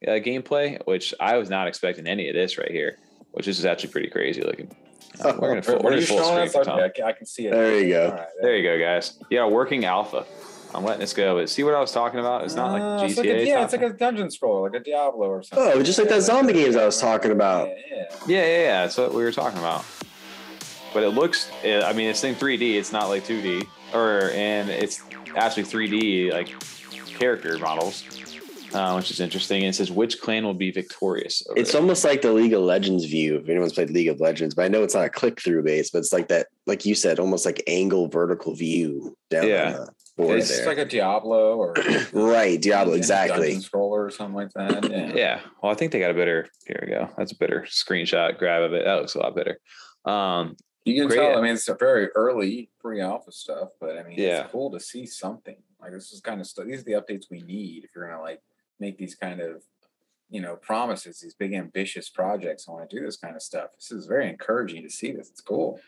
[0.07, 2.97] uh, gameplay, which I was not expecting any of this right here,
[3.31, 4.73] which is actually pretty crazy looking.
[5.19, 6.79] Uh, we're gonna full, we're gonna full screen Tom.
[6.79, 7.51] Okay, I can- I can see it.
[7.51, 8.05] There you go.
[8.09, 9.19] All right, There you go, guys.
[9.29, 10.25] Yeah, working alpha.
[10.75, 12.43] I'm letting this go, but see what I was talking about?
[12.45, 13.05] It's not like Uh, GTA.
[13.09, 15.71] it's like a- yeah, it's like a dungeon scroll, like a Diablo or something.
[15.79, 17.67] Oh, just like that zombie games I was talking about.
[17.69, 18.03] Yeah, yeah.
[18.27, 18.81] Yeah, yeah, yeah.
[18.83, 19.85] That's what we were talking about.
[20.93, 22.75] But it looks, I mean, it's in 3D.
[22.77, 25.01] It's not like 2D, or and it's
[25.35, 26.49] actually 3D like
[27.19, 28.03] character models,
[28.73, 29.61] uh, which is interesting.
[29.63, 31.41] And it says which clan will be victorious.
[31.55, 31.81] It's there.
[31.81, 33.37] almost like the League of Legends view.
[33.37, 35.89] If anyone's played League of Legends, but I know it's not a click through base,
[35.89, 39.65] but it's like that, like you said, almost like angle vertical view down Yeah.
[39.65, 40.65] on the board It's there.
[40.67, 41.73] like a Diablo or
[42.13, 43.55] right, Diablo, exactly.
[43.57, 44.89] scroller or something like that.
[44.91, 45.13] Yeah.
[45.15, 45.39] yeah.
[45.61, 46.47] Well, I think they got a better.
[46.67, 47.09] Here we go.
[47.17, 48.85] That's a better screenshot grab of it.
[48.85, 49.59] That looks a lot better.
[50.05, 50.55] Um,
[50.85, 51.17] You can Great.
[51.17, 51.37] tell.
[51.37, 54.41] I mean, it's a very early pre-alpha stuff, but I mean, Yeah.
[54.43, 56.65] it's cool to see something like this is kind of stuff.
[56.65, 58.41] These are the updates we need if you're gonna like
[58.79, 59.63] make these kind of
[60.29, 62.65] you know promises, these big ambitious projects.
[62.67, 63.69] I want to do this kind of stuff.
[63.75, 65.29] This is very encouraging to see this.
[65.29, 65.79] It's cool.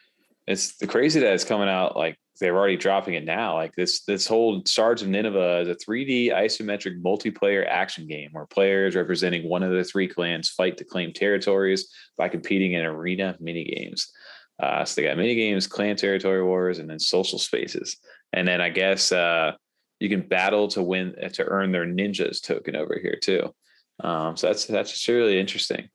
[0.48, 3.56] it's the crazy that it's coming out like they're already dropping it now.
[3.56, 8.46] Like this this whole Shards of Nineveh is a 3D isometric multiplayer action game where
[8.46, 13.36] players representing one of the three clans fight to claim territories by competing in arena
[13.40, 14.12] mini games.
[14.60, 17.98] Uh, so they got mini games, clan territory wars, and then social spaces.
[18.34, 19.54] And then I guess uh,
[20.00, 23.54] you can battle to win to earn their ninjas token over here too.
[24.02, 25.90] Um, so that's that's just really interesting.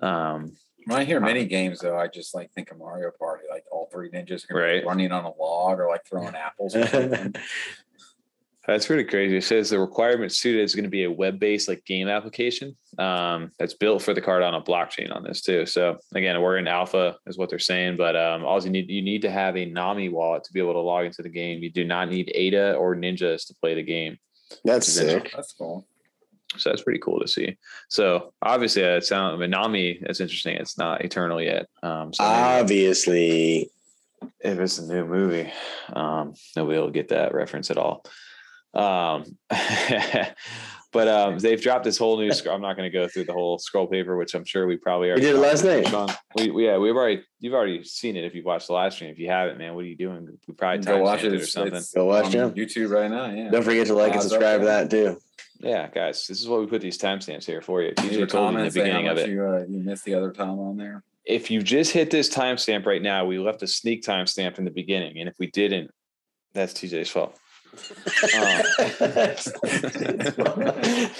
[0.00, 0.52] Um,
[0.86, 3.88] When I hear mini games, though, I just like think of Mario Party, like all
[3.92, 4.84] three ninjas can be Right.
[4.86, 6.74] running on a log or like throwing apples.
[8.66, 9.38] That's pretty crazy.
[9.38, 13.50] It says the requirement suited is going to be a web-based like game application um,
[13.58, 15.66] that's built for the Cardano blockchain on this too.
[15.66, 19.02] So again, we're in alpha is what they're saying, but um, all you need you
[19.02, 21.60] need to have a Nami wallet to be able to log into the game.
[21.60, 24.16] You do not need ADA or Ninjas to play the game.
[24.64, 25.32] That's it- sick.
[25.34, 25.84] That's cool.
[26.58, 27.56] So that's pretty cool to see.
[27.88, 29.34] So obviously, uh, it sounds.
[29.34, 29.98] I mean, Nami.
[30.02, 30.56] That's interesting.
[30.56, 31.66] It's not eternal yet.
[31.82, 33.70] Um, so Obviously,
[34.40, 35.50] if it's a new movie,
[35.92, 38.04] um, nobody will get that reference at all.
[38.74, 39.36] Um,
[40.92, 42.32] but um, they've dropped this whole new.
[42.34, 44.76] sc- I'm not going to go through the whole scroll paper, which I'm sure we
[44.76, 45.88] probably already did it last night.
[45.88, 48.92] Sean, we, we- yeah, we've already you've already seen it if you've watched the live
[48.92, 49.10] stream.
[49.10, 50.28] If you haven't, man, what are you doing?
[50.46, 51.32] We probably Go watch it.
[51.32, 51.82] it or something.
[51.94, 52.50] Go watch on Jim.
[52.54, 53.26] YouTube right now.
[53.30, 53.50] Yeah.
[53.50, 55.18] don't forget to like and subscribe to that too.
[55.62, 57.88] Yeah, guys, this is what we put these timestamps here for you.
[58.02, 59.28] Leave TJ a told you in the comment, say how beginning of it.
[59.30, 61.04] You, uh, you missed the other time on there.
[61.24, 64.70] if you just hit this timestamp right now, we left a sneak timestamp in the
[64.72, 65.90] beginning, and if we didn't,
[66.52, 67.38] that's TJ's fault.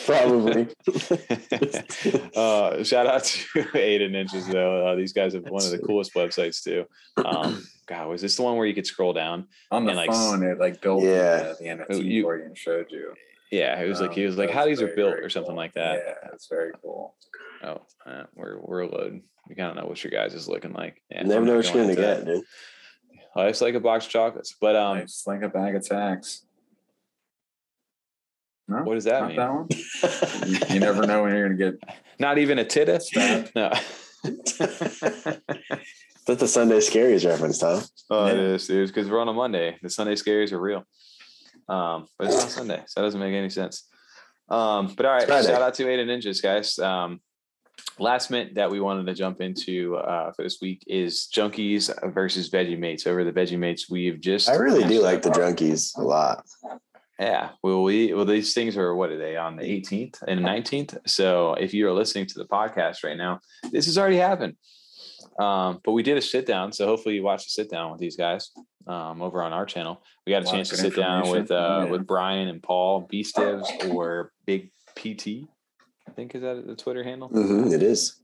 [0.07, 0.69] Probably.
[2.37, 4.87] uh, shout out to Eight Ninjas though.
[4.89, 6.85] Uh, these guys have one of the coolest websites too.
[7.25, 9.47] Um, God, was this the one where you could scroll down?
[9.71, 11.39] On the And, like, phone, it like built Yeah.
[11.39, 13.15] the, the Oh, NFT you- for you and showed you.
[13.53, 15.57] Yeah, it was like he Um, was like, "How these are built" or something cool.
[15.57, 16.03] like that.
[16.07, 17.15] Yeah, it's very cool.
[17.63, 19.23] Oh, uh, we're we're loading.
[19.49, 21.03] We kind of know what your guys is looking like.
[21.11, 22.37] Yeah, Never I'm know not what you're going gonna get, dude.
[22.39, 23.37] that.
[23.37, 26.45] Life's like a box of chocolates, but um, It's like a bag of tacks.
[28.69, 29.37] No, what does that not mean?
[29.37, 29.69] that one.
[30.51, 31.79] you, you never know when you're gonna get.
[32.19, 33.01] Not even a titta.
[33.55, 33.71] No.
[36.25, 37.83] That's the Sunday Scaries reference, Tom.
[38.09, 38.43] Oh, it Yeah.
[38.55, 38.87] is, dude.
[38.89, 39.77] Because we're on a Monday.
[39.83, 40.85] The Sunday scaries are real.
[41.69, 43.89] Um, but it's on Sunday, so that doesn't make any sense.
[44.49, 45.49] Um, but all right, Friday.
[45.49, 46.79] shout out to Eight Ninjas, guys.
[46.79, 47.21] Um,
[47.99, 52.51] last mint that we wanted to jump into uh, for this week is Junkies versus
[52.51, 53.07] Veggie Mates.
[53.07, 56.45] Over the Veggie Mates, we've just I really do like the junkies a lot.
[57.19, 60.99] Yeah, well, we well these things are what are they on the 18th and 19th?
[61.07, 63.41] So if you are listening to the podcast right now,
[63.71, 64.57] this has already happened.
[65.39, 68.01] Um, but we did a sit down, so hopefully you watch the sit down with
[68.01, 68.51] these guys
[68.87, 70.03] um, over on our channel.
[70.27, 71.91] We got a Lot chance to sit down with uh, Yeah.
[71.91, 75.49] with Brian and Paul, B Stivs or Big PT.
[76.09, 77.31] I think is that the Twitter handle.
[77.31, 78.17] Mhm, it is.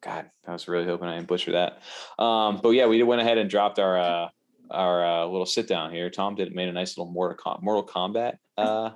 [0.00, 1.82] God, I was really hoping I didn't butcher that.
[2.22, 4.28] Um, but yeah, we went ahead and dropped our uh,
[4.70, 6.08] our uh, little sit down here.
[6.10, 8.90] Tom did made a nice little Mortal, Com- Mortal Kombat uh,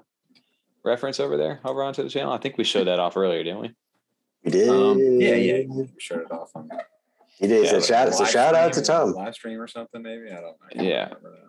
[0.84, 2.32] reference over there over onto the channel.
[2.32, 3.70] I think we showed that off earlier, didn't we?
[4.44, 4.68] We did.
[4.68, 5.62] Um, yeah, yeah.
[5.68, 6.68] We shut it off on
[7.40, 7.64] He did.
[7.64, 9.12] Yeah, so like shout, so live shout out to Tom.
[9.12, 10.26] Live stream or something, maybe.
[10.30, 10.56] I don't know.
[10.78, 11.04] I Yeah.
[11.04, 11.46] remember that.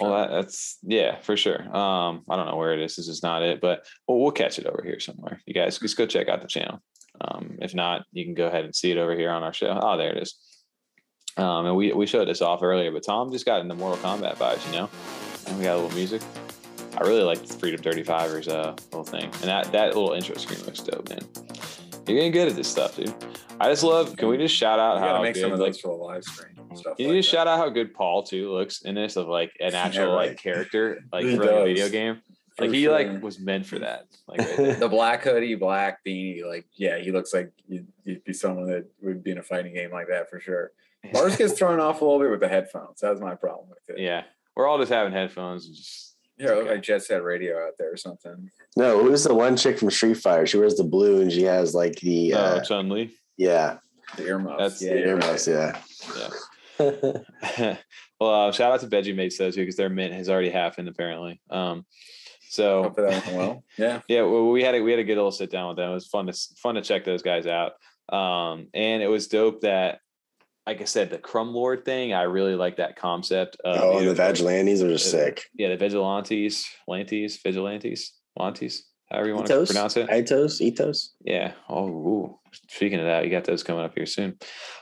[0.00, 1.62] Well, that, that's yeah, for sure.
[1.76, 2.96] Um, I don't know where it is.
[2.96, 5.40] This is not it, but we'll, we'll catch it over here somewhere.
[5.46, 6.80] You guys just go check out the channel.
[7.20, 9.78] Um, if not, you can go ahead and see it over here on our show.
[9.80, 10.34] Oh, there it is.
[11.36, 14.36] Um, and we we showed this off earlier, but Tom just got into Mortal Kombat
[14.36, 14.90] vibes, you know.
[15.46, 16.22] And we got a little music.
[16.96, 20.60] I really like the Freedom 35ers uh little thing, and that that little intro screen
[20.64, 21.20] looks dope, man.
[22.06, 23.14] You're getting good at this stuff, dude.
[23.60, 24.16] I just love.
[24.16, 25.96] Can we just shout out We gotta how make good, some of like, those for
[25.96, 26.96] the live stream and stuff.
[26.96, 27.36] can like you just that.
[27.36, 30.28] shout out how good Paul too looks in this of like an actual right.
[30.30, 32.20] like character, like He for like a video game.
[32.56, 32.92] For Like he sure.
[32.92, 34.06] like was meant for that.
[34.28, 38.32] Like right the black hoodie, black beanie, like yeah, he looks like you'd, you'd be
[38.32, 40.72] someone that would be in a fighting game like that for sure.
[41.12, 43.00] Lars gets thrown off a little bit with the headphones.
[43.00, 44.02] That was my problem with it.
[44.02, 44.24] yeah,
[44.56, 45.66] we're all just having headphones.
[45.66, 48.50] And just yeah, it looked like Jet Set Radio out there or something.
[48.76, 50.46] No, who's the one chick from Street Fighter?
[50.46, 53.14] She wears the blue and she has like the oh, uh, Chun Li.
[53.36, 53.78] yeah,
[54.16, 54.58] The earmuffs.
[54.58, 55.24] That's yeah, the you're right.
[55.24, 55.78] earmuffs, yeah.
[56.16, 57.76] Yeah.
[58.20, 60.88] well, uh, shout out to Veggie Mates though too, because their mint has already happened
[60.88, 61.40] apparently.
[61.50, 61.86] Um,
[62.48, 63.64] so Hopefully that went well.
[63.78, 64.00] Yeah.
[64.08, 65.90] yeah, well, we had a, we had a good little sit down with them.
[65.90, 67.72] It was fun to fun to check those guys out.
[68.08, 70.00] Um, and it was dope that,
[70.66, 72.14] like I said, the Crumb Lord thing.
[72.14, 73.56] I really like that concept.
[73.64, 75.44] Of, oh, you and know, the Vagilantes are just uh, sick.
[75.54, 80.08] Yeah, the vigilantes, lantes, vigilantes, lantes, however you want to pronounce it.
[80.08, 81.14] Itos, Ethos.
[81.24, 81.52] Yeah.
[81.68, 82.38] Oh, ooh.
[82.68, 84.38] speaking of that, you got those coming up here soon.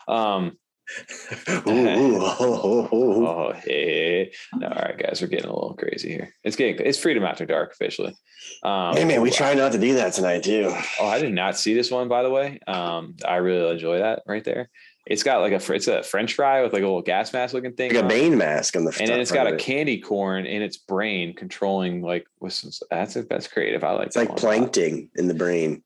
[0.07, 0.57] Um,
[1.49, 3.27] ooh, ooh, oh, oh, oh.
[3.27, 4.33] oh, hey.
[4.55, 6.35] No, all right, guys, we're getting a little crazy here.
[6.45, 8.15] It's getting it's freedom after dark officially.
[8.63, 10.73] Um, Hey man, we try not to do that tonight too.
[11.01, 12.59] Oh, I did not see this one, by the way.
[12.67, 14.69] Um, I really enjoy that right there.
[15.05, 17.73] It's got like a it's a French fry with like a little gas mask looking
[17.73, 18.09] thing, Like a on it.
[18.15, 19.59] Bane mask on the and then it's got a it.
[19.61, 23.83] candy corn in its brain controlling like what's this- that's that's creative.
[23.83, 24.73] I like It's that like one a lot.
[24.73, 25.83] plankton in the brain.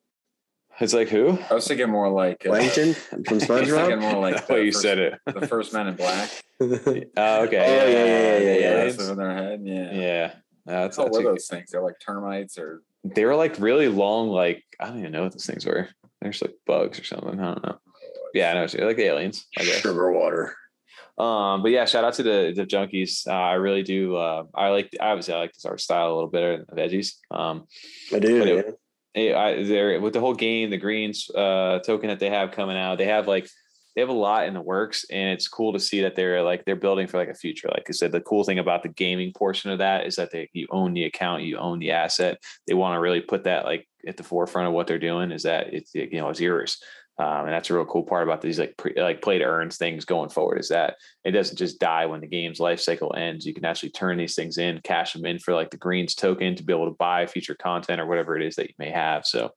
[0.78, 1.38] It's like who?
[1.51, 4.01] I was thinking more like uh, Plankton from I was thinking SpongeBob.
[4.12, 5.14] more like the way you first- said it.
[5.24, 6.30] the first Men in Black.
[6.60, 7.06] Oh, okay.
[7.16, 8.74] Oh, yeah, yeah, yeah, yeah, yeah.
[8.84, 9.60] That's in their head.
[9.64, 9.93] Yeah.
[9.93, 10.32] Yeah.
[10.66, 11.70] That's, Oh, that's what a- are those things?
[11.70, 15.32] They're like termites or they were like really long, like I don't even know what
[15.32, 15.88] those things were.
[16.20, 17.40] They're just like bugs or something.
[17.40, 17.78] I don't know.
[18.34, 18.66] Yeah, I know.
[18.66, 19.80] So like the aliens, I guess.
[19.80, 20.56] Sugar water.
[21.18, 23.26] Um, but yeah, shout out to the the junkies.
[23.26, 24.16] Uh, I really do.
[24.16, 27.14] Uh, I like obviously I like this art style a little better than the veggies.
[27.30, 27.66] Um,
[28.12, 28.42] I do.
[28.58, 28.78] It-
[29.14, 32.76] eh, I, they're with the whole game, the greens uh, token that they have coming
[32.76, 32.98] out.
[32.98, 33.48] They have like
[33.94, 36.66] they have a lot in the works, and it's cool to see that they're like
[36.66, 37.68] they're building for like a future.
[37.68, 40.50] Like I said, the cool thing about the gaming portion of that is that they
[40.52, 42.38] you own the account, you own the asset.
[42.66, 45.32] They want to really put that like at the forefront of what they're doing.
[45.32, 46.78] Is that it's you know it's yours.
[47.18, 49.78] Um, and that's a real cool part about these like pre, like play to earns
[49.78, 53.47] things going forward is that it doesn't just die when the game's life cycle ends.
[53.47, 56.55] You can actually turn these things in, cash them in for like the greens token
[56.56, 59.24] to be able to buy future content or whatever it is that you may have.
[59.24, 59.52] So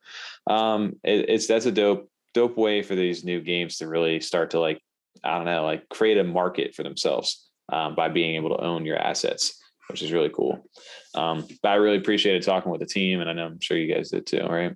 [0.49, 4.52] um, it, it's that's a dope dope way for these new games to really start
[4.52, 4.81] to like
[5.23, 8.86] I don't know like create a market for themselves um, by being able to own
[8.86, 10.65] your assets, which is really cool.
[11.14, 13.94] Um, but I really appreciated talking with the team, and I know I'm sure you
[13.94, 14.45] guys did too.
[14.45, 14.76] Right?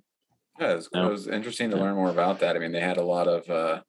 [0.60, 1.06] Yeah, it was, No.
[1.06, 1.82] it was interesting to Yeah.
[1.82, 2.56] learn more about that.
[2.56, 3.82] I mean, they had a lot of uh,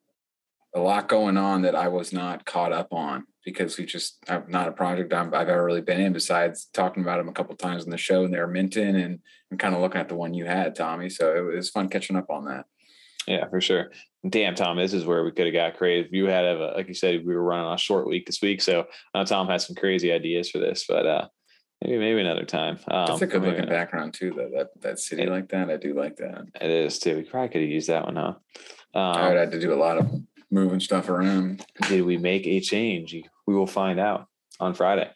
[0.73, 4.45] a lot going on that I was not caught up on because we just I'm
[4.49, 6.11] not a project I'm, I've ever really been in.
[6.13, 9.19] Besides talking about them a couple times in the show, and they were minting, and
[9.51, 11.09] I'm kind of looking at the one you had, Tommy.
[11.09, 12.65] So it was fun catching up on that.
[13.27, 13.91] Yeah, for sure.
[14.27, 16.13] Damn, Tom, this is where we could have got creative.
[16.13, 18.61] You had a like you said, we were running on a short week this week,
[18.61, 21.27] so I know Tom has some crazy ideas for this, but uh
[21.81, 22.79] maybe maybe another time.
[22.87, 24.31] Um, That's a good looking background too.
[24.31, 25.29] That that that city Yeah.
[25.29, 26.45] like that, I do like that.
[26.61, 27.15] It is too.
[27.17, 28.33] We probably could have used that one, huh?
[28.93, 30.09] I would Um, have to do a lot of
[30.51, 31.65] moving stuff around.
[31.89, 33.15] did we make a change?
[33.47, 34.27] We will find out
[34.59, 35.09] on Friday.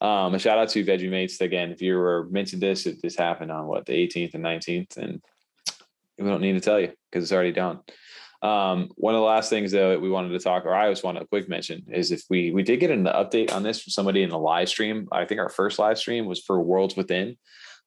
[0.00, 1.70] Um, a shout out to Veggie Mates again.
[1.72, 5.20] If you were mentioned this, it this happened on what the 18th and 19th, and
[6.18, 7.80] we don't need to tell you because it's already done.
[8.42, 11.04] Um, one of the last things though that we wanted to talk, or I just
[11.04, 13.90] want to quick mention, is if we we did get an update on this from
[13.90, 15.08] somebody in the live stream.
[15.12, 17.36] I think our first live stream was for Worlds Within.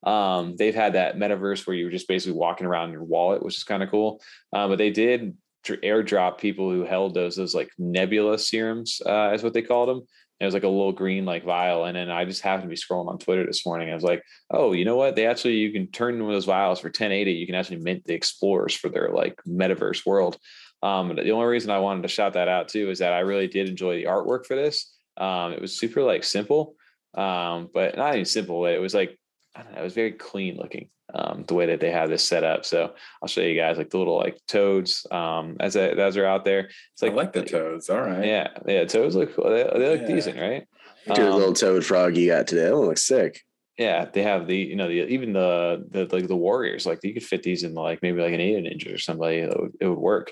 [0.03, 3.41] Um, they've had that metaverse where you were just basically walking around in your wallet,
[3.43, 4.21] which is kind of cool.
[4.51, 5.35] Uh, but they did
[5.65, 10.01] airdrop people who held those those like nebula serums, uh, is what they called them.
[10.39, 12.75] It was like a little green like vial, and then I just happened to be
[12.75, 13.89] scrolling on Twitter this morning.
[13.89, 15.15] I was like, oh, you know what?
[15.15, 17.31] They actually you can turn one of those vials for 1080.
[17.31, 20.37] You can actually mint the explorers for their like metaverse world.
[20.81, 23.47] Um, the only reason I wanted to shout that out too is that I really
[23.47, 24.93] did enjoy the artwork for this.
[25.15, 26.75] Um, it was super like simple,
[27.13, 28.65] um, but not even simple.
[28.65, 29.17] It was like
[29.55, 32.23] I don't know, it was very clean looking um, the way that they have this
[32.23, 32.65] set up.
[32.65, 36.25] So I'll show you guys like the little like toads um, as a, as are
[36.25, 36.69] out there.
[36.93, 37.89] It's like I like the toads.
[37.89, 38.25] All right.
[38.25, 38.85] Yeah, yeah.
[38.85, 40.07] Toads look they, they look yeah.
[40.07, 40.67] decent, right?
[41.07, 42.65] Dude, um, little toad frog you got today.
[42.65, 43.41] That one looks sick.
[43.77, 47.13] Yeah, they have the you know the even the the like the warriors like you
[47.13, 49.87] could fit these in like maybe like an eight ninja or somebody it would, it
[49.87, 50.31] would work.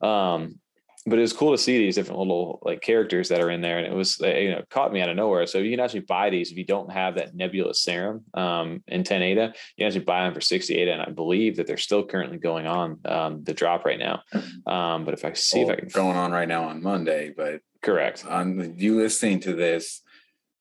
[0.00, 0.58] Um,
[1.06, 3.78] but it was cool to see these different little like characters that are in there
[3.78, 5.46] and it was you know caught me out of nowhere.
[5.46, 9.04] So you can actually buy these if you don't have that nebula serum um, in
[9.04, 9.42] 10 ada.
[9.42, 12.38] You can actually buy them for 60 ada and i believe that they're still currently
[12.38, 14.22] going on um, the drop right now.
[14.66, 17.32] Um, but if i see well, if i can going on right now on monday
[17.36, 18.24] but correct.
[18.26, 20.02] on you listening to this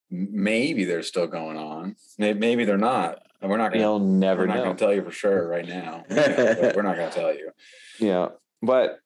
[0.10, 1.98] maybe they're still going on.
[2.18, 3.20] Maybe they're not.
[3.42, 4.64] We're not gonna you'll never we're not know.
[4.64, 6.06] gonna tell you for sure right now.
[6.10, 7.52] We're not gonna tell you.
[8.00, 8.30] Yeah
[8.62, 9.00] but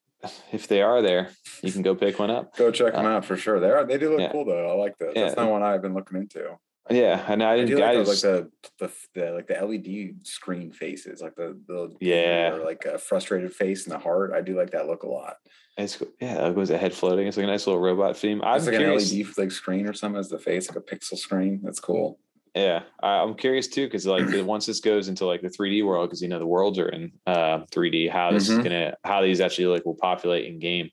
[0.51, 1.31] if they are there,
[1.61, 2.55] you can go pick one up.
[2.57, 3.59] Go check them uh, out for sure.
[3.59, 3.85] They are.
[3.85, 4.31] They do look yeah.
[4.31, 4.71] cool though.
[4.71, 5.15] I like that.
[5.15, 5.23] Yeah.
[5.25, 6.57] That's not one I've been looking into.
[6.89, 7.81] Yeah, and I didn't.
[7.81, 11.57] I, I like, just, like the, the, the like the LED screen faces, like the
[11.67, 14.31] the yeah, like a frustrated face and the heart.
[14.33, 15.35] I do like that look a lot.
[15.77, 17.27] It's yeah, it was a head floating.
[17.27, 18.41] It's like a nice little robot theme.
[18.43, 19.11] I'm it's like curious.
[19.11, 21.61] an LED like screen or something as the face, like a pixel screen.
[21.63, 22.19] That's cool.
[22.53, 26.09] Yeah, I, am curious too because like once this goes into like the 3D world,
[26.09, 28.59] because you know the worlds are in uh, 3D, how this mm-hmm.
[28.59, 30.89] is gonna how these actually like will populate in game.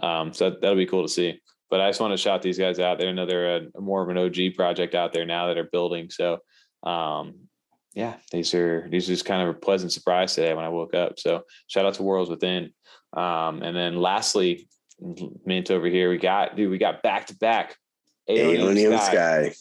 [0.00, 1.40] Um, so that'll be cool to see.
[1.70, 2.98] But I just want to shout these guys out.
[2.98, 6.08] They're another a, more of an OG project out there now that are building.
[6.10, 6.38] So
[6.84, 7.48] um,
[7.94, 10.94] yeah, these are these are just kind of a pleasant surprise today when I woke
[10.94, 11.18] up.
[11.18, 12.72] So shout out to Worlds Within.
[13.12, 14.68] Um, and then lastly,
[15.44, 17.76] Mint over here, we got dude, we got back to back
[18.30, 19.48] Aeonium Sky.
[19.50, 19.54] Sky.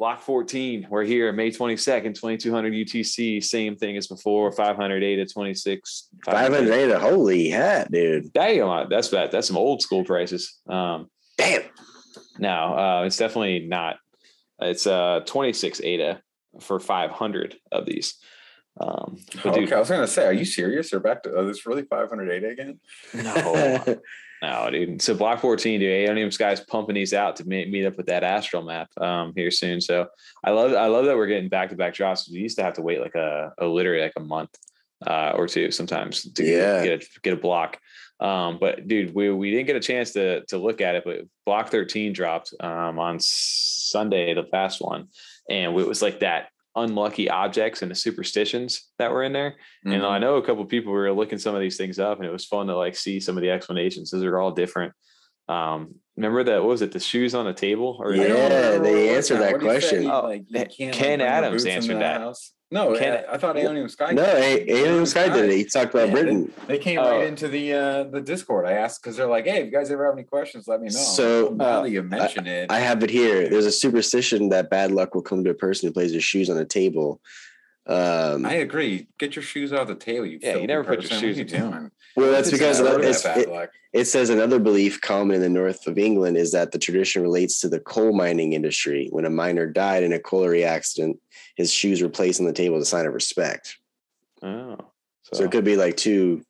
[0.00, 6.08] Block 14, we're here May 22nd, 2200 UTC, same thing as before, 500 ADA 26.
[6.24, 8.32] 500 ADA, holy hat, dude.
[8.32, 9.30] Damn, that's that.
[9.30, 10.58] That's some old school prices.
[10.66, 11.64] Um, Damn.
[12.38, 13.98] No, uh, it's definitely not.
[14.58, 16.22] It's uh 26 ADA
[16.62, 18.14] for 500 of these.
[18.80, 20.88] Um, okay, dude, I was gonna say, are you serious?
[20.88, 22.80] They're back to oh, this really 500 ADA again?
[23.12, 23.84] No,
[24.42, 25.02] No, dude.
[25.02, 26.08] So Block 14, dude.
[26.08, 29.50] Aeonium Sky's pumping these out to meet, meet up with that astral map um, here
[29.50, 29.80] soon.
[29.80, 30.06] So
[30.42, 32.30] I love I love that we're getting back to back drops.
[32.30, 34.50] We used to have to wait like a, a literally like a month
[35.06, 36.82] uh, or two sometimes to yeah.
[36.82, 37.78] get a, get a block.
[38.18, 41.22] Um, but dude, we we didn't get a chance to to look at it, but
[41.46, 45.08] Block 13 dropped um, on Sunday, the last one,
[45.48, 49.56] and it was like that unlucky objects and the superstitions that were in there.
[49.84, 49.92] Mm-hmm.
[49.92, 52.32] And I know a couple people were looking some of these things up, and it
[52.32, 54.10] was fun to like see some of the explanations.
[54.10, 54.92] Those are all different.
[55.48, 56.60] Um, remember that?
[56.60, 56.92] What was it?
[56.92, 57.96] The shoes on the table?
[57.98, 60.08] Or yeah, they answered that, that question.
[60.08, 62.20] Oh, like, Ken Adams answered that.
[62.20, 62.52] House?
[62.72, 64.12] No, Ken, I, I thought Aeonium Sky.
[64.12, 65.56] No, Aeonium Sky did it.
[65.56, 66.52] He talked about yeah, Britain.
[66.68, 67.10] They, they came oh.
[67.10, 68.64] right into the uh, the Discord.
[68.64, 70.86] I asked because they're like, "Hey, if you guys ever have any questions, let me
[70.86, 73.48] know." So now uh, that you mention I, it, I have it here.
[73.48, 76.48] There's a superstition that bad luck will come to a person who plays their shoes
[76.48, 77.20] on a table.
[77.86, 79.08] Um, I agree.
[79.18, 80.26] Get your shoes out of the table.
[80.26, 81.38] You yeah, you never put your shoes.
[81.38, 81.90] What are you doing?
[82.20, 86.52] Well, that's because it, it, says another belief common in the north of England is
[86.52, 89.08] that the tradition relates to the coal mining industry.
[89.10, 91.18] When a miner died in a colliery accident,
[91.56, 93.78] his shoes were placed on the table as a sign of respect.
[94.42, 94.76] Oh,
[95.22, 96.42] so, so it could be like two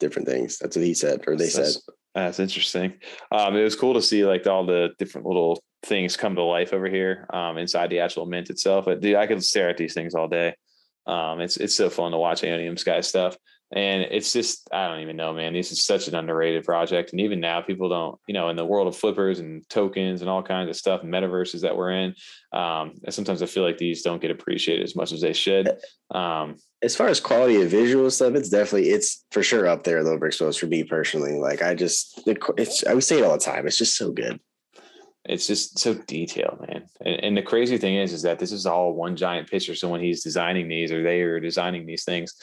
[0.00, 0.58] different things.
[0.58, 1.82] That's what he said, or they that's, said.
[2.14, 2.94] That's interesting.
[3.30, 6.72] Um, it was cool to see like all the different little things come to life
[6.72, 8.84] over here um, inside the actual mint itself.
[8.84, 10.54] But dude, I could stare at these things all day.
[11.06, 13.36] Um, it's it's so fun to watch Aeonium Sky stuff.
[13.74, 15.54] And it's just, I don't even know, man.
[15.54, 17.12] This is such an underrated project.
[17.12, 20.28] And even now, people don't, you know, in the world of flippers and tokens and
[20.28, 22.14] all kinds of stuff, metaverses that we're in,
[22.52, 25.70] um, sometimes I feel like these don't get appreciated as much as they should.
[26.10, 30.02] Um, as far as quality of visual stuff, it's definitely, it's for sure up there,
[30.02, 31.38] low exposed for me personally.
[31.38, 33.66] Like, I just, it's, I would say it all the time.
[33.66, 34.38] It's just so good
[35.24, 36.82] it's just so detailed, man.
[37.04, 39.74] And, and, the crazy thing is, is that this is all one giant picture.
[39.74, 42.34] So when he's designing these, or they are designing these things,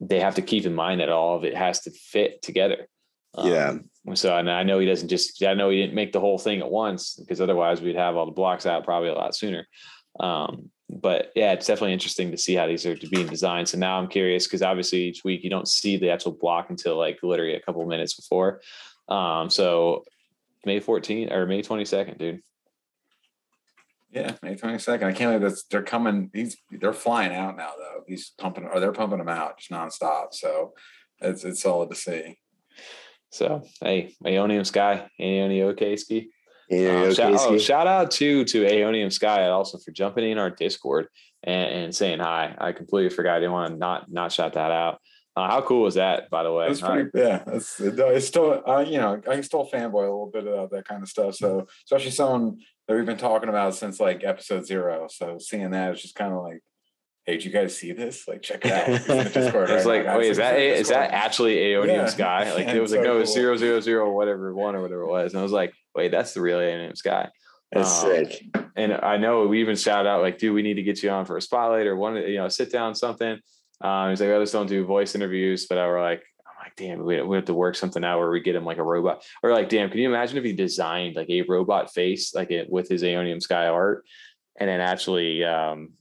[0.00, 2.88] they have to keep in mind that all of it has to fit together.
[3.34, 3.74] Um, yeah.
[4.14, 6.60] So and I know he doesn't just I know he didn't make the whole thing
[6.60, 9.66] at once because otherwise we'd have all the blocks out probably a lot sooner.
[10.20, 13.68] Um, but yeah, it's definitely interesting to see how these are being designed.
[13.68, 16.96] So now I'm curious because obviously each week you don't see the actual block until
[16.96, 18.60] like literally a couple minutes before.
[19.08, 20.04] Um, so
[20.64, 22.42] May 14th or May 22nd, dude.
[24.16, 25.02] Yeah, May 22nd.
[25.02, 26.30] I can't believe that they're coming.
[26.32, 28.02] He's they're flying out now though.
[28.08, 30.32] He's pumping or they're pumping them out just nonstop.
[30.32, 30.72] So
[31.20, 32.38] it's it's solid to see.
[33.30, 36.28] So hey, Aeonium Sky, Aeonio Kasky.
[36.70, 40.50] Yeah, Um, shout, oh, shout out to to Aeonium Sky also for jumping in our
[40.50, 41.08] Discord
[41.42, 42.54] and, and saying hi.
[42.56, 43.36] I completely forgot.
[43.36, 44.98] I didn't want to not not shout that out.
[45.36, 46.68] Uh, how cool was that, by the way?
[46.68, 47.42] It's pretty, yeah.
[47.48, 50.88] It's, it's still, uh, you know, I can still fanboy a little bit about that
[50.88, 51.34] kind of stuff.
[51.34, 55.06] So, especially someone that we've been talking about since like episode zero.
[55.10, 56.60] So, seeing that is just kind of like,
[57.24, 58.26] hey, did you guys see this?
[58.28, 58.88] Like, check it out.
[58.88, 60.88] It's in the Discord it's right like, now, wait, is It's that in the is
[60.90, 62.06] that actually Aeonium Yeah.
[62.06, 62.52] Sky?
[62.54, 63.34] Like it was So like no, it's cool.
[63.34, 66.34] zero zero zero whatever one or whatever it was, and I was like, wait, that's
[66.34, 67.28] the real Aeonium Sky.
[67.72, 68.44] That's Um, sick.
[68.76, 71.24] and I know we even shout out like, dude, we need to get you on
[71.24, 73.38] for a spotlight or one, you know, sit down something.
[73.80, 76.22] Um, he's like, I just don't do voice interviews, but I were like,
[76.76, 79.24] damn, we, we have to work something out where we get him like a robot,
[79.42, 82.70] or like, damn, can you imagine if he designed like a robot face like it
[82.70, 84.04] with his Aeonium Sky art,
[84.58, 85.92] and then actually um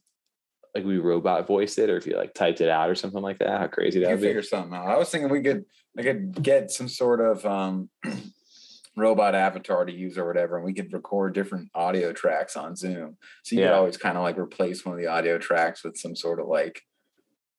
[0.73, 3.39] like we robot voiced it, or if you like typed it out or something like
[3.39, 3.60] that?
[3.61, 4.27] How crazy that would be.
[4.27, 4.88] figure something out.
[4.88, 5.64] I was thinking we could,
[5.97, 7.89] I could get some sort of um,
[8.97, 13.15] robot avatar to use or whatever, and we could record different audio tracks on Zoom.
[13.43, 13.69] So you Yeah.
[13.69, 16.47] could always kind of like replace one of the audio tracks with some sort of
[16.47, 16.81] like,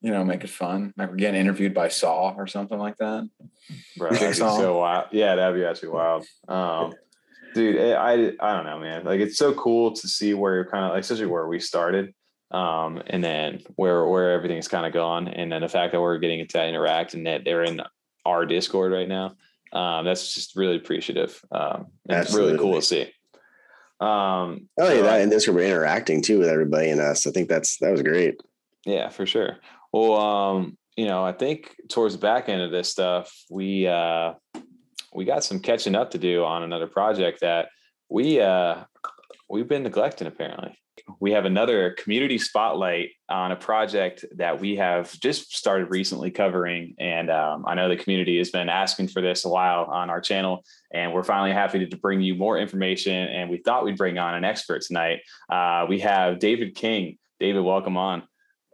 [0.07, 0.95] you know, make it fun.
[0.97, 3.29] Like we're getting interviewed by Saw or something like that.
[3.97, 5.07] Bro, that'd be so wild.
[5.11, 6.25] Yeah, that'd be actually wild.
[6.47, 6.95] Um,
[7.55, 9.05] dude, it, I I don't know, man.
[9.05, 12.15] Like it's so cool to see where you're kind of like especially where we started,
[12.53, 16.19] um, and then where where everything's kind of gone, and then the fact that we're
[16.19, 17.81] getting to interact and that they're in
[18.25, 19.35] our Discord right now.
[19.73, 21.43] Um, that's just really appreciative.
[21.51, 23.03] Um, and it's really cool to see.
[23.99, 27.27] Um, Oh yeah, so that and this we're interacting too with everybody and us.
[27.27, 28.37] I think that's that was great.
[28.87, 29.57] Yeah, for sure.
[29.97, 34.35] Well, um, you know, I think towards the back end of this stuff, we uh
[35.15, 37.69] we got some catching up to do on another project that
[38.11, 38.85] we uh
[39.49, 40.79] we've been neglecting apparently.
[41.21, 46.95] We have another community spotlight on a project that we have just started recently covering.
[46.99, 50.23] And um, I know the community has been asking for this a while on our
[50.23, 50.65] channel.
[50.93, 53.15] And we're finally happy to bring you more information.
[53.15, 55.21] And we thought we'd bring on an expert tonight.
[55.51, 57.19] Uh, we have David King.
[57.39, 58.23] David, welcome on.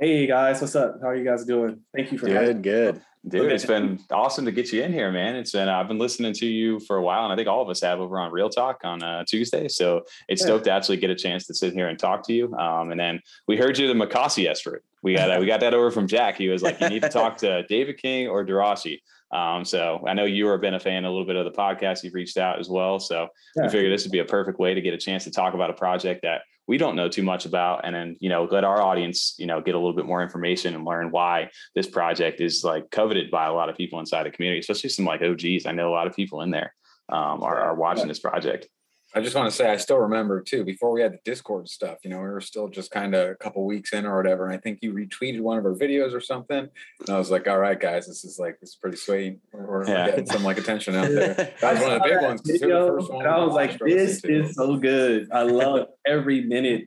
[0.03, 0.97] Hey guys, what's up?
[1.01, 1.79] How are you guys doing?
[1.95, 2.63] Thank you for having Good,
[2.95, 3.03] good.
[3.29, 3.55] Dude, Okay.
[3.55, 5.37] it's been awesome to get you in here, man.
[5.37, 7.69] It's been I've been listening to you for a while, and I think all of
[7.69, 9.69] us have over on Real Talk on uh, Tuesday.
[9.69, 10.47] So it's Yeah.
[10.47, 12.53] stoked to actually get a chance to sit here and talk to you.
[12.57, 14.83] Um, and then we heard you the Makasi expert.
[15.05, 16.37] We got uh, we got that over from Jack.
[16.37, 18.99] He was like, you need to talk to David King or Darashi.
[19.31, 22.03] Um, so I know you have been a fan a little bit of the podcast.
[22.03, 22.99] You've reached out as well.
[22.99, 25.55] So we figured this would be a perfect way to get a chance to talk
[25.55, 28.65] about a project that we don't know too much about and then you know let
[28.65, 32.41] our audience you know get a little bit more information and learn why this project
[32.41, 35.67] is like coveted by a lot of people inside the community especially some like og's
[35.67, 36.75] i know a lot of people in there
[37.09, 38.69] um, are, are watching this project
[39.15, 41.99] I just want to say I still remember too before we had the Discord stuff.
[42.03, 44.47] You know, we were still just kind of a couple weeks in or whatever.
[44.47, 46.67] And I think you retweeted one of our videos or something.
[47.01, 49.39] And I was like, "All right, guys, this is like this is pretty sweet.
[49.53, 50.07] We're, we're Yeah.
[50.11, 52.23] getting some like attention out there." That was one of the big ones.
[52.23, 52.41] that ones.
[52.43, 54.77] 'cause you're video, the first one I was like, watched or listened this is so
[54.77, 55.29] good.
[55.31, 56.85] I love every minute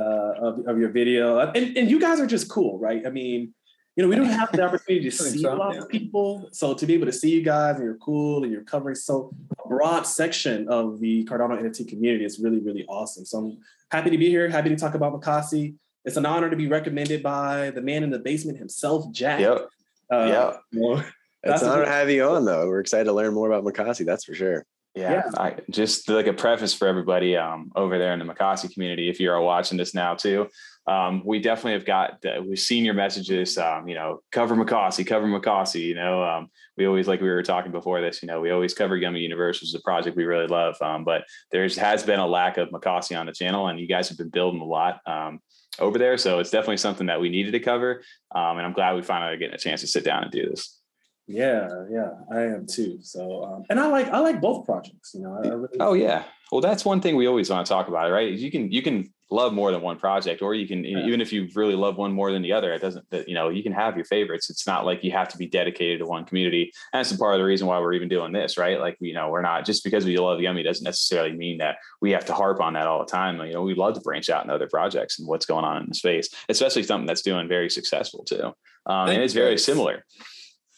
[0.00, 1.38] uh, of, of your video.
[1.38, 3.06] And, and you guys are just cool, right?
[3.06, 3.52] I mean,
[3.96, 5.80] you know, we don't have the opportunity to see so, a lot yeah.
[5.80, 6.48] of people.
[6.52, 9.32] So to be able to see you guys and you're cool and you're covering so
[9.64, 13.24] a broad section of the Cardano NFT community is really, really awesome.
[13.24, 13.58] So I'm
[13.90, 15.74] happy to be here, happy to talk about Makasi.
[16.04, 19.40] It's an honor to be recommended by the man in the basement himself, Jack.
[19.40, 19.68] yep
[20.12, 20.60] Uh, Yep.
[20.72, 20.92] you know,
[21.42, 22.66] It's That's an honor to have you on though.
[22.68, 24.66] We're excited to learn more about Makasi, that's for sure.
[24.94, 25.22] yeah, Yeah.
[25.38, 29.20] I, just like a preface for everybody um, over there in the Makasi community if
[29.20, 30.48] you're watching this now too
[30.86, 35.06] um, we definitely have got the, we've seen your messages um, you know cover Makasi
[35.06, 38.40] cover Makasi you know um, we always like we were talking before this you know
[38.40, 41.76] we always cover Yummi Universe which is a project we really love um, but there's
[41.76, 44.60] has been a lack of Makasi on the channel and you guys have been building
[44.60, 45.40] a lot um,
[45.78, 48.02] over there so it's definitely something that we needed to cover
[48.34, 50.48] um, and I'm glad we finally are getting a chance to sit down and do
[50.48, 50.80] this
[51.28, 52.98] Yeah, yeah, I am too.
[53.02, 55.10] So, um, and I like I like both projects.
[55.12, 55.76] You know, I, I really.
[55.80, 56.22] Oh yeah.
[56.52, 58.32] Well, that's one thing we always want to talk about, right?
[58.32, 61.04] You can you can love more than one project, or you can Yeah.
[61.04, 63.08] even if you really love one more than the other, it doesn't.
[63.10, 64.48] That you know you can have your favorites.
[64.50, 66.72] It's not like you have to be dedicated to one community.
[66.92, 68.78] And that's a part of the reason why we're even doing this, right?
[68.78, 72.12] Like you know we're not just because we love Yummi doesn't necessarily mean that we
[72.12, 73.40] have to harp on that all the time.
[73.44, 75.88] You know we love to branch out in other projects and what's going on in
[75.88, 78.52] the space, especially something that's doing very successful too.
[78.86, 80.04] Um, and it's very similar.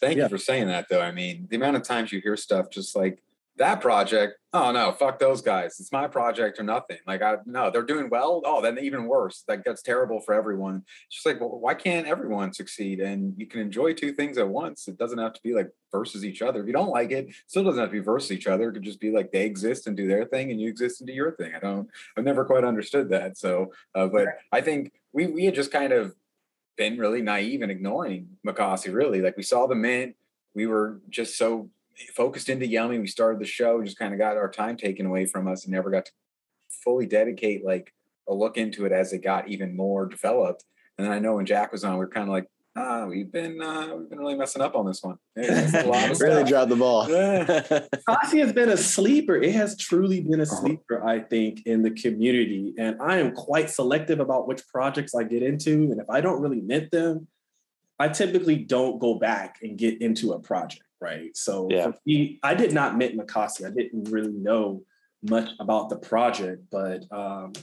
[0.01, 0.23] Thank Yeah.
[0.23, 1.01] you for saying that, though.
[1.01, 3.21] I mean, the amount of times you hear stuff just like
[3.59, 4.35] that project.
[4.51, 5.79] Oh no, fuck those guys.
[5.79, 6.97] It's my project or nothing.
[7.05, 8.41] Like I no, they're doing well.
[8.45, 9.43] Oh, then even worse.
[9.47, 10.83] Like that's terrible for everyone.
[11.05, 12.99] It's just like, well, why can't everyone succeed?
[12.99, 14.87] And you can enjoy two things at once.
[14.87, 16.61] It doesn't have to be like versus each other.
[16.61, 18.69] If you don't like it, it still doesn't have to be versus each other.
[18.69, 21.07] It could just be like they exist and do their thing, and you exist and
[21.07, 21.53] do your thing.
[21.53, 21.87] I don't.
[22.17, 23.37] I've never quite understood that.
[23.37, 26.15] So, uh, but I think we we had just kind of
[26.77, 29.21] been really naive and ignoring Makasi, really.
[29.21, 30.15] Like we saw the mint,
[30.55, 31.69] we were just so
[32.07, 32.99] focused into Yummi.
[32.99, 35.73] We started the show, just kind of got our time taken away from us, and
[35.73, 36.11] never got to
[36.83, 37.93] fully dedicate like
[38.27, 40.63] a look into it as it got even more developed.
[40.97, 43.31] And then I know when Jack was on, we are kind of like, ah, we've
[43.31, 45.17] been uh, we've been really messing up on this one.
[45.35, 47.09] really dropped the ball.
[47.09, 47.85] Yeah.
[48.09, 49.35] Kasi has been a sleeper.
[49.35, 50.61] It has truly been a uh-huh.
[50.61, 52.73] sleeper, I think, in the community.
[52.77, 55.91] And I am quite selective about which projects I get into.
[55.91, 57.27] And if I don't really mint them,
[57.99, 61.35] I typically don't go back and get into a project, right?
[61.35, 61.91] So yeah.
[62.05, 63.65] me, I did not mint Makasi.
[63.65, 64.83] I didn't really know
[65.23, 67.53] much about the project, but um,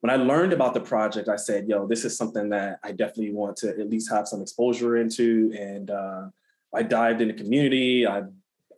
[0.00, 3.32] when I learned about the project, I said, yo, this is something that I definitely
[3.32, 5.54] want to at least have some exposure into.
[5.58, 6.26] And uh,
[6.74, 8.06] I dived in the community.
[8.06, 8.22] I,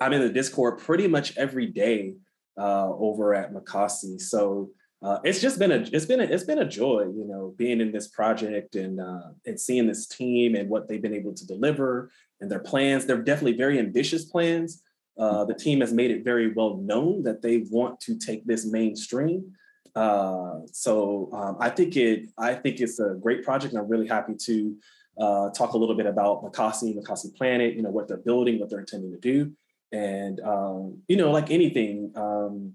[0.00, 2.14] I'm in the Discord pretty much every day
[2.56, 4.20] uh, over at Makasi.
[4.20, 4.70] So
[5.02, 7.80] uh, it's just been a it's been a, it's been a joy, you know, being
[7.80, 11.46] in this project and uh, and seeing this team and what they've been able to
[11.46, 12.10] deliver
[12.40, 13.04] and their plans.
[13.04, 14.82] They're definitely very ambitious plans.
[15.18, 18.66] Uh, the team has made it very well known that they want to take this
[18.66, 19.52] mainstream.
[19.94, 24.06] Uh, so um, I think it I think it's a great project, and I'm really
[24.06, 24.76] happy to
[25.18, 27.74] uh, talk a little bit about Makasi, Makasi Planet.
[27.74, 29.52] You know what they're building, what they're intending to do,
[29.92, 32.74] and um, you know, like anything, um,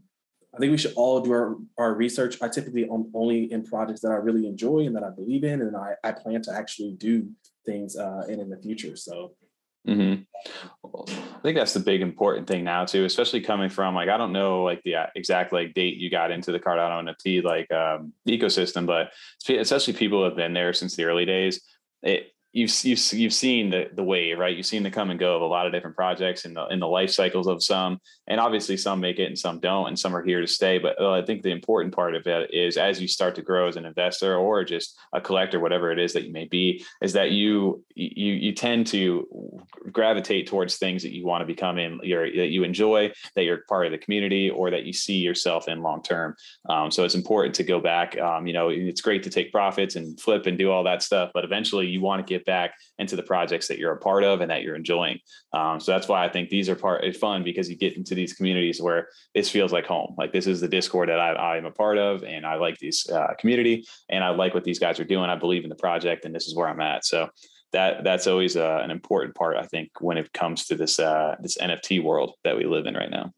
[0.54, 2.38] I think we should all do our, our research.
[2.42, 5.78] I typically only in projects that I really enjoy and that I believe in, and
[5.78, 7.30] I, I plan to actually do
[7.66, 8.96] things uh, in in the future.
[8.96, 9.34] So
[9.88, 10.22] Mm-hmm.
[10.86, 14.32] I think that's the big important thing now too, especially coming from like I don't
[14.32, 18.14] know like the uh, exact like date you got into the Cardano NFT like um,
[18.28, 19.12] ecosystem, but
[19.50, 21.62] especially people have been there since the early days.
[22.04, 24.56] It you've you've you've seen the the wave, right?
[24.56, 26.80] You've seen the come and go of a lot of different projects in the in
[26.80, 30.16] the life cycles of some, and obviously some make it and some don't, and some
[30.16, 30.78] are here to stay.
[30.78, 33.68] But uh, I think the important part of it is as you start to grow
[33.68, 37.14] as an investor or just a collector, whatever it is that you may be, is
[37.14, 39.28] that you you you tend to
[39.92, 43.64] gravitate towards things that you want to become in, your that you enjoy, that you're
[43.70, 46.36] part of the community, or that you see yourself in long term.
[46.70, 48.18] Um, so it's important to go back.
[48.20, 51.32] Um, you know, it's great to take profits and flip and do all that stuff,
[51.34, 54.42] but eventually you want to get back into the projects that you're a part of
[54.42, 55.20] and that you're enjoying.
[55.54, 58.16] Um, so that's why I think these are part of fun because you get into
[58.16, 60.16] these communities where this feels like home.
[60.18, 63.10] Like this is the Discord that I, am a part of, and I like this
[63.10, 65.30] uh, community, and I like what these guys are doing.
[65.30, 67.06] I believe in the project, and this is where I'm at.
[67.06, 67.30] So
[67.74, 71.36] that that's always uh, an important part, I think, when it comes to this uh,
[71.42, 73.32] this NFT world that we live in right now.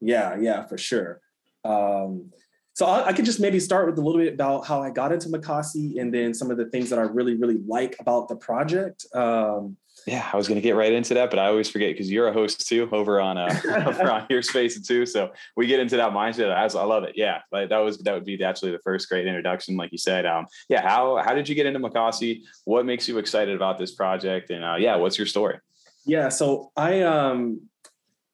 [0.00, 1.20] Yeah, yeah, for sure.
[1.64, 2.32] Um,
[2.74, 5.12] so I, I, could just maybe start with a little bit about how I got
[5.12, 8.36] into Makasi and then some of the things that I really, really like about the
[8.36, 9.06] project.
[9.14, 9.76] Um,
[10.06, 12.28] yeah, I was going to get right into that, but I always forget because you're
[12.28, 15.06] a host too over on uh, over on your space too.
[15.06, 16.50] So we get into that mindset.
[16.50, 17.12] I, I love it.
[17.14, 20.26] Yeah, like that was that would be actually the first great introduction, like you said.
[20.26, 22.42] Um, yeah, how how did you get into Makasi?
[22.64, 24.50] What makes you excited about this project?
[24.50, 25.58] And uh, yeah, what's your story?
[26.04, 27.60] Yeah, so I um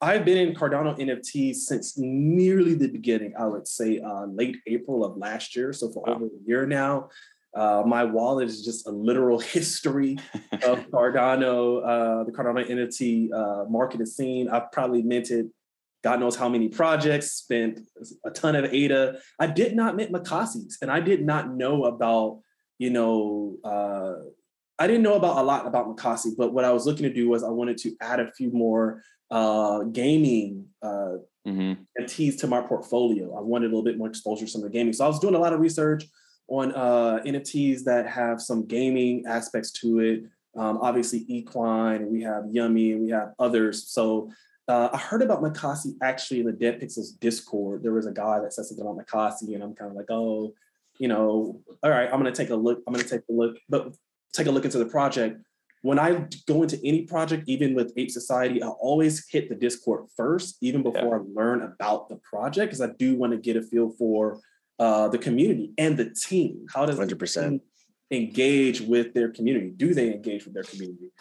[0.01, 3.33] I've been in Cardano NFT since nearly the beginning.
[3.37, 5.73] I would say uh, late April of last year.
[5.73, 6.15] So for wow.
[6.15, 7.09] over a year now,
[7.53, 10.17] uh, my wallet is just a literal history
[10.63, 14.47] of Cardano, uh, the Cardano NFT uh, market scene.
[14.49, 15.49] I've probably minted
[16.03, 17.81] God knows how many projects, spent
[18.25, 19.19] a ton of ADA.
[19.37, 22.39] I did not mint Makasi's, and I did not know about,
[22.77, 24.13] you know, uh,
[24.81, 27.27] I didn't know about a lot about Makasi, but what I was looking to do
[27.27, 31.73] was I wanted to add a few more uh, gaming uh, mm-hmm.
[31.99, 33.35] NFTs to my portfolio.
[33.37, 34.93] I wanted a little bit more exposure to some of the gaming.
[34.93, 36.05] So I was doing a lot of research
[36.47, 40.23] on uh, NFTs that have some gaming aspects to it.
[40.57, 43.87] Um, obviously, Equine, we have Yummi, and we have others.
[43.89, 44.31] So
[44.67, 47.83] uh, I heard about Makasi actually in the Dead Pixels Discord.
[47.83, 50.53] There was a guy that said something about Makasi, and I'm kind of like, oh,
[50.97, 52.81] you know, all right, I'm gonna take a look.
[52.85, 53.95] I'm gonna take a look, but
[54.33, 55.41] take a look into the project
[55.81, 60.07] when I go into any project, even with Ape Society, I always hit the Discord
[60.15, 61.23] first, even before yeah.
[61.23, 64.41] I learn about the project, because I do want to get a feel for
[64.77, 66.65] uh, the community and the team.
[66.73, 67.61] How does 100%
[68.11, 69.71] engage with their community?
[69.75, 71.11] Do they engage with their community?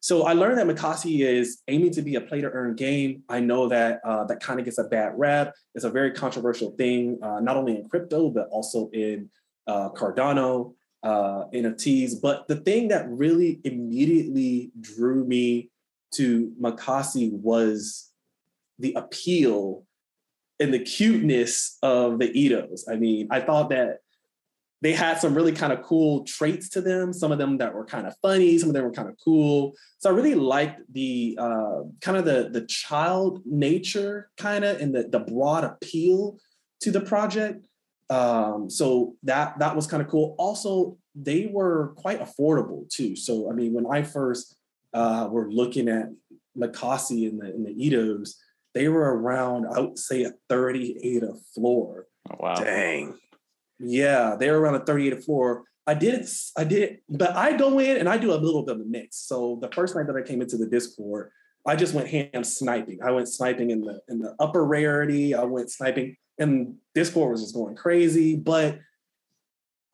[0.00, 3.22] So I learned that Makasi is aiming to be a play to earn game.
[3.28, 5.54] I know that uh, that kind of gets a bad rap.
[5.74, 9.28] It's a very controversial thing, uh, not only in crypto, but also in
[9.66, 12.20] uh, Cardano uh, NFTs.
[12.20, 15.70] But the thing that really immediately drew me
[16.14, 18.10] to Makasi was
[18.78, 19.84] the appeal
[20.60, 22.82] and the cuteness of the Itos.
[22.90, 23.98] I mean, I thought that
[24.80, 27.12] they had some really kind of cool traits to them.
[27.12, 29.74] Some of them that were kind of funny, some of them were kind of cool.
[29.98, 34.94] So I really liked the uh, kind of the the child nature kind of and
[34.94, 36.38] the the broad appeal
[36.82, 37.66] to the project.
[38.10, 40.34] Um, so that that was kind of cool.
[40.38, 43.16] Also, they were quite affordable too.
[43.16, 44.56] So I mean, when I first
[44.94, 46.08] uh, were looking at
[46.56, 48.34] Makasi and the and the Itos,
[48.74, 52.06] they were around, I would say a 38 a floor.
[52.30, 52.54] Oh, wow.
[52.54, 53.14] Dang.
[53.78, 55.64] Yeah, they were around a 38 a floor.
[55.86, 58.76] I did it, I did but I go in and I do a little bit
[58.76, 59.16] of a mix.
[59.16, 61.30] So the first night that I came into the Discord,
[61.66, 62.98] I just went ham sniping.
[63.02, 65.34] I went sniping in the in the upper rarity.
[65.34, 68.36] I went sniping, and Discord was just going crazy.
[68.36, 68.78] But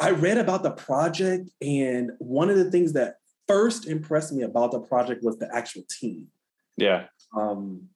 [0.01, 3.17] I read about the project, and one of the things that
[3.47, 6.29] first impressed me about the project was the actual team.
[6.77, 7.07] Yeah.
[7.37, 7.89] Um,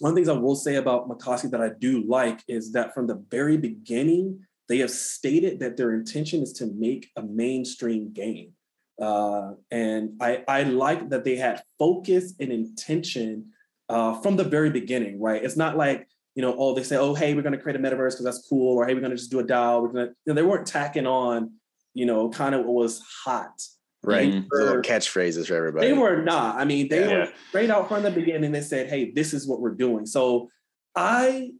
[0.00, 2.94] one of the things I will say about Makasi that I do like is that
[2.94, 8.12] from the very beginning, they have stated that their intention is to make a mainstream
[8.12, 8.52] game.
[9.00, 13.52] Uh, and I, I like that they had focus and intention
[13.88, 15.42] uh, from the very beginning, right?
[15.42, 17.82] It's not like, you know, oh, they say, oh, hey, we're going to create a
[17.82, 19.82] metaverse because that's cool, or hey, we're going to just do a DAO.
[19.82, 21.52] We're going to, you know, they weren't tacking on,
[21.94, 23.62] you know, kind of what was hot.
[24.02, 24.30] Right.
[24.50, 25.86] The little catchphrases for everybody.
[25.86, 26.56] They were not.
[26.56, 27.18] I mean, they Yeah.
[27.20, 28.52] were straight out from the beginning.
[28.52, 30.50] They said, "Hey, this is what we're doing." So
[30.94, 31.52] I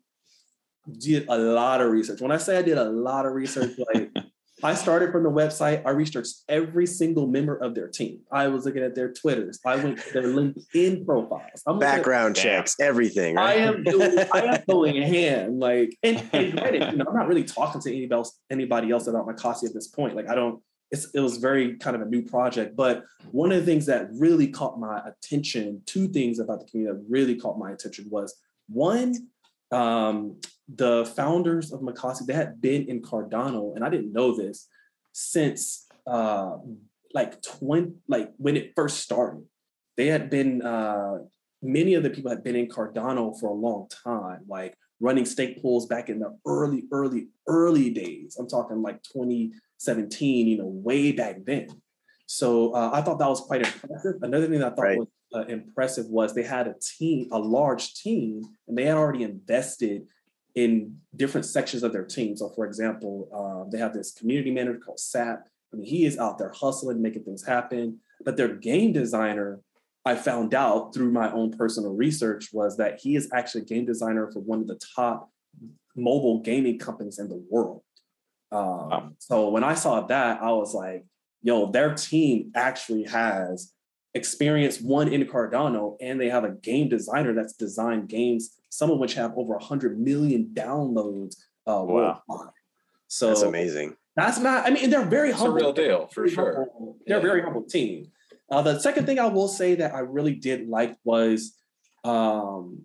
[0.98, 2.20] did a lot of research.
[2.20, 4.10] When I say I did a lot of research, like
[4.64, 5.82] I started from the website.
[5.84, 8.20] I researched every single member of their team.
[8.32, 9.60] I was looking at their Twitters.
[9.66, 11.62] I went to their LinkedIn profiles.
[11.66, 13.36] I'm looking at- background checks, everything.
[13.36, 15.60] I am doing, I am going hand.
[15.60, 19.06] Like, and, and granted, you know, I'm not really talking to anybody else, anybody else
[19.06, 20.16] about Mocossi at this point.
[20.16, 20.62] Like, I don't.
[20.90, 24.08] It's, it was very kind of a new project, but one of the things that
[24.12, 28.34] really caught my attention, two things about the community that really caught my attention was
[28.68, 29.14] one,
[29.72, 34.68] um, the founders of Mocossi, they had been in Cardano, and I didn't know this
[35.12, 36.56] since uh,
[37.12, 39.44] like 20, like when it first started.
[39.96, 41.18] They had been uh,
[41.62, 45.62] many of the people had been in Cardano for a long time, like running stake
[45.62, 48.36] pools back in the early, early, early days.
[48.38, 51.68] I'm talking like 2017, you know, way back then.
[52.26, 54.22] So uh, I thought that was quite impressive.
[54.22, 54.98] Another thing that I thought Right.
[54.98, 59.24] was uh, impressive was they had a team, a large team, and they had already
[59.24, 60.06] invested
[60.54, 62.36] in different sections of their team.
[62.36, 65.48] So, for example, um, they have this community manager called Sap.
[65.72, 67.98] I mean, he is out there hustling, making things happen.
[68.24, 69.60] But their game designer,
[70.04, 73.84] I found out through my own personal research, was that he is actually a game
[73.84, 75.30] designer for one of the top
[75.96, 77.82] mobile gaming companies in the world.
[78.52, 79.10] Um, Wow.
[79.18, 81.04] So when I saw that, I was like,
[81.42, 83.72] yo, their team actually has
[84.14, 88.98] experience one in Cardano, and they have a game designer that's designed games, some of
[88.98, 91.36] which have over 100 million downloads
[91.66, 92.22] uh, Wow.
[92.28, 92.52] worldwide.
[93.08, 93.96] So That's amazing.
[94.16, 96.54] that's not, I mean, they're very It's a real deal for Very sure.
[96.54, 97.26] humble- They're a Yeah.
[97.26, 98.10] very humble team.
[98.50, 101.56] Uh, the second thing I will say that I really did like was
[102.04, 102.82] um,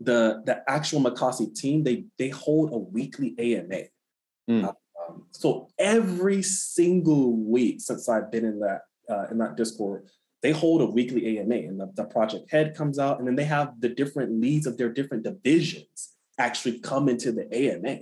[0.00, 1.84] the the actual Mocossi team.
[1.84, 3.82] They they hold a weekly AMA.
[4.48, 4.64] Hmm.
[4.64, 10.08] Um, so every single week since I've been in that uh, in that Discord,
[10.42, 13.44] they hold a weekly AMA, and the, the project head comes out, and then they
[13.44, 17.98] have the different leads of their different divisions actually come into the AMA.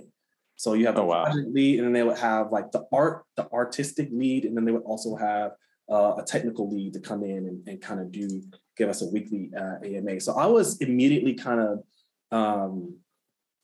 [0.55, 1.25] So you have the Oh, wow.
[1.25, 4.65] project lead, and then they would have like the art, the artistic lead, and then
[4.65, 5.51] they would also have
[5.89, 8.41] uh, a technical lead to come in and, and kind of do
[8.77, 10.19] give us a weekly uh, AMA.
[10.19, 11.83] So I was immediately kind of
[12.31, 12.97] um,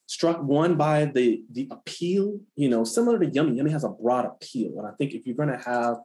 [0.08, 2.40] struck one by the the appeal.
[2.56, 3.56] You know, similar to Yummi.
[3.58, 5.98] Yummi has a broad appeal, and I think if you're going to have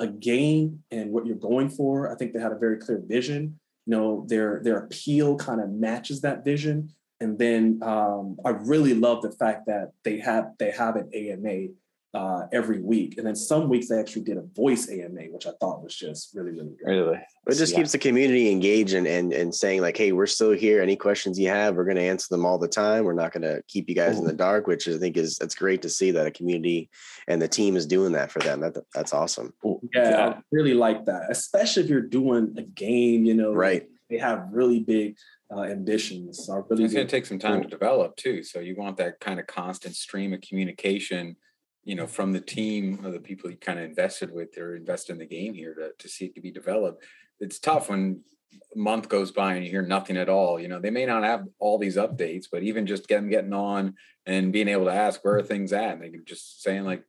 [0.00, 3.58] a, game and what you're going for, I think they had a very clear vision.
[3.86, 6.90] You know, their their appeal kind of matches that vision.
[7.20, 11.68] And then um, I really love the fact that they have they have an AMA
[12.18, 15.52] uh, every week, and then some weeks they actually did a voice AMA, which I
[15.60, 16.90] thought was just really really good.
[16.90, 17.18] Really?
[17.46, 17.78] It just Yeah.
[17.78, 20.82] keeps the community engaged and, and and saying like, hey, we're still here.
[20.82, 23.04] Any questions you have, we're going to answer them all the time.
[23.04, 25.54] We're not going to keep you guys in the dark, which I think is it's
[25.54, 26.90] great to see that a community
[27.28, 28.60] and the team is doing that for them.
[28.60, 29.54] That that's awesome.
[29.94, 33.24] Yeah, I really like that, especially if you're doing a game.
[33.24, 33.88] You know, Right.
[34.10, 35.16] They have really big
[35.54, 36.46] uh, ambitions.
[36.46, 38.42] So really It's going to take some time to develop too.
[38.42, 41.36] So you want that kind of constant stream of communication,
[41.84, 45.12] you know, from the team of the people you kind of invested with or invested
[45.12, 47.04] in the game here to, to see it to be developed.
[47.40, 48.22] It's tough when
[48.74, 50.60] a month goes by and you hear nothing at all.
[50.60, 53.94] You know, they may not have all these updates, but even just getting getting on
[54.26, 57.04] and being able to ask where are things at, and they can just saying like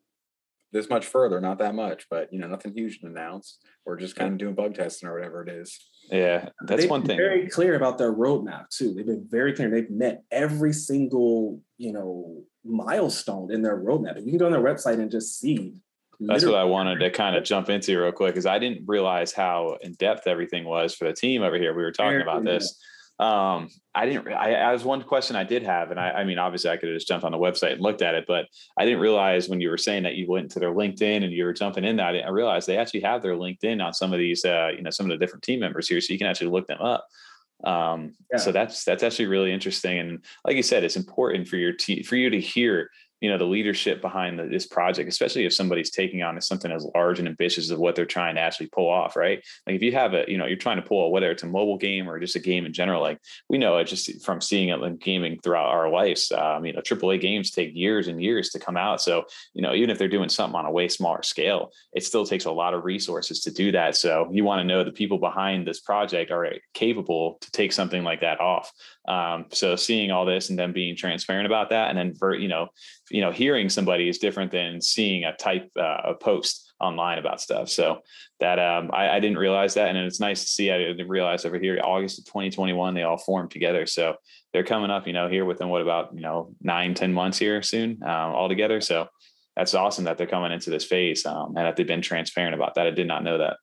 [0.71, 4.15] this much further, not that much, but you know, nothing huge to announce, or just
[4.15, 5.79] kind of doing bug testing or whatever it is.
[6.11, 7.17] Yeah, that's They've one thing.
[7.17, 8.93] Very clear about their roadmap too.
[8.93, 9.69] They've been very clear.
[9.69, 14.17] They've met every single you know milestone in their roadmap.
[14.17, 15.73] You can go on their website and just see.
[16.19, 19.31] That's what I wanted to kind of jump into real quick because I didn't realize
[19.31, 21.73] how in depth everything was for the team over here.
[21.73, 22.77] We were talking about this.
[23.19, 24.29] Um, I didn't.
[24.29, 26.87] I, I was one question I did have, and I, I mean, obviously, I could
[26.87, 28.45] have just jumped on the website and looked at it, but
[28.77, 31.43] I didn't realize when you were saying that you went to their LinkedIn and you
[31.43, 32.15] were jumping in that.
[32.15, 35.05] I realized they actually have their LinkedIn on some of these, uh, you know, some
[35.05, 37.05] of the different team members here, so you can actually look them up.
[37.63, 38.37] Um, yeah.
[38.39, 42.03] So that's that's actually really interesting, and like you said, it's important for your team
[42.03, 42.89] for you to hear
[43.21, 46.85] you know the leadership behind the, this project especially if somebody's taking on something as
[46.95, 49.43] large and ambitious as what they're trying to actually pull off right?
[49.67, 51.77] Like if you have a you know you're trying to pull whether it's a mobile
[51.77, 53.19] game or just a game in general like
[53.49, 56.79] we know it just from seeing it like gaming throughout our lives um, you know
[56.79, 59.01] aaa games take years and years to come out.
[59.01, 62.25] So you know even if they're doing something on a way smaller scale it still
[62.25, 63.95] takes a lot of resources to do that.
[63.95, 68.03] So you want to know the people behind this project are capable to take something
[68.03, 68.71] like that off
[69.09, 72.47] um, so seeing all this and then being transparent about that and then for you
[72.47, 72.67] know
[73.09, 77.41] you know hearing somebody is different than seeing a type uh, a post online about
[77.41, 77.69] stuff.
[77.69, 77.99] So
[78.39, 79.89] that um, I, I, didn't realize that.
[79.89, 80.71] And it's nice to see.
[80.71, 83.85] I didn't realize over here august of 2021 they all formed together.
[83.85, 84.15] So
[84.53, 87.61] they're coming up you know here within what about you know nine ten months here
[87.61, 88.79] soon um, all together.
[88.81, 89.07] So
[89.55, 92.75] that's awesome that they're coming into this phase um, and that they've been transparent about
[92.75, 92.87] that.
[92.87, 93.57] I did not know that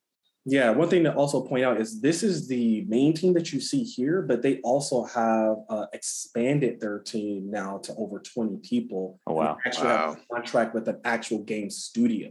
[0.48, 3.60] yeah, one thing to also point out is this is the main team that you
[3.60, 9.18] see here, but they also have uh, expanded their team now to over 20 people.
[9.26, 9.58] Oh, wow.
[9.66, 10.10] Actually wow.
[10.10, 12.30] have a contract with an actual game studio.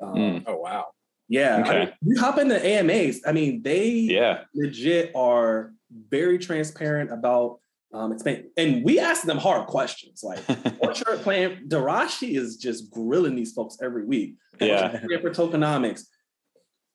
[0.00, 0.44] Um, mm.
[0.46, 0.86] Oh, wow.
[1.28, 1.60] Yeah.
[1.60, 1.70] Okay.
[1.70, 3.20] I mean, you hop into AMAs.
[3.26, 4.44] I mean, they yeah.
[4.54, 5.74] legit are
[6.08, 7.58] very transparent about
[7.92, 8.44] um, expand.
[8.56, 10.38] And we ask them hard questions like,
[10.78, 11.68] what's your plan?
[11.68, 14.36] Darashi is just grilling these folks every week.
[14.58, 14.98] Yeah.
[15.20, 16.04] For tokenomics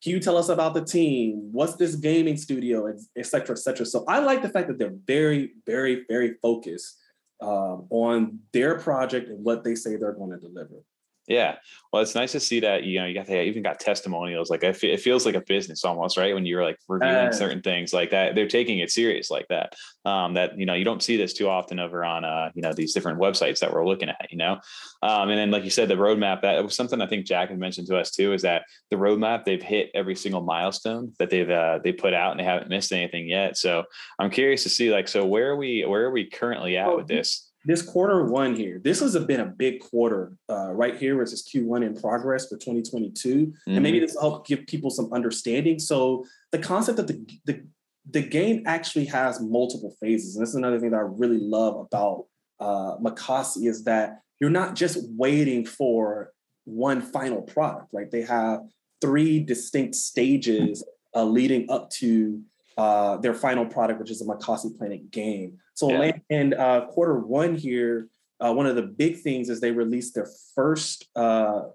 [0.04, 1.50] can you tell us about the team?
[1.52, 3.86] What's this gaming studio, et cetera, et cetera.
[3.86, 6.98] So I like the fact that they're very, very, very focused
[7.42, 10.84] um, on their project and what they say they're going to deliver.
[11.28, 11.58] Yeah.
[11.92, 14.50] Well, it's nice to see that, you know, you got, they even got testimonials.
[14.50, 16.34] Like it feels like a business almost, right?
[16.34, 19.74] When you're like reviewing uh, certain things like that, they're taking it serious like that.
[20.06, 22.72] Um, that, you know, you don't see this too often over on, uh, you know,
[22.72, 24.60] these different websites that we're looking at, you know?
[25.02, 27.60] Um, and then, like you said, the roadmap, that was something I think Jack had
[27.60, 31.50] mentioned to us too, is that the roadmap, they've hit every single milestone that they've,
[31.50, 33.58] uh, they put out and they haven't missed anything yet.
[33.58, 33.84] So
[34.18, 37.08] I'm curious to see like, so where are we, where are we currently at with
[37.08, 37.47] this?
[37.68, 41.46] This quarter one here, this has been a big quarter uh, right here, which is
[41.54, 43.28] Q1 in progress for 2022.
[43.28, 43.72] Mm-hmm.
[43.72, 44.06] And maybe mm-hmm.
[44.06, 45.78] this will help give people some understanding.
[45.78, 47.66] So the concept that the, the,
[48.10, 50.38] the game actually has multiple phases.
[50.38, 52.28] And this is another thing that I really love about
[52.62, 56.32] uh, Mocossi is that you're not just waiting for
[56.64, 58.10] one final product, right?
[58.10, 58.62] They have
[59.02, 62.42] three distinct stages uh, leading up to
[62.78, 65.58] uh, their final product, which is a Mocossi Planet game.
[65.78, 66.14] So yeah.
[66.32, 68.08] in uh, quarter one here,
[68.44, 71.66] uh, one of the big things is they released their first uh,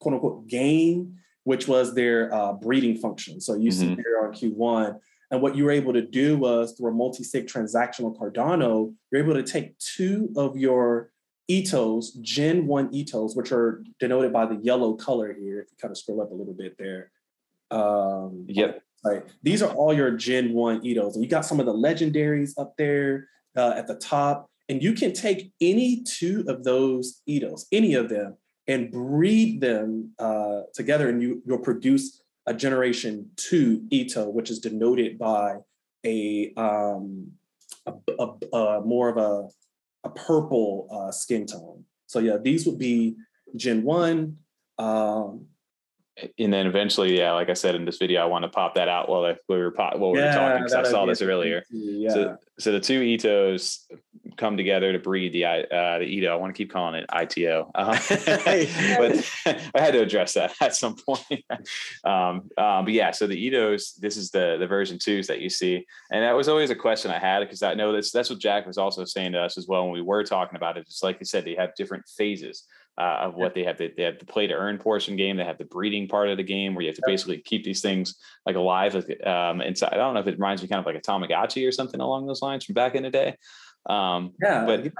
[0.00, 3.38] quote unquote game, which was their uh, breeding function.
[3.38, 3.80] So you mm-hmm.
[3.80, 4.98] see here on Q1.
[5.30, 9.34] And what you were able to do was through a multi-sig transactional Cardano, you're able
[9.34, 11.12] to take two of your
[11.50, 15.60] ETOs, Gen 1 ETOs, which are denoted by the yellow color here.
[15.60, 17.12] If you kind of scroll up a little bit there.
[17.70, 18.82] Um, yep.
[19.04, 19.22] Right.
[19.42, 21.14] These are all your Gen 1 ETOs.
[21.14, 24.50] And you got some of the legendaries up there uh, at the top.
[24.68, 28.36] And you can take any two of those Itos, any of them,
[28.68, 34.60] and breed them uh, together, and you, you'll produce a generation two Ito, which is
[34.60, 35.56] denoted by
[36.06, 37.32] a, um,
[37.86, 39.48] a, a, a more of a,
[40.04, 41.84] a purple uh, skin tone.
[42.06, 43.16] So yeah, these would be
[43.56, 44.36] Gen 1.
[44.78, 45.46] Um,
[46.38, 48.88] and then eventually, yeah, like I said in this video, I want to pop that
[48.88, 51.62] out while we were pop, while we were talking because I saw this earlier.
[51.70, 52.10] Yeah.
[52.10, 53.78] So, so the two Itos
[54.36, 56.28] come together to breed the uh, the Ito.
[56.32, 59.30] I want to keep calling it ITO, uh, but
[59.74, 61.44] I had to address that at some point.
[62.04, 65.50] um, um, but yeah, so the Itos, this is the the version twos that you
[65.50, 68.38] see, and that was always a question I had because I know that's that's what
[68.38, 70.86] Jack was also saying to us as well when we were talking about it.
[70.86, 72.64] Just like you said, they have different phases
[72.98, 73.78] uh, of what they have.
[73.78, 75.36] They, they have the play to earn portion game.
[75.36, 77.80] They have the breeding part of the game where you have to basically keep these
[77.80, 78.94] things like alive.
[79.24, 81.72] Um, inside, I don't know if it reminds me kind of like a Tamagotchi or
[81.72, 83.36] something along those lines from back in the day.
[83.86, 84.90] Um, yeah, but yeah.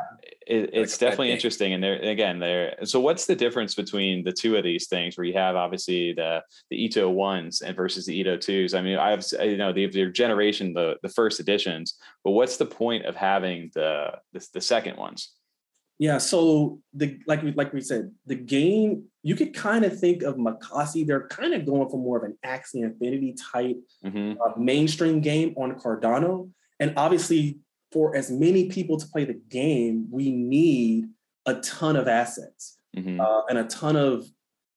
[0.46, 1.74] It, it's like definitely interesting.
[1.74, 2.76] And there again, there.
[2.84, 6.42] So what's the difference between the two of these things where you have obviously the
[6.70, 8.74] the Ito ones and versus the Ito twos?
[8.74, 12.66] I mean, I've you know the their generation, the the first editions, but what's the
[12.66, 15.34] point of having the the, the second ones?
[16.00, 20.22] Yeah, so the like we like we said, the game you could kind of think
[20.22, 21.06] of Mocossi.
[21.06, 24.40] They're kind of going for more of an Axie Infinity type mm-hmm.
[24.40, 26.48] uh, mainstream game on Cardano,
[26.80, 27.58] and obviously
[27.92, 31.04] for as many people to play the game, we need
[31.44, 33.20] a ton of assets mm-hmm.
[33.20, 34.24] uh, and a ton of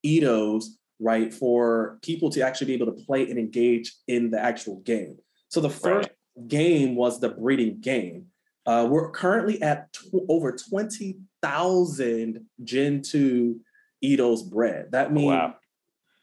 [0.05, 0.65] Itos,
[0.99, 5.17] right, for people to actually be able to play and engage in the actual game.
[5.47, 6.47] So the first right.
[6.49, 8.25] game was the breeding game.
[8.65, 13.59] Uh, we're currently at tw- over 20,000 Gen 2
[14.03, 14.91] Eidos bred.
[14.91, 15.55] That means, Wow.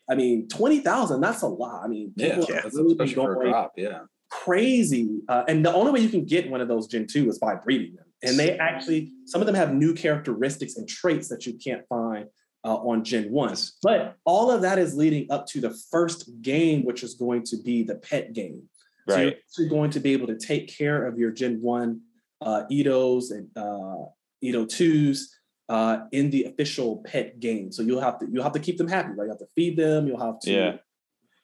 [0.09, 1.85] I mean, 20,000, that's a lot.
[1.85, 3.73] I mean, Yeah, people yeah, have really been especially for a going drop.
[3.77, 4.01] Yeah.
[4.31, 5.21] crazy.
[5.29, 7.55] Uh, and the only way you can get one of those Gen 2 is by
[7.57, 8.07] breeding them.
[8.23, 12.27] And they actually, some of them have new characteristics and traits that you can't find
[12.65, 13.57] uh, on Gen 1.
[13.83, 17.57] But all of that is leading up to the first game, which is going to
[17.63, 18.63] be the pet game.
[19.09, 22.01] So you're actually going to be able to take care of your Gen 1
[22.41, 24.07] uh, Eidos and uh,
[24.41, 25.21] Edo 2s
[25.69, 27.71] uh, in the official pet game.
[27.71, 29.25] So you'll have to you'll have to keep them happy, right?
[29.25, 30.77] You have to feed them, you'll have to Yeah.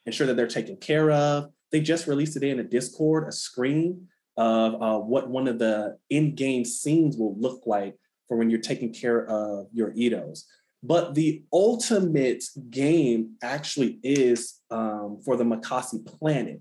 [0.04, 1.50] ensure that they're taken care of.
[1.72, 5.96] They just released today in the Discord a screen of uh, what one of the
[6.10, 7.96] in-game scenes will look like
[8.28, 10.44] for when you're taking care of your Eidos.
[10.82, 16.60] But the ultimate game actually is um, for the Mocossi planet.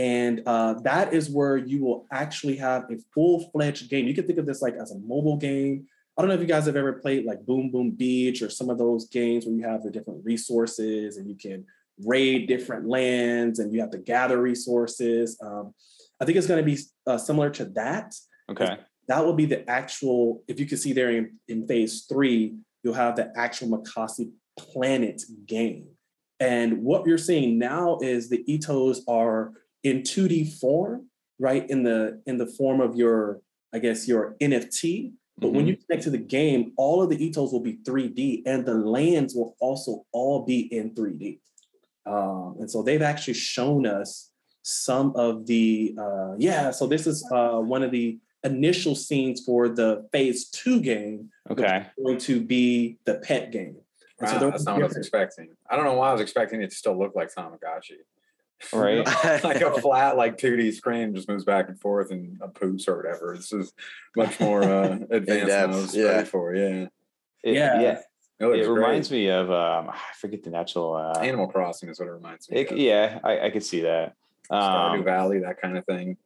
[0.00, 4.06] And uh, that is where you will actually have a full-fledged game.
[4.06, 5.86] You can think of this like as a mobile game.
[6.16, 8.70] I don't know if you guys have ever played like Boom Boom Beach or some
[8.70, 11.66] of those games where you have the different resources and you can
[12.14, 15.38] raid different lands and you have to gather resources.
[15.42, 15.74] Um,
[16.18, 18.14] I think it's going to be uh, similar to that.
[18.50, 18.78] Okay.
[19.08, 22.94] That will be the actual, if you can see there in, in phase three, you'll
[22.94, 25.88] have the actual Mocossi planet game.
[26.38, 29.52] And what you're seeing now is the Itos are
[29.82, 31.06] in 2D form,
[31.38, 31.68] right?
[31.68, 33.40] In the in the form of your,
[33.72, 35.12] I guess, your NFT.
[35.38, 35.68] But when Mhm.
[35.68, 39.34] you connect to the game, all of the Itos will be 3D and the lands
[39.34, 41.40] will also all be in 3D.
[42.04, 44.30] Um, and so they've actually shown us
[44.62, 49.68] some of the, uh, yeah, so this is uh, one of the initial scenes for
[49.70, 51.86] the phase two game, Okay.
[52.02, 53.76] going to be the pet game.
[54.18, 55.56] And so that's not what I was expecting.
[55.70, 58.00] I don't know why I was expecting it to still look like Tamagotchi.
[58.72, 59.04] Right.
[59.44, 62.96] like a flat, like 2D screen just moves back and forth and a poops or
[62.96, 63.34] whatever.
[63.36, 63.72] This is
[64.16, 66.04] much more uh, advanced than I was yeah.
[66.04, 66.54] ready for.
[66.54, 66.86] Yeah.
[67.42, 67.80] It- Yeah.
[67.80, 68.00] Yeah.
[68.38, 68.74] It, looks It great.
[68.80, 70.94] reminds me of um, I forget the natural.
[70.94, 72.78] Uh, Animal Crossing is what it reminds me it- of.
[72.78, 74.14] yeah, I, I could see that.
[74.50, 76.16] Stardew Um, Valley, that kind of thing.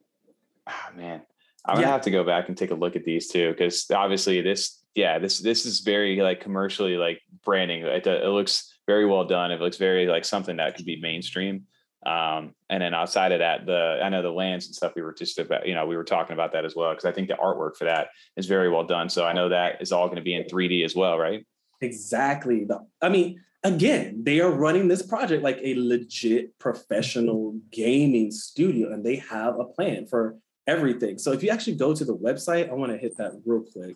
[0.65, 1.21] ah, man,
[1.65, 4.41] I'm gonna have to go back and take a look at these too, because obviously
[4.41, 7.81] this, yeah, this this is very like commercially like branding.
[7.81, 9.51] It, it looks very well done.
[9.51, 11.65] It looks very like something that could be mainstream.
[12.05, 15.13] Um, and then outside of that, the I know the lands and stuff we were
[15.13, 17.35] just about, you know, we were talking about that as well because I think the
[17.35, 19.09] artwork for that is very well done.
[19.09, 21.45] So I know that is all going to be in 3D as well, right?
[21.81, 22.67] Exactly.
[23.01, 29.03] I mean, again, they are running this project like a legit professional gaming studio, and
[29.03, 30.37] they have a plan for
[30.67, 31.17] everything.
[31.17, 33.95] So if you actually go to the website, I want to hit that real quick.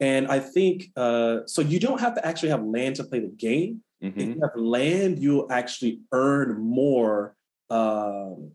[0.00, 1.60] And I think uh, so.
[1.60, 3.82] You don't have to actually have land to play the game.
[4.02, 4.16] Mhm.
[4.16, 7.36] If you have land, you'll actually earn more
[7.68, 8.50] um,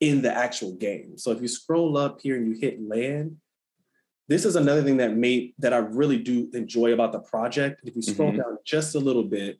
[0.00, 1.16] in the actual game.
[1.16, 3.36] So if you scroll up here and you hit land,
[4.28, 7.80] this is another thing that made that I really do enjoy about the project.
[7.84, 8.38] If you scroll Mhm.
[8.38, 9.58] down just a little bit,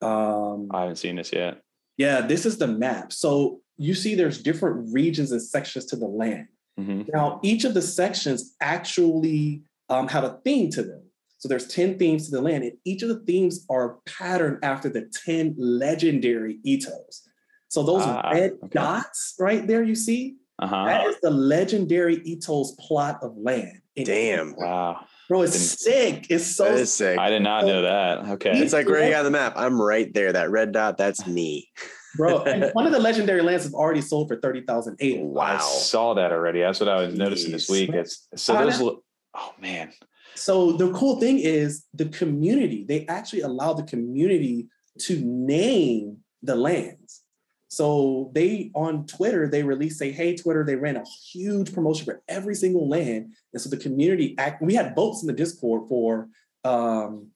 [0.00, 1.62] um, I haven't seen this yet.
[1.96, 3.12] yeah, this is the map.
[3.12, 6.48] So you see there's different regions and sections to the land.
[6.78, 7.10] Mhm.
[7.12, 11.02] Now, each of the sections actually um, have a theme to them.
[11.40, 14.90] So there's 10 themes to the land, and each of the themes are patterned after
[14.90, 17.22] the 10 legendary Itos.
[17.68, 18.68] So those Ah, red okay.
[18.72, 20.84] dots right there you see, Uh huh.
[20.84, 23.80] that is the legendary Itos plot of land.
[23.96, 24.54] And- Damn.
[24.56, 25.06] Wow.
[25.30, 26.26] Bro, it's sick.
[26.28, 27.18] It's so that is sick.
[27.18, 28.18] I did not know that.
[28.32, 28.58] Okay.
[28.58, 29.54] It's like right on the map.
[29.56, 30.32] I'm right there.
[30.32, 31.70] That red dot, that's me.
[32.16, 32.42] bro.
[32.42, 35.40] and one of the legendary lands is already sold for 30,000 ADA.
[35.40, 36.60] I saw that already.
[36.60, 37.90] That's what I was noticing this week.
[37.94, 38.78] It's so I those.
[38.80, 38.84] know.
[38.86, 39.02] lo-
[39.36, 39.92] Oh man.
[40.40, 44.68] So the cool thing is the community, they actually allow the community
[45.00, 47.22] to name the lands.
[47.68, 52.22] So they on Twitter, they released say, hey, Twitter, they ran a huge promotion for
[52.26, 53.34] every single land.
[53.52, 56.28] And so the community act we had votes in the Discord for
[56.64, 57.28] um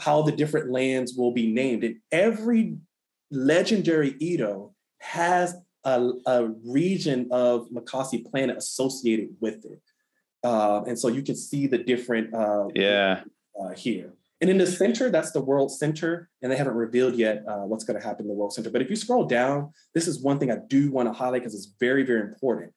[0.00, 1.84] how the different lands will be named.
[1.84, 2.78] And every
[3.30, 5.54] legendary Edo has
[5.84, 9.82] a, a region of Mocossi planet associated with it.
[10.48, 13.22] Uh, and so you can see the different uh, Yeah.
[13.60, 14.08] uh, here.
[14.40, 17.84] And in the center, that's the World Center, and they haven't revealed yet uh, what's
[17.88, 18.70] going to happen in the World Center.
[18.70, 21.56] But if you scroll down, this is one thing I do want to highlight because
[21.58, 22.72] it's very, very important.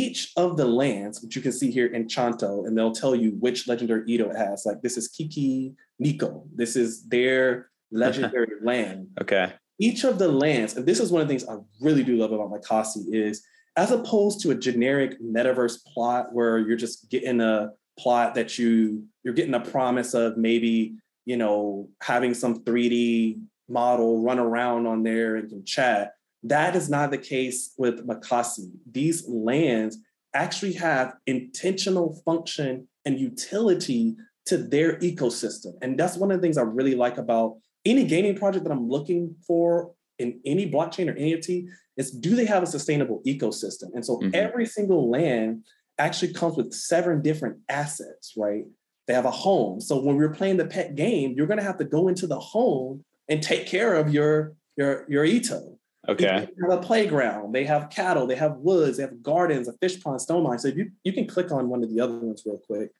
[0.00, 3.30] Each of the lands, which you can see here in Chanto, and they'll tell you
[3.44, 4.64] which legendary Edo it has.
[4.68, 6.30] Like this is Kiki Nico.
[6.54, 7.70] This is their
[8.04, 9.46] legendary land Okay.
[9.88, 11.56] each of the lands, and this is one of the things I
[11.86, 13.34] really do love about Mocossi is
[13.76, 19.04] as opposed to a generic metaverse plot where you're just getting a plot that you
[19.22, 20.94] you're getting a promise of maybe
[21.24, 26.12] you know having some 3D model run around on there and can chat.
[26.42, 28.70] That is not the case with Mocossi.
[28.90, 29.98] These lands
[30.34, 34.16] actually have intentional function and utility
[34.46, 35.72] to their ecosystem.
[35.82, 38.88] And that's one of the things I really like about any gaming project that I'm
[38.88, 43.94] looking for in any blockchain or NFT is do they have a sustainable ecosystem?
[43.94, 44.30] And so mm-hmm.
[44.34, 45.64] every single land
[45.98, 48.64] actually comes with seven different assets, right?
[49.06, 49.80] They have a home.
[49.80, 52.38] So when we're playing the pet game, you're going to have to go into the
[52.38, 55.78] home and take care of your your your ito.
[56.08, 56.48] Okay.
[56.56, 57.52] They have a playground.
[57.52, 58.26] They have cattle.
[58.26, 58.96] They have woods.
[58.96, 60.58] They have gardens, a fish pond, stone mine.
[60.58, 62.90] So you you can click on one of the other ones real quick.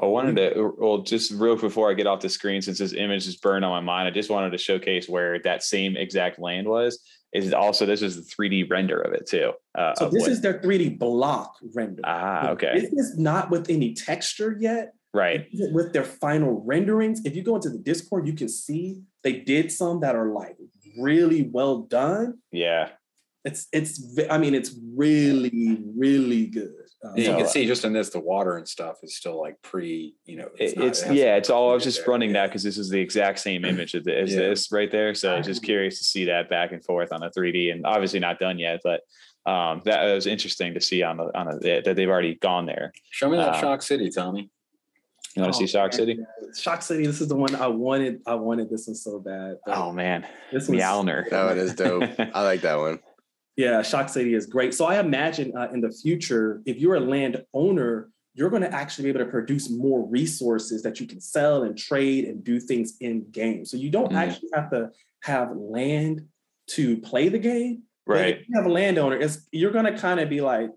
[0.00, 3.26] I wanted to, well, just real before I get off the screen, since this image
[3.26, 6.68] is burned on my mind, I just wanted to showcase where that same exact land
[6.68, 7.00] was.
[7.34, 9.52] Is also this is the 3D render of it too.
[9.76, 12.00] Uh, so this what, is their 3D block render.
[12.04, 12.72] Ah, okay.
[12.80, 14.94] This is not with any texture yet.
[15.12, 15.46] Right.
[15.72, 19.70] With their final renderings, if you go into the Discord, you can see they did
[19.70, 20.56] some that are like
[20.98, 22.38] really well done.
[22.50, 22.90] Yeah.
[23.44, 26.72] It's it's I mean it's really really good.
[27.04, 30.14] Um, you can see just in this, the water and stuff is still like pre,
[30.24, 30.48] you know.
[30.58, 31.70] It's, not, it's it yeah, it's all.
[31.70, 34.24] I was just running that because this is the exact same image as yeah.
[34.24, 35.14] this right there.
[35.14, 38.40] So just curious to see that back and forth on a 3D, and obviously not
[38.40, 39.02] done yet, but
[39.46, 42.92] um, that was interesting to see on the on a, that they've already gone there.
[43.10, 44.50] Show me that uh, Shock City, Tommy.
[45.36, 46.18] You want to oh, see Shock City?
[46.58, 47.06] Shock City.
[47.06, 48.22] This is the one I wanted.
[48.26, 49.58] I wanted this one so bad.
[49.68, 51.26] Oh man, this Meowner.
[51.30, 52.10] Oh, it is dope.
[52.18, 52.98] I like that one.
[53.58, 54.72] Yeah, Shock City is great.
[54.72, 58.72] So I imagine uh, in the future, if you're a land owner, you're going to
[58.72, 62.60] actually be able to produce more resources that you can sell and trade and do
[62.60, 63.64] things in game.
[63.64, 64.16] So you don't mm.
[64.16, 64.90] actually have to
[65.24, 66.28] have land
[66.68, 67.82] to play the game.
[68.06, 68.38] Right.
[68.38, 70.70] If you have a landowner, it's you're going to kind of be like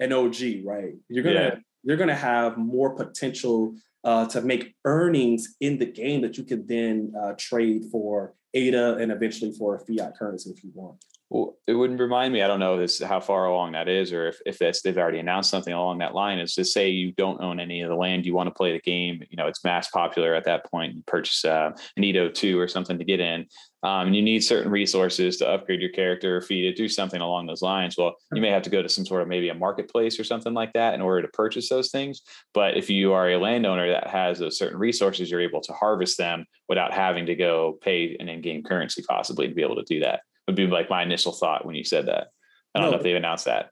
[0.00, 0.94] an OG, right?
[1.08, 1.54] You're gonna yeah.
[1.82, 6.66] you're gonna have more potential uh, to make earnings in the game that you can
[6.66, 11.04] then uh, trade for ADA and eventually for a fiat currency if you want.
[11.32, 12.42] Well, it wouldn't remind me.
[12.42, 15.18] I don't know this, how far along that is, or if, if that's they've already
[15.18, 16.38] announced something along that line.
[16.38, 18.80] Is to say you don't own any of the land, you want to play the
[18.80, 19.22] game.
[19.30, 20.94] You know, it's mass popular at that point.
[20.94, 23.46] You purchase uh, an Ito two or something to get in,
[23.82, 27.22] um, and you need certain resources to upgrade your character or feed it, do something
[27.22, 27.96] along those lines.
[27.96, 30.52] Well, you may have to go to some sort of maybe a marketplace or something
[30.52, 32.20] like that in order to purchase those things.
[32.52, 36.18] But if you are a landowner that has those certain resources, you're able to harvest
[36.18, 40.00] them without having to go pay an in-game currency possibly to be able to do
[40.00, 42.28] that would be like my initial thought when you said that.
[42.74, 43.70] I don't no, know if they've announced that.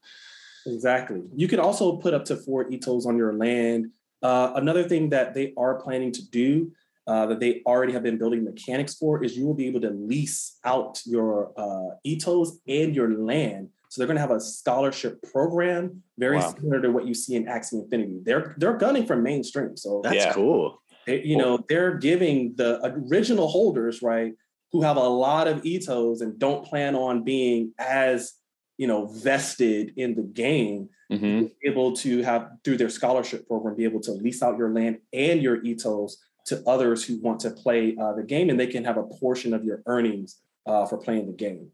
[0.67, 1.23] Exactly.
[1.35, 3.87] You can also put up to four ETOs on your land.
[4.23, 6.71] Uh, another thing that they are planning to do
[7.07, 9.91] uh, that they already have been building mechanics for is you will be able to
[9.91, 13.69] lease out your uh, itos and your land.
[13.89, 16.53] So they're going to have a scholarship program very wow.
[16.55, 18.21] similar to what you see in Axie Infinity.
[18.23, 19.77] They're they're gunning for mainstream.
[19.77, 20.33] So that's yeah.
[20.33, 20.81] cool.
[21.07, 24.35] They, you know, they're giving the original holders right
[24.73, 28.35] who have a lot of etos and don't plan on being as
[28.79, 31.47] you know vested in the game mm-hmm.
[31.65, 35.43] able to have through their scholarship program be able to lease out your land and
[35.43, 36.13] your etos
[36.47, 39.53] to others who want to play uh, the game and they can have a portion
[39.53, 41.69] of your earnings uh, for playing the game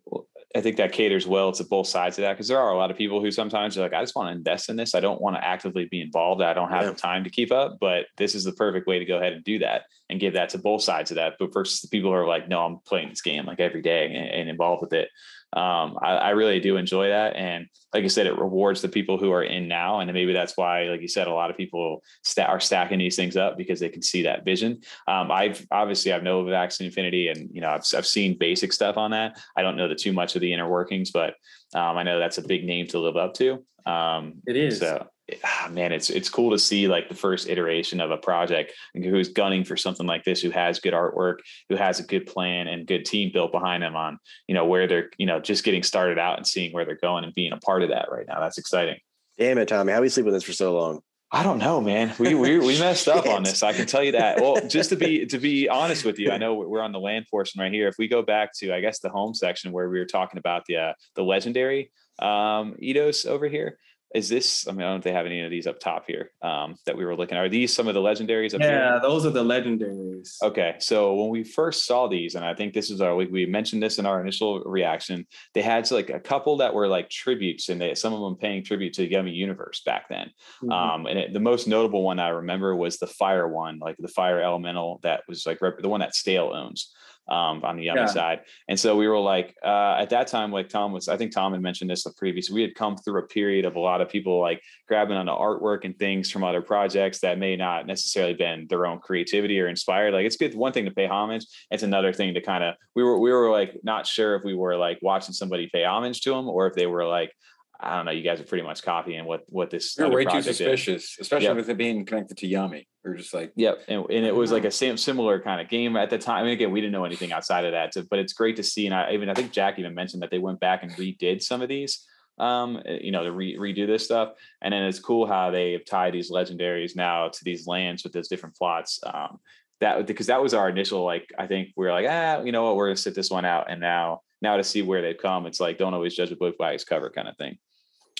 [0.54, 2.90] I think that caters well to both sides of that because there are a lot
[2.90, 4.94] of people who sometimes are like, I just want to invest in this.
[4.94, 6.40] I don't want to actively be involved.
[6.40, 6.90] I don't have yeah.
[6.90, 9.44] the time to keep up, but this is the perfect way to go ahead and
[9.44, 11.34] do that and give that to both sides of that.
[11.38, 14.06] But versus the people who are like, no, I'm playing this game like every day
[14.06, 15.08] and, and involved with it
[15.56, 17.34] um, I, I, really do enjoy that.
[17.34, 20.00] And like I said, it rewards the people who are in now.
[20.00, 23.16] And maybe that's why, like you said, a lot of people st- are stacking these
[23.16, 24.82] things up because they can see that vision.
[25.08, 28.98] Um, I've obviously I've of Axie Infinity and, you know, I've, I've seen basic stuff
[28.98, 29.40] on that.
[29.56, 31.34] I don't know the too much of the inner workings, but
[31.74, 33.64] um, I know that's a big name to live up to.
[33.86, 34.80] Um, it is.
[34.80, 35.06] So
[35.44, 39.28] ah, man, it's it's cool to see like the first iteration of a project who's
[39.28, 41.38] gunning for something like this, who has good artwork,
[41.68, 44.86] who has a good plan and good team built behind them on, you know, where
[44.86, 47.58] they're, you know, just getting started out and seeing where they're going and being a
[47.58, 48.40] part of that right now.
[48.40, 48.98] That's exciting.
[49.38, 49.92] Damn it, Tommy.
[49.92, 51.02] How we sleep with this for so long?
[51.32, 52.14] I don't know, man.
[52.20, 53.64] We we we messed up on this.
[53.64, 54.40] I can tell you that.
[54.40, 57.26] Well, just to be to be honest with you, I know we're on the land
[57.28, 57.88] portion right here.
[57.88, 60.66] If we go back to, I guess, the home section where we were talking about
[60.66, 61.90] the uh, the legendary
[62.20, 63.78] um, Itos over here,
[64.16, 64.66] is this?
[64.66, 66.76] I mean, I don't know if they have any of these up top here um,
[66.86, 67.36] that we were looking.
[67.36, 68.54] Are these some of the legendaries?
[68.54, 69.00] Up yeah, here?
[69.02, 70.36] those are the legendaries.
[70.42, 73.44] Okay, so when we first saw these, and I think this is our we, we
[73.44, 77.68] mentioned this in our initial reaction, they had like a couple that were like tributes,
[77.68, 80.30] and they some of them paying tribute to the Yummi Universe back then.
[80.62, 80.72] Mm-hmm.
[80.72, 84.08] Um, and it, the most notable one I remember was the fire one, like the
[84.08, 86.94] fire elemental that was like the one that Stale owns.
[87.28, 88.06] Um, on the Yummi Yeah.
[88.06, 88.40] side.
[88.68, 91.50] And so we were like, uh, at that time, like Tom was, I think Tom
[91.54, 94.08] had mentioned this the previous, we had come through a period of a lot of
[94.08, 98.68] people like grabbing onto artwork and things from other projects that may not necessarily been
[98.68, 100.14] their own creativity or inspired.
[100.14, 100.54] Like it's good.
[100.54, 101.44] One thing to pay homage.
[101.72, 104.54] It's another thing to kind of, we were, we were like, not sure if we
[104.54, 107.32] were like watching somebody pay homage to them or if they were like,
[107.78, 110.30] I don't know, you guys are pretty much copying what, what this You're way too
[110.30, 110.56] project is.
[110.56, 111.56] suspicious, especially Yep.
[111.56, 112.86] with it being connected to Yummi.
[113.04, 115.96] We're just like, Yep, and, and it was like a same similar kind of game
[115.96, 116.38] at the time.
[116.38, 118.62] I mean, again, we didn't know anything outside of that, so, but it's great to
[118.62, 118.86] see.
[118.86, 121.62] And I even I think Jack even mentioned that they went back and redid some
[121.62, 122.04] of these,
[122.38, 124.32] um, uh, you know, to re- redo this stuff.
[124.62, 128.12] And then it's cool how they have tied these legendaries now to these lands with
[128.12, 129.00] those different plots.
[129.04, 129.38] Um,
[129.80, 132.64] that because that was our initial like I think we were like ah you know
[132.64, 135.44] what we're gonna sit this one out and now now to see where they've come
[135.44, 137.58] it's like don't always judge a book by its cover kind of thing.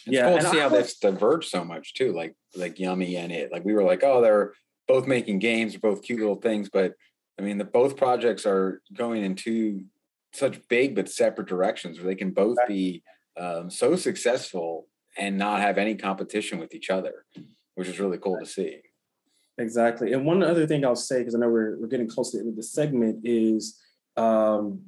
[0.06, 2.12] It's Yeah, cool to see I how they've diverged so much too.
[2.12, 3.52] Like like Yummi and it.
[3.52, 4.52] Like we were like, oh, they're
[4.86, 6.94] both making games, they're both cute little things, but
[7.38, 9.84] I mean, the both projects are going in two
[10.32, 13.02] such big but separate directions where they can both be
[13.38, 14.86] um, so successful
[15.18, 17.24] and not have any competition with each other,
[17.74, 18.80] which is really cool to see.
[19.58, 20.12] Exactly.
[20.12, 22.42] And one other thing I'll say, because I know we're, we're getting close to the
[22.42, 23.80] end of the segment, is
[24.16, 24.82] um,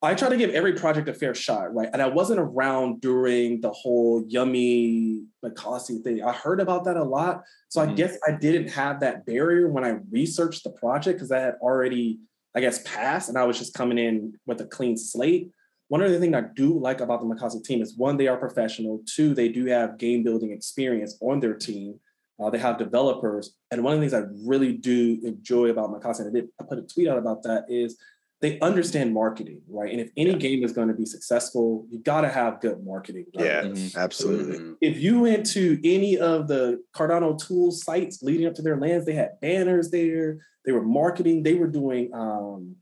[0.00, 1.88] I try to give every project a fair shot, right?
[1.92, 6.22] And I wasn't around during the whole Yummi Mocossi thing.
[6.22, 7.42] I heard about that a lot.
[7.68, 7.96] So I Mhm.
[7.96, 12.20] guess I didn't have that barrier when I researched the project because I had already,
[12.54, 15.50] I guess, passed and I was just coming in with a clean slate.
[15.88, 19.02] One other thing I do like about the Mocossi team is one, they are professional.
[19.04, 21.98] Two, they do have game building experience on their team.
[22.38, 23.56] Uh, they have developers.
[23.72, 26.64] And one of the things I really do enjoy about Mocossi, and I did I
[26.64, 27.98] put a tweet out about that, is
[28.40, 29.90] they understand marketing, right?
[29.90, 30.36] And if any Yeah.
[30.36, 33.26] game is going to be successful, you got to have good marketing.
[33.34, 33.44] right?
[33.44, 33.96] Yeah, Mhm.
[33.96, 34.58] absolutely.
[34.58, 34.76] Mhm.
[34.80, 39.04] If you went to any of the Cardano tools sites leading up to their lands,
[39.06, 40.38] they had banners there.
[40.64, 41.42] They were marketing.
[41.42, 42.76] They were doing um,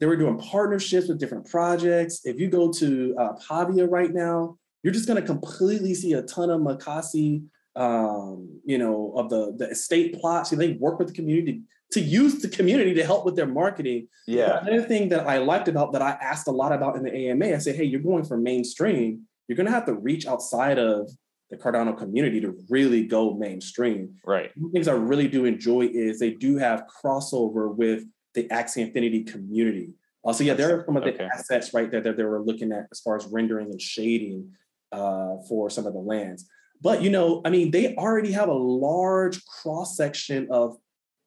[0.00, 2.20] they were doing partnerships with different projects.
[2.26, 6.22] If you go to uh, Pavia right now, you're just going to completely see a
[6.22, 7.44] ton of Mocossi,
[7.76, 10.50] um, you know, of the the estate plots.
[10.50, 14.08] So they work with the community to use the community to help with their marketing.
[14.26, 17.14] Yeah, Another thing that I liked about that I asked a lot about in the
[17.14, 19.22] AMA, I said, hey, you're going for mainstream.
[19.46, 21.08] You're going to have to reach outside of
[21.50, 24.16] the Cardano community to really go mainstream.
[24.24, 24.50] right.
[24.56, 28.02] One of the things I really do enjoy is they do have crossover with
[28.34, 29.90] the Axie Infinity community.
[30.24, 31.28] Uh, so yeah, there are some of the Okay.
[31.32, 34.50] assets right there that they were looking at as far as rendering and shading
[34.90, 36.48] uh, for some of the lands.
[36.82, 40.76] But you know, I mean, they already have a large cross section of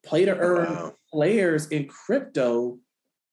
[0.06, 0.94] play to earn Wow.
[1.12, 2.80] players in crypto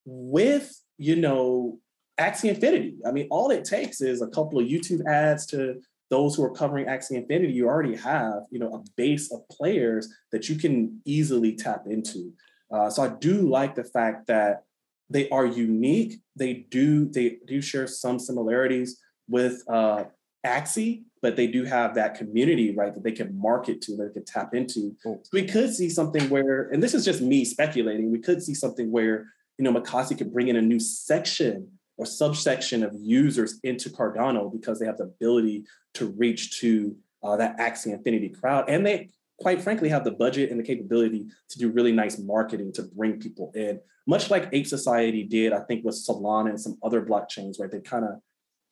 [0.05, 1.79] with you know
[2.19, 2.97] Axie Infinity.
[3.07, 6.51] I mean, all it takes is a couple of YouTube ads to those who are
[6.53, 7.53] covering Axie Infinity.
[7.53, 12.33] You already have you know a base of players that you can easily tap into.
[12.73, 14.65] Uh, so I do like the fact that
[15.11, 16.21] they are unique.
[16.35, 20.05] They do they do share some similarities with uh,
[20.45, 24.21] Axie, but they do have that community, right, that they can market to, that they
[24.21, 24.95] can tap into.
[25.01, 28.55] So we could see something where, and this is just me speculating, we could see
[28.55, 29.27] something where,
[29.59, 34.53] you know, Mocossi could bring in a new section or subsection of users into Cardano
[34.53, 35.65] because they have the ability
[35.95, 38.69] to reach to uh, that Axie Infinity crowd.
[38.69, 39.09] And they,
[39.41, 43.19] quite frankly, have the budget and the capability to do really nice marketing to bring
[43.19, 47.59] people in, much like Ape Society did, I think, with Solana and some other blockchains,
[47.59, 47.71] right?
[47.71, 48.21] They kind of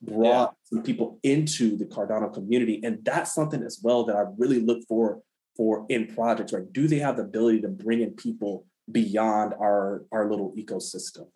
[0.04, 2.80] brought some people into the Cardano community.
[2.82, 5.20] And that's something as well that I really look for
[5.56, 6.70] for in projects, right?
[6.72, 11.26] Do they have the ability to bring in people beyond our our little ecosystem?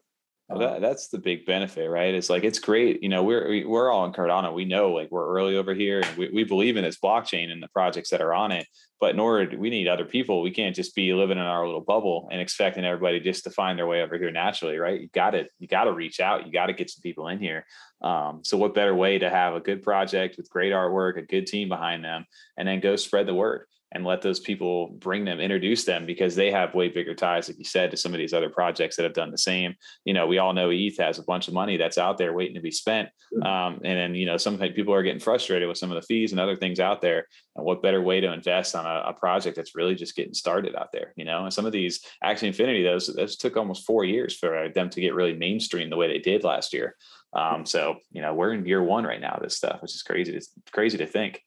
[0.48, 2.14] Well, that, that's the big benefit, right?
[2.14, 3.02] It's like it's great.
[3.02, 4.54] You know, we're we- we're all in Cardano.
[4.54, 7.62] We know like we're early over here, and we, we believe in this blockchain and
[7.62, 8.66] the projects that are on it.
[8.98, 10.40] But in order, to- we need other people.
[10.40, 13.78] We can't just be living in our little bubble and expecting everybody just to find
[13.78, 15.02] their way over here naturally, right?
[15.02, 16.46] You got to you got to reach out.
[16.46, 17.66] You got to get some people in here.
[18.00, 21.46] Um, so what better way to have a good project with great artwork, a good
[21.46, 22.24] team behind them,
[22.56, 26.34] and then go spread the word and let those people bring them, introduce them because
[26.34, 29.04] they have way bigger ties, like you said, to some of these other projects that
[29.04, 29.74] have done the same
[30.04, 32.54] you know, we all know ETH has a bunch of money that's out there waiting
[32.54, 33.10] to be spent.
[33.44, 36.32] Um, and then, you know, some people are getting frustrated with some of the fees
[36.32, 37.26] and other things out there.
[37.56, 40.74] And what better way to invest on a, a project that's really just getting started
[40.74, 41.44] out there, you know?
[41.44, 45.00] And some of these Axie Infinity, those those took almost four years for them to
[45.00, 46.96] get really mainstream the way they did last year.
[47.34, 50.34] Um, so, you know, we're in year one right now, this stuff, which is crazy.
[50.34, 51.42] It's crazy to think.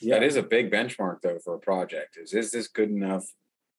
[0.00, 2.16] Yeah, That is a big benchmark though for a project.
[2.16, 3.24] Is is this good enough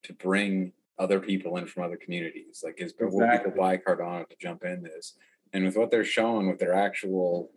[0.03, 2.61] to bring other people in from other communities?
[2.63, 5.15] Like is will people buy Cardano to jump in this?
[5.53, 7.51] And with what they're showing with their actual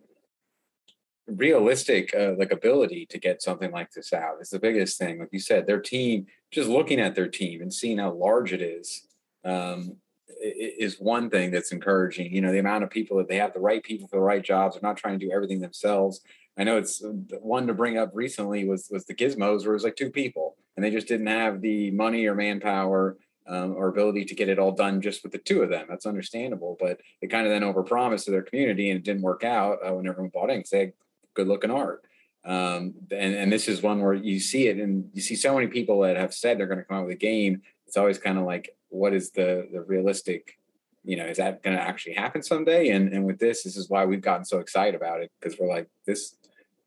[1.27, 5.19] realistic uh, like ability to get something like this out is the biggest thing.
[5.19, 8.61] Like you said, their team, just looking at their team and seeing how large it
[8.61, 9.07] is,
[9.45, 9.97] um,
[10.41, 12.33] is one thing that's encouraging.
[12.33, 14.43] You know, the amount of people that they have the right people for the right
[14.43, 14.75] jobs.
[14.75, 16.21] They're not trying to do everything themselves.
[16.59, 19.77] I know it's uh, one to bring up recently was was the Gizmos, where it
[19.77, 23.17] was like two people, and they just didn't have the money or manpower
[23.47, 25.87] um, or ability to get it all done just with the two of them.
[25.89, 29.45] That's understandable, but it kind of then overpromised to their community, and it didn't work
[29.45, 30.93] out uh, when everyone bought in because they had
[31.33, 32.03] good looking art.
[32.43, 35.67] Um, and and this is one where you see it, and you see so many
[35.67, 37.61] people that have said they're going to come out with a game.
[37.87, 40.59] It's always kind of like, what is the the realistic?
[41.05, 42.89] You know, is that going to actually happen someday?
[42.89, 45.69] And and with this, this is why we've gotten so excited about it because we're
[45.69, 46.35] like, this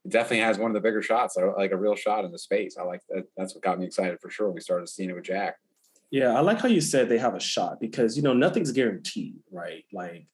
[0.08, 2.76] definitely has one of the bigger shots, like a real shot in the space.
[2.78, 3.24] I like that.
[3.36, 4.50] That's what got me excited for sure.
[4.50, 5.56] We started seeing it with Jack.
[6.10, 9.36] Yeah, I like how you said they have a shot because you know nothing's guaranteed,
[9.50, 9.84] right?
[9.92, 10.26] Like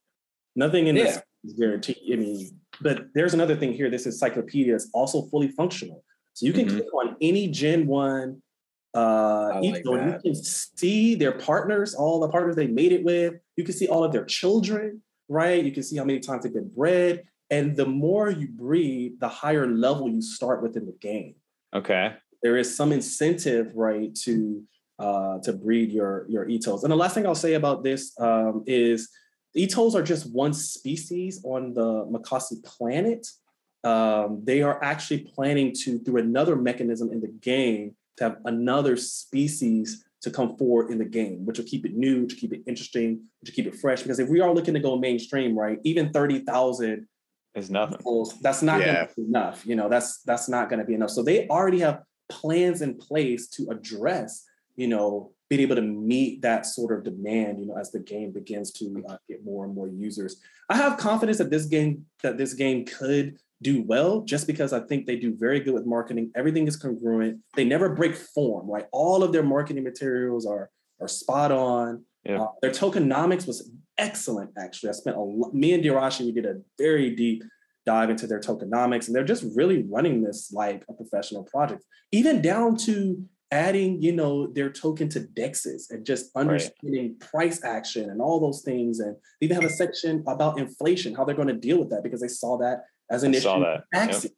[0.57, 1.05] nothing in yeah.
[1.05, 1.99] this is guaranteed.
[2.13, 3.89] I mean, but there's another thing here.
[3.89, 6.05] This encyclopedia is also fully functional.
[6.35, 6.79] So you can mm-hmm.
[6.79, 8.43] click on any Gen 1
[8.95, 13.35] uh like you can see their partners, all the partners they made it with.
[13.57, 15.63] You can see all of their children, right?
[15.63, 17.25] You can see how many times they've been bred.
[17.51, 21.35] And the more you breed, the higher level you start within the game.
[21.75, 22.15] Okay.
[22.43, 24.63] There is some incentive, right, to
[24.99, 26.83] uh, to breed your your etos.
[26.83, 29.09] And the last thing I'll say about this um, is
[29.57, 33.27] etos are just one species on the Mocossi planet.
[33.85, 38.97] Um, they are actually planning to, through another mechanism in the game, to have another
[38.97, 42.63] species to come forward in the game, which will keep it new, to keep it
[42.67, 44.03] interesting, to keep it fresh.
[44.03, 47.07] Because if we are looking to go mainstream, right, even thirty thousand
[47.59, 47.99] is nothing.
[48.41, 48.87] That's not yeah.
[48.87, 49.67] going to be enough.
[49.67, 51.11] You know, that's that's not going to be enough.
[51.11, 54.45] So they already have plans in place to address,
[54.77, 58.33] you know, being able to meet that sort of demand, you know, as the game
[58.33, 60.41] begins to uh, get more and more users.
[60.69, 64.81] I have confidence that this game that this game could do well just because I
[64.81, 66.31] think they do very good with marketing.
[66.35, 67.41] Everything is congruent.
[67.57, 68.71] They never break form.
[68.71, 70.71] Right, all of their marketing materials are
[71.01, 72.05] are spot on.
[72.29, 72.43] Yeah.
[72.43, 74.91] Uh, their tokenomics was excellent, actually.
[74.91, 77.43] I spent a lot, me and Dirashi, we did a very deep
[77.87, 82.43] dive into their tokenomics, and they're just really running this like a professional project, even
[82.43, 87.21] down to adding, you know, their token to dexes and just understanding right.
[87.21, 89.01] price action and all those things.
[89.01, 92.03] And they even have a section about inflation, how they're going to deal with that
[92.03, 93.49] because they saw that as an I issue.
[93.49, 94.33] Yep.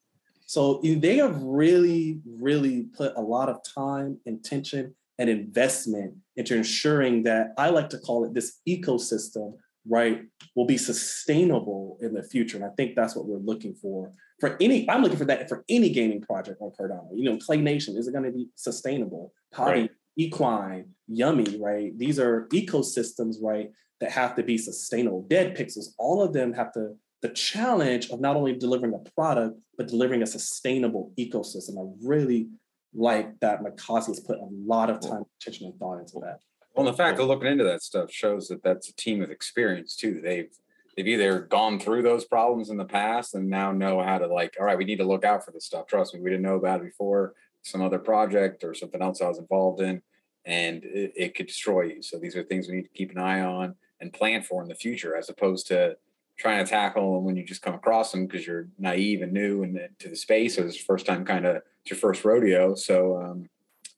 [0.46, 7.22] So they have really, really put a lot of time, intention, and investment into ensuring
[7.24, 9.52] that I like to call it this ecosystem,
[9.86, 10.22] right,
[10.56, 12.56] will be sustainable in the future.
[12.56, 14.12] And I think that's what we're looking for.
[14.40, 17.10] For any, I'm looking for that for any gaming project on Cardano.
[17.14, 19.34] You know, Clay Nation, is it going to be sustainable?
[19.52, 19.90] Potty, right.
[20.16, 21.96] Equine, Yummi, right?
[21.98, 23.70] These are ecosystems, right,
[24.00, 25.26] that have to be sustainable.
[25.28, 29.60] Dead Pixels, all of them have to the challenge of not only delivering a product,
[29.76, 31.78] but delivering a sustainable ecosystem.
[31.78, 32.48] I really
[32.94, 36.40] like that Mocossi has put a lot of time, attention, and thought into that.
[36.74, 39.96] Well, the fact of looking into that stuff shows that that's a team of experience
[39.96, 40.20] too.
[40.22, 40.50] They've
[40.96, 44.56] they've either gone through those problems in the past and now know how to like,
[44.58, 45.86] all right, we need to look out for this stuff.
[45.86, 47.34] Trust me, we didn't know about it before.
[47.62, 50.00] Some other project or something else I was involved in,
[50.46, 52.02] and it, it could destroy you.
[52.02, 54.68] So these are things we need to keep an eye on and plan for in
[54.68, 55.96] the future, as opposed to
[56.40, 59.62] trying to tackle them when you just come across them because you're naive and new
[59.62, 62.74] and to the space or this first time kind of it's your first rodeo.
[62.74, 63.46] So um,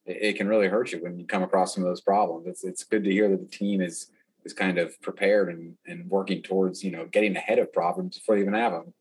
[0.05, 2.49] it, it, can really hurt you when you come across some of those problems.
[2.49, 4.11] It's it's good to hear that the team is
[4.45, 8.37] is kind of prepared and and working towards you know getting ahead of problems before
[8.37, 8.93] you even have them.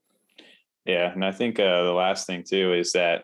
[0.86, 3.24] Yeah, and I think uh, the last thing too is that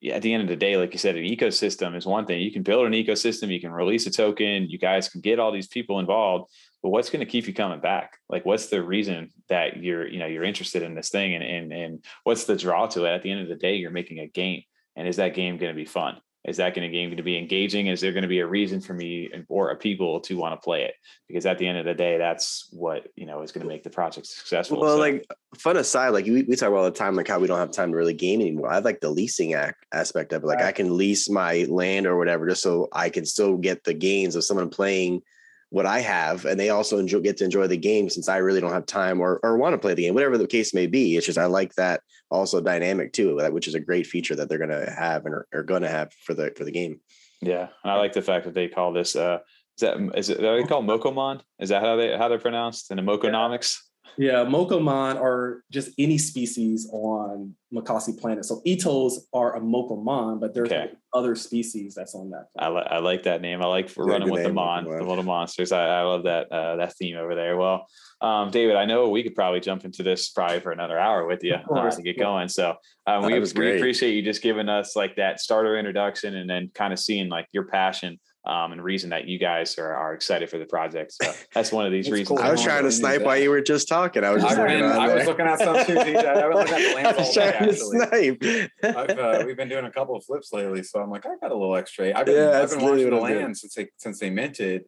[0.00, 2.40] yeah, at the end of the day, like you said, an ecosystem is one thing.
[2.40, 5.50] You can build an ecosystem, you can release a token, you guys can get all
[5.50, 6.52] these people involved,
[6.82, 8.18] but what's going to keep you coming back?
[8.28, 11.72] Like, what's the reason that you're, you know, you're interested in this thing, and and
[11.72, 13.14] and what's the draw to it?
[13.14, 14.62] At the end of the day, you're making a game,
[14.96, 16.20] and is that game going to be fun?
[16.44, 17.88] Is that going to game going to be engaging?
[17.88, 20.64] Is there going to be a reason for me or a people to want to
[20.64, 20.94] play it?
[21.26, 23.82] Because at the end of the day, that's what you know is going to make
[23.82, 24.80] the project successful.
[24.80, 24.98] Well, so.
[24.98, 25.26] like
[25.56, 27.72] fun aside, like we, we talk about all the time, like how we don't have
[27.72, 28.70] time to really game anymore.
[28.70, 30.46] I like the leasing act, aspect of it.
[30.46, 30.68] Like right.
[30.68, 34.36] I can lease my land or whatever, just so I can still get the gains
[34.36, 35.22] of someone playing
[35.70, 38.60] what I have, and they also enjoy, get to enjoy the game since I really
[38.60, 41.16] don't have time or or want to play the game, whatever the case may be.
[41.16, 42.00] It's just I like that
[42.30, 45.46] also dynamic too, which is a great feature that they're going to have and are,
[45.52, 47.00] are going to have for the for the game.
[47.40, 49.14] Yeah, and I like the fact that they call this.
[49.14, 49.38] Uh,
[49.76, 50.40] is that is it?
[50.40, 51.40] They call Mokomon?
[51.58, 53.78] Is that how they how they're pronounced in the Mokonomics?
[54.18, 58.44] Yeah, Mokomon are just any species on Mocossi planet.
[58.44, 60.90] So Etos are a Mokomon, but there's okay.
[61.12, 62.46] other species that's on that.
[62.58, 63.62] I, li- I like that name.
[63.62, 65.70] I like yeah, running with the mon, the little monsters.
[65.70, 67.56] I, I love that uh, that theme over there.
[67.56, 67.86] Well,
[68.20, 71.44] um, David, I know we could probably jump into this probably for another hour with
[71.44, 72.48] you uh, to get going.
[72.48, 72.74] So
[73.06, 76.92] um, we, we appreciate you just giving us like that starter introduction and then kind
[76.92, 80.58] of seeing like your passion um, and reason that you guys are, are excited for
[80.58, 81.12] the project.
[81.12, 82.28] So that's one of these reasons.
[82.28, 82.38] cool.
[82.38, 84.24] I was I trying to snipe while you were just talking.
[84.24, 86.16] I was just I've looking been- I was looking at some too, DJ.
[86.24, 88.70] I've been looking at the I lamps was all day, trying to actually.
[88.78, 88.96] snipe.
[89.10, 91.50] I've, uh, we've been doing a couple of flips lately, so I'm like, I got
[91.50, 92.12] a little extra.
[92.16, 93.42] I've been, Yeah, I've been watching the what I'm doing.
[93.44, 94.84] land since they since they minted.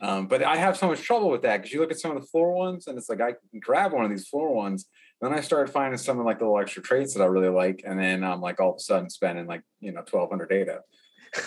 [0.00, 2.22] Um, but I have so much trouble with that because you look at some of
[2.22, 4.86] the floor ones, and it's like I can grab one of these floor ones.
[5.20, 7.82] Then I started finding some of like the little extra traits that I really like,
[7.84, 10.80] and then I'm like all of a sudden spending like you know 1,200 data.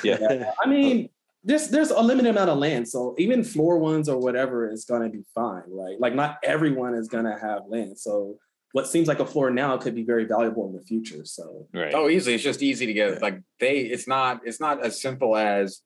[0.04, 0.52] Yeah.
[0.64, 1.10] I mean,
[1.46, 5.10] there's there's a limited amount of land, so even floor ones or whatever is gonna
[5.10, 6.00] be fine, right?
[6.00, 8.38] Like not everyone is gonna have land, so
[8.76, 11.24] what seems like a floor now could be very valuable in the future.
[11.24, 11.94] So Right.
[11.96, 12.36] Oh, easily.
[12.36, 13.14] It's just easy to get.
[13.14, 13.20] Yeah.
[13.22, 14.42] Like they, it's not.
[14.44, 15.80] It's not as simple as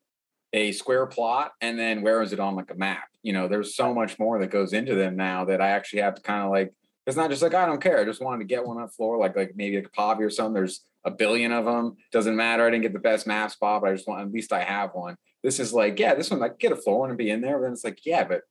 [0.53, 3.03] a square plot and then where is it on like a map.
[3.21, 6.15] You know, there's so much more that goes into them now that I actually have
[6.15, 6.73] to kind of like.
[7.05, 7.99] It's not just like I don't care.
[7.99, 10.21] I just wanted to get one on the floor, like like maybe like a Pavi
[10.21, 10.55] or something.
[10.55, 11.95] There's a billion of them.
[12.11, 12.65] Doesn't matter.
[12.65, 14.95] I didn't get the best map spot, but I just want at least I have
[14.95, 15.15] one.
[15.43, 17.41] This is like, yeah, this one I could get a floor one and be in
[17.41, 17.57] there.
[17.57, 18.41] But then it's like, yeah, but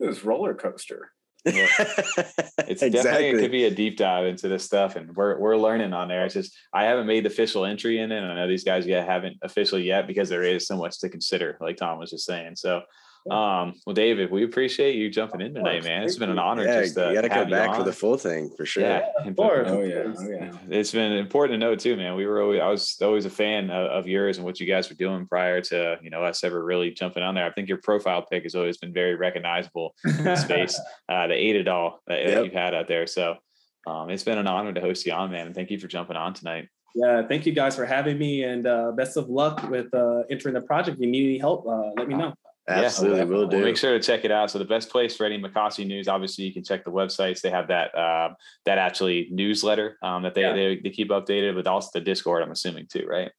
[0.00, 1.12] this roller coaster.
[2.68, 5.92] It's definitely it could be a deep dive into this stuff, and we're we're learning
[5.92, 6.24] on there.
[6.24, 8.86] It's just I haven't made the official entry in it, and I know these guys
[8.86, 12.24] yet haven't officially yet because there is so much to consider, like Tom was just
[12.24, 12.54] saying.
[12.54, 12.82] So,
[13.30, 16.02] um, well, David, we appreciate you jumping in tonight, man.
[16.02, 18.16] It's been an honor yeah, just to you got to come back for the full
[18.16, 18.82] thing for sure.
[18.82, 19.68] Yeah, of course.
[19.70, 20.52] Oh yeah, oh yeah.
[20.70, 22.16] it's been important to know too, man.
[22.16, 24.88] We were always, I was always a fan of, of yours and what you guys
[24.88, 27.44] were doing prior to you know us ever really jumping on there.
[27.44, 30.80] I think your profile pic has always been very recognizable in the space.
[31.08, 32.44] Uh, the Ada doll all that Yep.
[32.44, 33.06] you've had out there.
[33.06, 33.36] So
[33.86, 35.46] um, it's been an honor to host you on, man.
[35.46, 36.68] And thank you for jumping on tonight.
[36.94, 40.54] yeah, thank you guys for having me, and uh, best of luck with uh, entering
[40.54, 40.96] the project.
[40.96, 42.34] If you need any help, uh, let me know.
[42.68, 43.62] Absolutely, Yeah, will We'll do.
[43.64, 44.50] make sure to check it out.
[44.50, 47.40] So the best place for any Mocossi news, obviously, you can check the websites.
[47.40, 48.36] They have that um,
[48.66, 50.52] that actually newsletter um, that they, Yeah.
[50.54, 52.42] they they keep updated, but also the Discord.
[52.42, 53.32] I'm assuming too, right?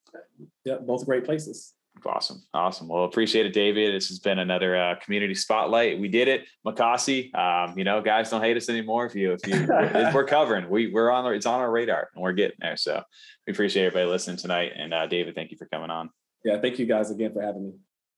[0.66, 1.74] Yeah, both great places.
[2.06, 2.44] Awesome.
[2.54, 2.88] Awesome.
[2.90, 3.94] Well, appreciate it, David.
[3.96, 6.00] This has been another uh, community spotlight.
[6.00, 6.42] We did it.
[6.66, 9.06] Mocossi, um, you know, guys don't hate us anymore.
[9.06, 9.68] If you, if you,
[10.14, 12.76] we're covering, we, we're on, it's on our radar and we're getting there.
[12.78, 13.02] So
[13.48, 14.72] we appreciate everybody listening tonight.
[14.76, 16.10] And uh, David, thank you for coming on.
[16.44, 17.74] Yeah, thank you guys again for having me.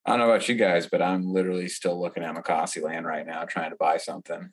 [0.06, 3.26] I don't know about you guys, but I'm literally still looking at Mocossi land right
[3.26, 4.50] now, trying to buy something.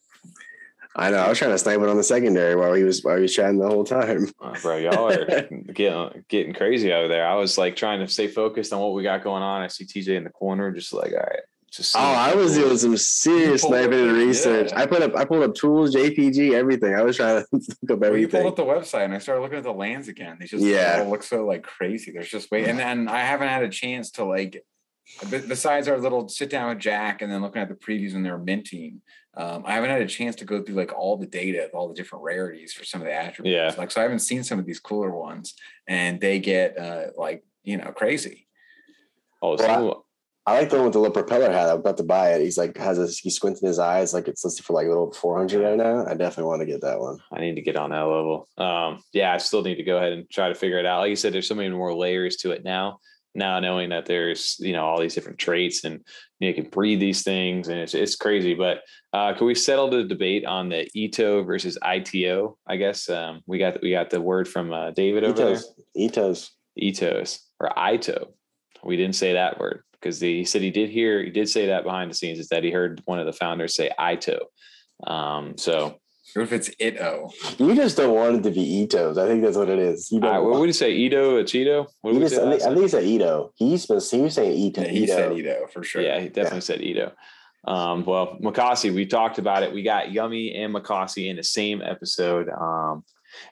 [0.95, 1.19] I know.
[1.19, 3.35] I was trying to snipe it on the secondary while he was while he was
[3.35, 4.29] chatting the whole time.
[4.41, 5.24] Uh, bro, y'all are
[5.73, 7.27] getting, getting crazy over there.
[7.27, 9.62] I was like trying to stay focused on what we got going on.
[9.62, 11.97] I see TJ in the corner, just like, all right, just.
[11.97, 14.70] Oh, I was doing some serious sniping and research.
[14.70, 14.81] yeah.
[14.83, 16.95] I put up I pulled up tools, JPG, everything.
[16.95, 19.41] I was trying to look up Well, you pulled up the website and I started
[19.41, 20.37] looking at the lands again.
[20.41, 21.01] They just Yeah.
[21.05, 22.11] all look so like crazy.
[22.12, 24.62] There's just wait, and then I haven't had a chance to like.
[25.31, 28.23] Be- Besides our little sit down with Jack and then looking at the previews when
[28.23, 29.01] they're minting,
[29.37, 31.89] um, I haven't had a chance to go through like all the data of all
[31.89, 33.55] the different rarities for some of the attributes.
[33.55, 33.74] Yeah.
[33.79, 35.55] Like so, I haven't seen some of these cooler ones,
[35.87, 38.49] and they get uh, like you know crazy.
[39.41, 40.05] Oh, Well, so,
[40.45, 41.70] I like the one with the little propeller hat.
[41.70, 42.43] I'm about to buy it.
[42.43, 45.12] He's like has a he's squinting his eyes like it's listed for like a little
[45.12, 46.05] 400 right now.
[46.05, 47.19] I definitely want to get that one.
[47.33, 48.49] I need to get on that level.
[48.59, 51.01] Um, yeah, I still need to go ahead and try to figure it out.
[51.01, 52.99] Like you said, there's so many more layers to it now.
[53.35, 56.01] Now knowing that there's you know all these different traits and
[56.39, 58.55] you, know, you can breed these things and it's it's crazy.
[58.55, 58.83] But
[59.13, 62.59] uh, can we settle the debate on the Ito versus ITO?
[62.67, 65.63] I guess um, we got we got the word from uh, David over Itos.
[65.97, 66.51] Itos.
[66.81, 68.29] Itos or Ito.
[68.85, 71.85] We didn't say that word because he said he did hear he did say that
[71.85, 74.47] behind the scenes is that he heard one of the founders say Ito.
[75.07, 76.01] Um, so
[76.35, 77.31] What if it's Ito?
[77.59, 79.19] You just don't want it to be Itos.
[79.19, 80.11] I think that's what it is.
[80.11, 80.93] You uh, don't what want- would you say?
[80.93, 81.87] Ito, a Cheeto?
[82.01, 82.75] What he did we just, say I, last think, I time?
[82.75, 83.53] think he said Ito.
[83.57, 84.81] He's been he was saying Ito.
[84.83, 85.13] Yeah, he Ito.
[85.13, 86.03] said Ito for sure.
[86.03, 87.13] Yeah, he definitely said Ito.
[87.65, 89.73] Um, well, Mocossi, we talked about it.
[89.73, 92.49] We got Yummi and Mocossi in the same episode.
[92.49, 93.05] Um,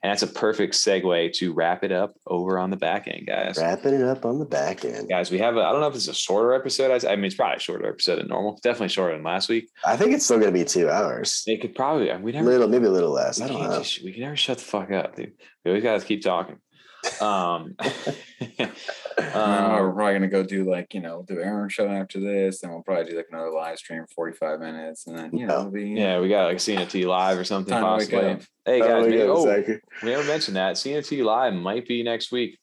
[0.03, 3.57] and that's a perfect segue to wrap it up over on the back end, guys.
[3.59, 5.09] Wrapping it up on the back end.
[5.09, 7.05] Guys, we have a, I don't know if it's a shorter episode.
[7.05, 8.59] I, mean, it's probably a shorter episode than normal.
[8.63, 9.69] Definitely shorter than last week.
[9.85, 11.43] I think it's still gonna be two hours.
[11.47, 13.41] It could probably, we never, little, maybe a little less.
[13.41, 13.79] I don't know.
[13.79, 15.33] just, we can never shut the fuck up, dude.
[15.65, 16.59] We always got to keep talking.
[17.21, 17.77] Um,
[19.19, 22.63] Uh, um, we're probably gonna go do like you know do Aaron show after this,
[22.63, 25.61] and we'll probably do like another live stream, forty five minutes, and then you know
[25.61, 28.19] it'll be yeah, we got like CNT live or something Time possibly.
[28.19, 28.41] up.
[28.65, 29.81] Hey Oh, guys, we maybe, oh, second.
[30.03, 32.59] we never mentioned that CNT live might be next week.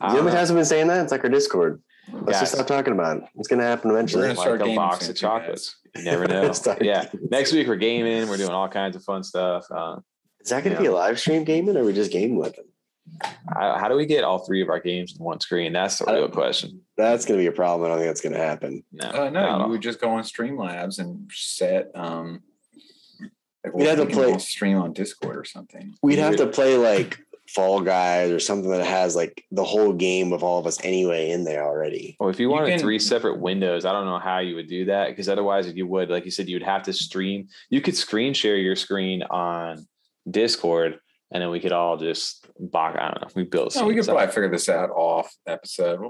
[0.00, 0.38] I You know don't what know.
[0.38, 1.02] hasn't been saying that?
[1.02, 1.82] It's like our Discord.
[2.12, 2.40] Let's Guys.
[2.40, 3.22] just stop talking about it.
[3.36, 4.22] It's gonna happen eventually.
[4.22, 5.76] We're gonna start like a box of chocolates.
[5.96, 6.52] You never know.
[6.82, 8.28] Yeah, next week we're gaming.
[8.28, 9.64] We're doing all kinds of fun stuff.
[9.70, 9.96] Uh,
[10.42, 10.80] Is that gonna Yeah.
[10.82, 12.66] be a live stream gaming or are we just game with them?
[13.54, 15.72] How, how do we get all three of our games in one screen?
[15.72, 16.80] That's the real question.
[16.96, 17.86] That's gonna be a problem.
[17.86, 18.84] I don't think that's gonna happen.
[18.92, 21.90] No, Uh, no, at you would just go on Streamlabs and set.
[21.94, 22.42] um
[23.64, 25.94] like, We'd have to play- stream on Discord or something.
[26.02, 27.18] We'd have to play like
[27.48, 31.30] Fall Guys or something that has like the whole game of all of us anyway
[31.30, 32.16] in there already.
[32.18, 34.68] Well, if you You wanted can- three separate windows, I don't know how you would
[34.68, 37.48] do that because otherwise, if you would, like you said, you would have to stream.
[37.70, 39.86] You could screen share your screen on
[40.28, 40.98] Discord,
[41.32, 42.96] and then we could all just box.
[43.00, 43.28] I don't know.
[43.34, 43.74] We built.
[43.74, 46.00] No, we could probably figure this out off episode.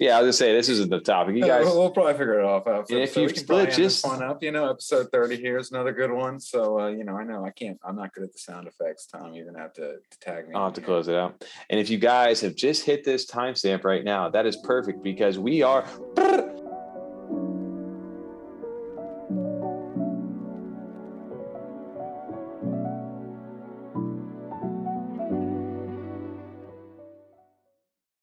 [0.00, 1.36] Yeah, I was just say this isn't the topic.
[1.36, 2.66] You guys, we'll, we'll probably figure it off.
[2.66, 2.94] Episode.
[2.94, 5.36] And if so you split probably end this just- one up, you know, episode thirty
[5.36, 6.40] here is another good one.
[6.40, 7.78] So uh, you know, I know I can't.
[7.84, 9.06] I'm not good at the sound effects.
[9.06, 10.54] Tom, you're gonna have to, to tag me.
[10.54, 11.44] I'll have to close it out.
[11.70, 15.38] And if you guys have just hit this timestamp right now, that is perfect because
[15.38, 15.84] we are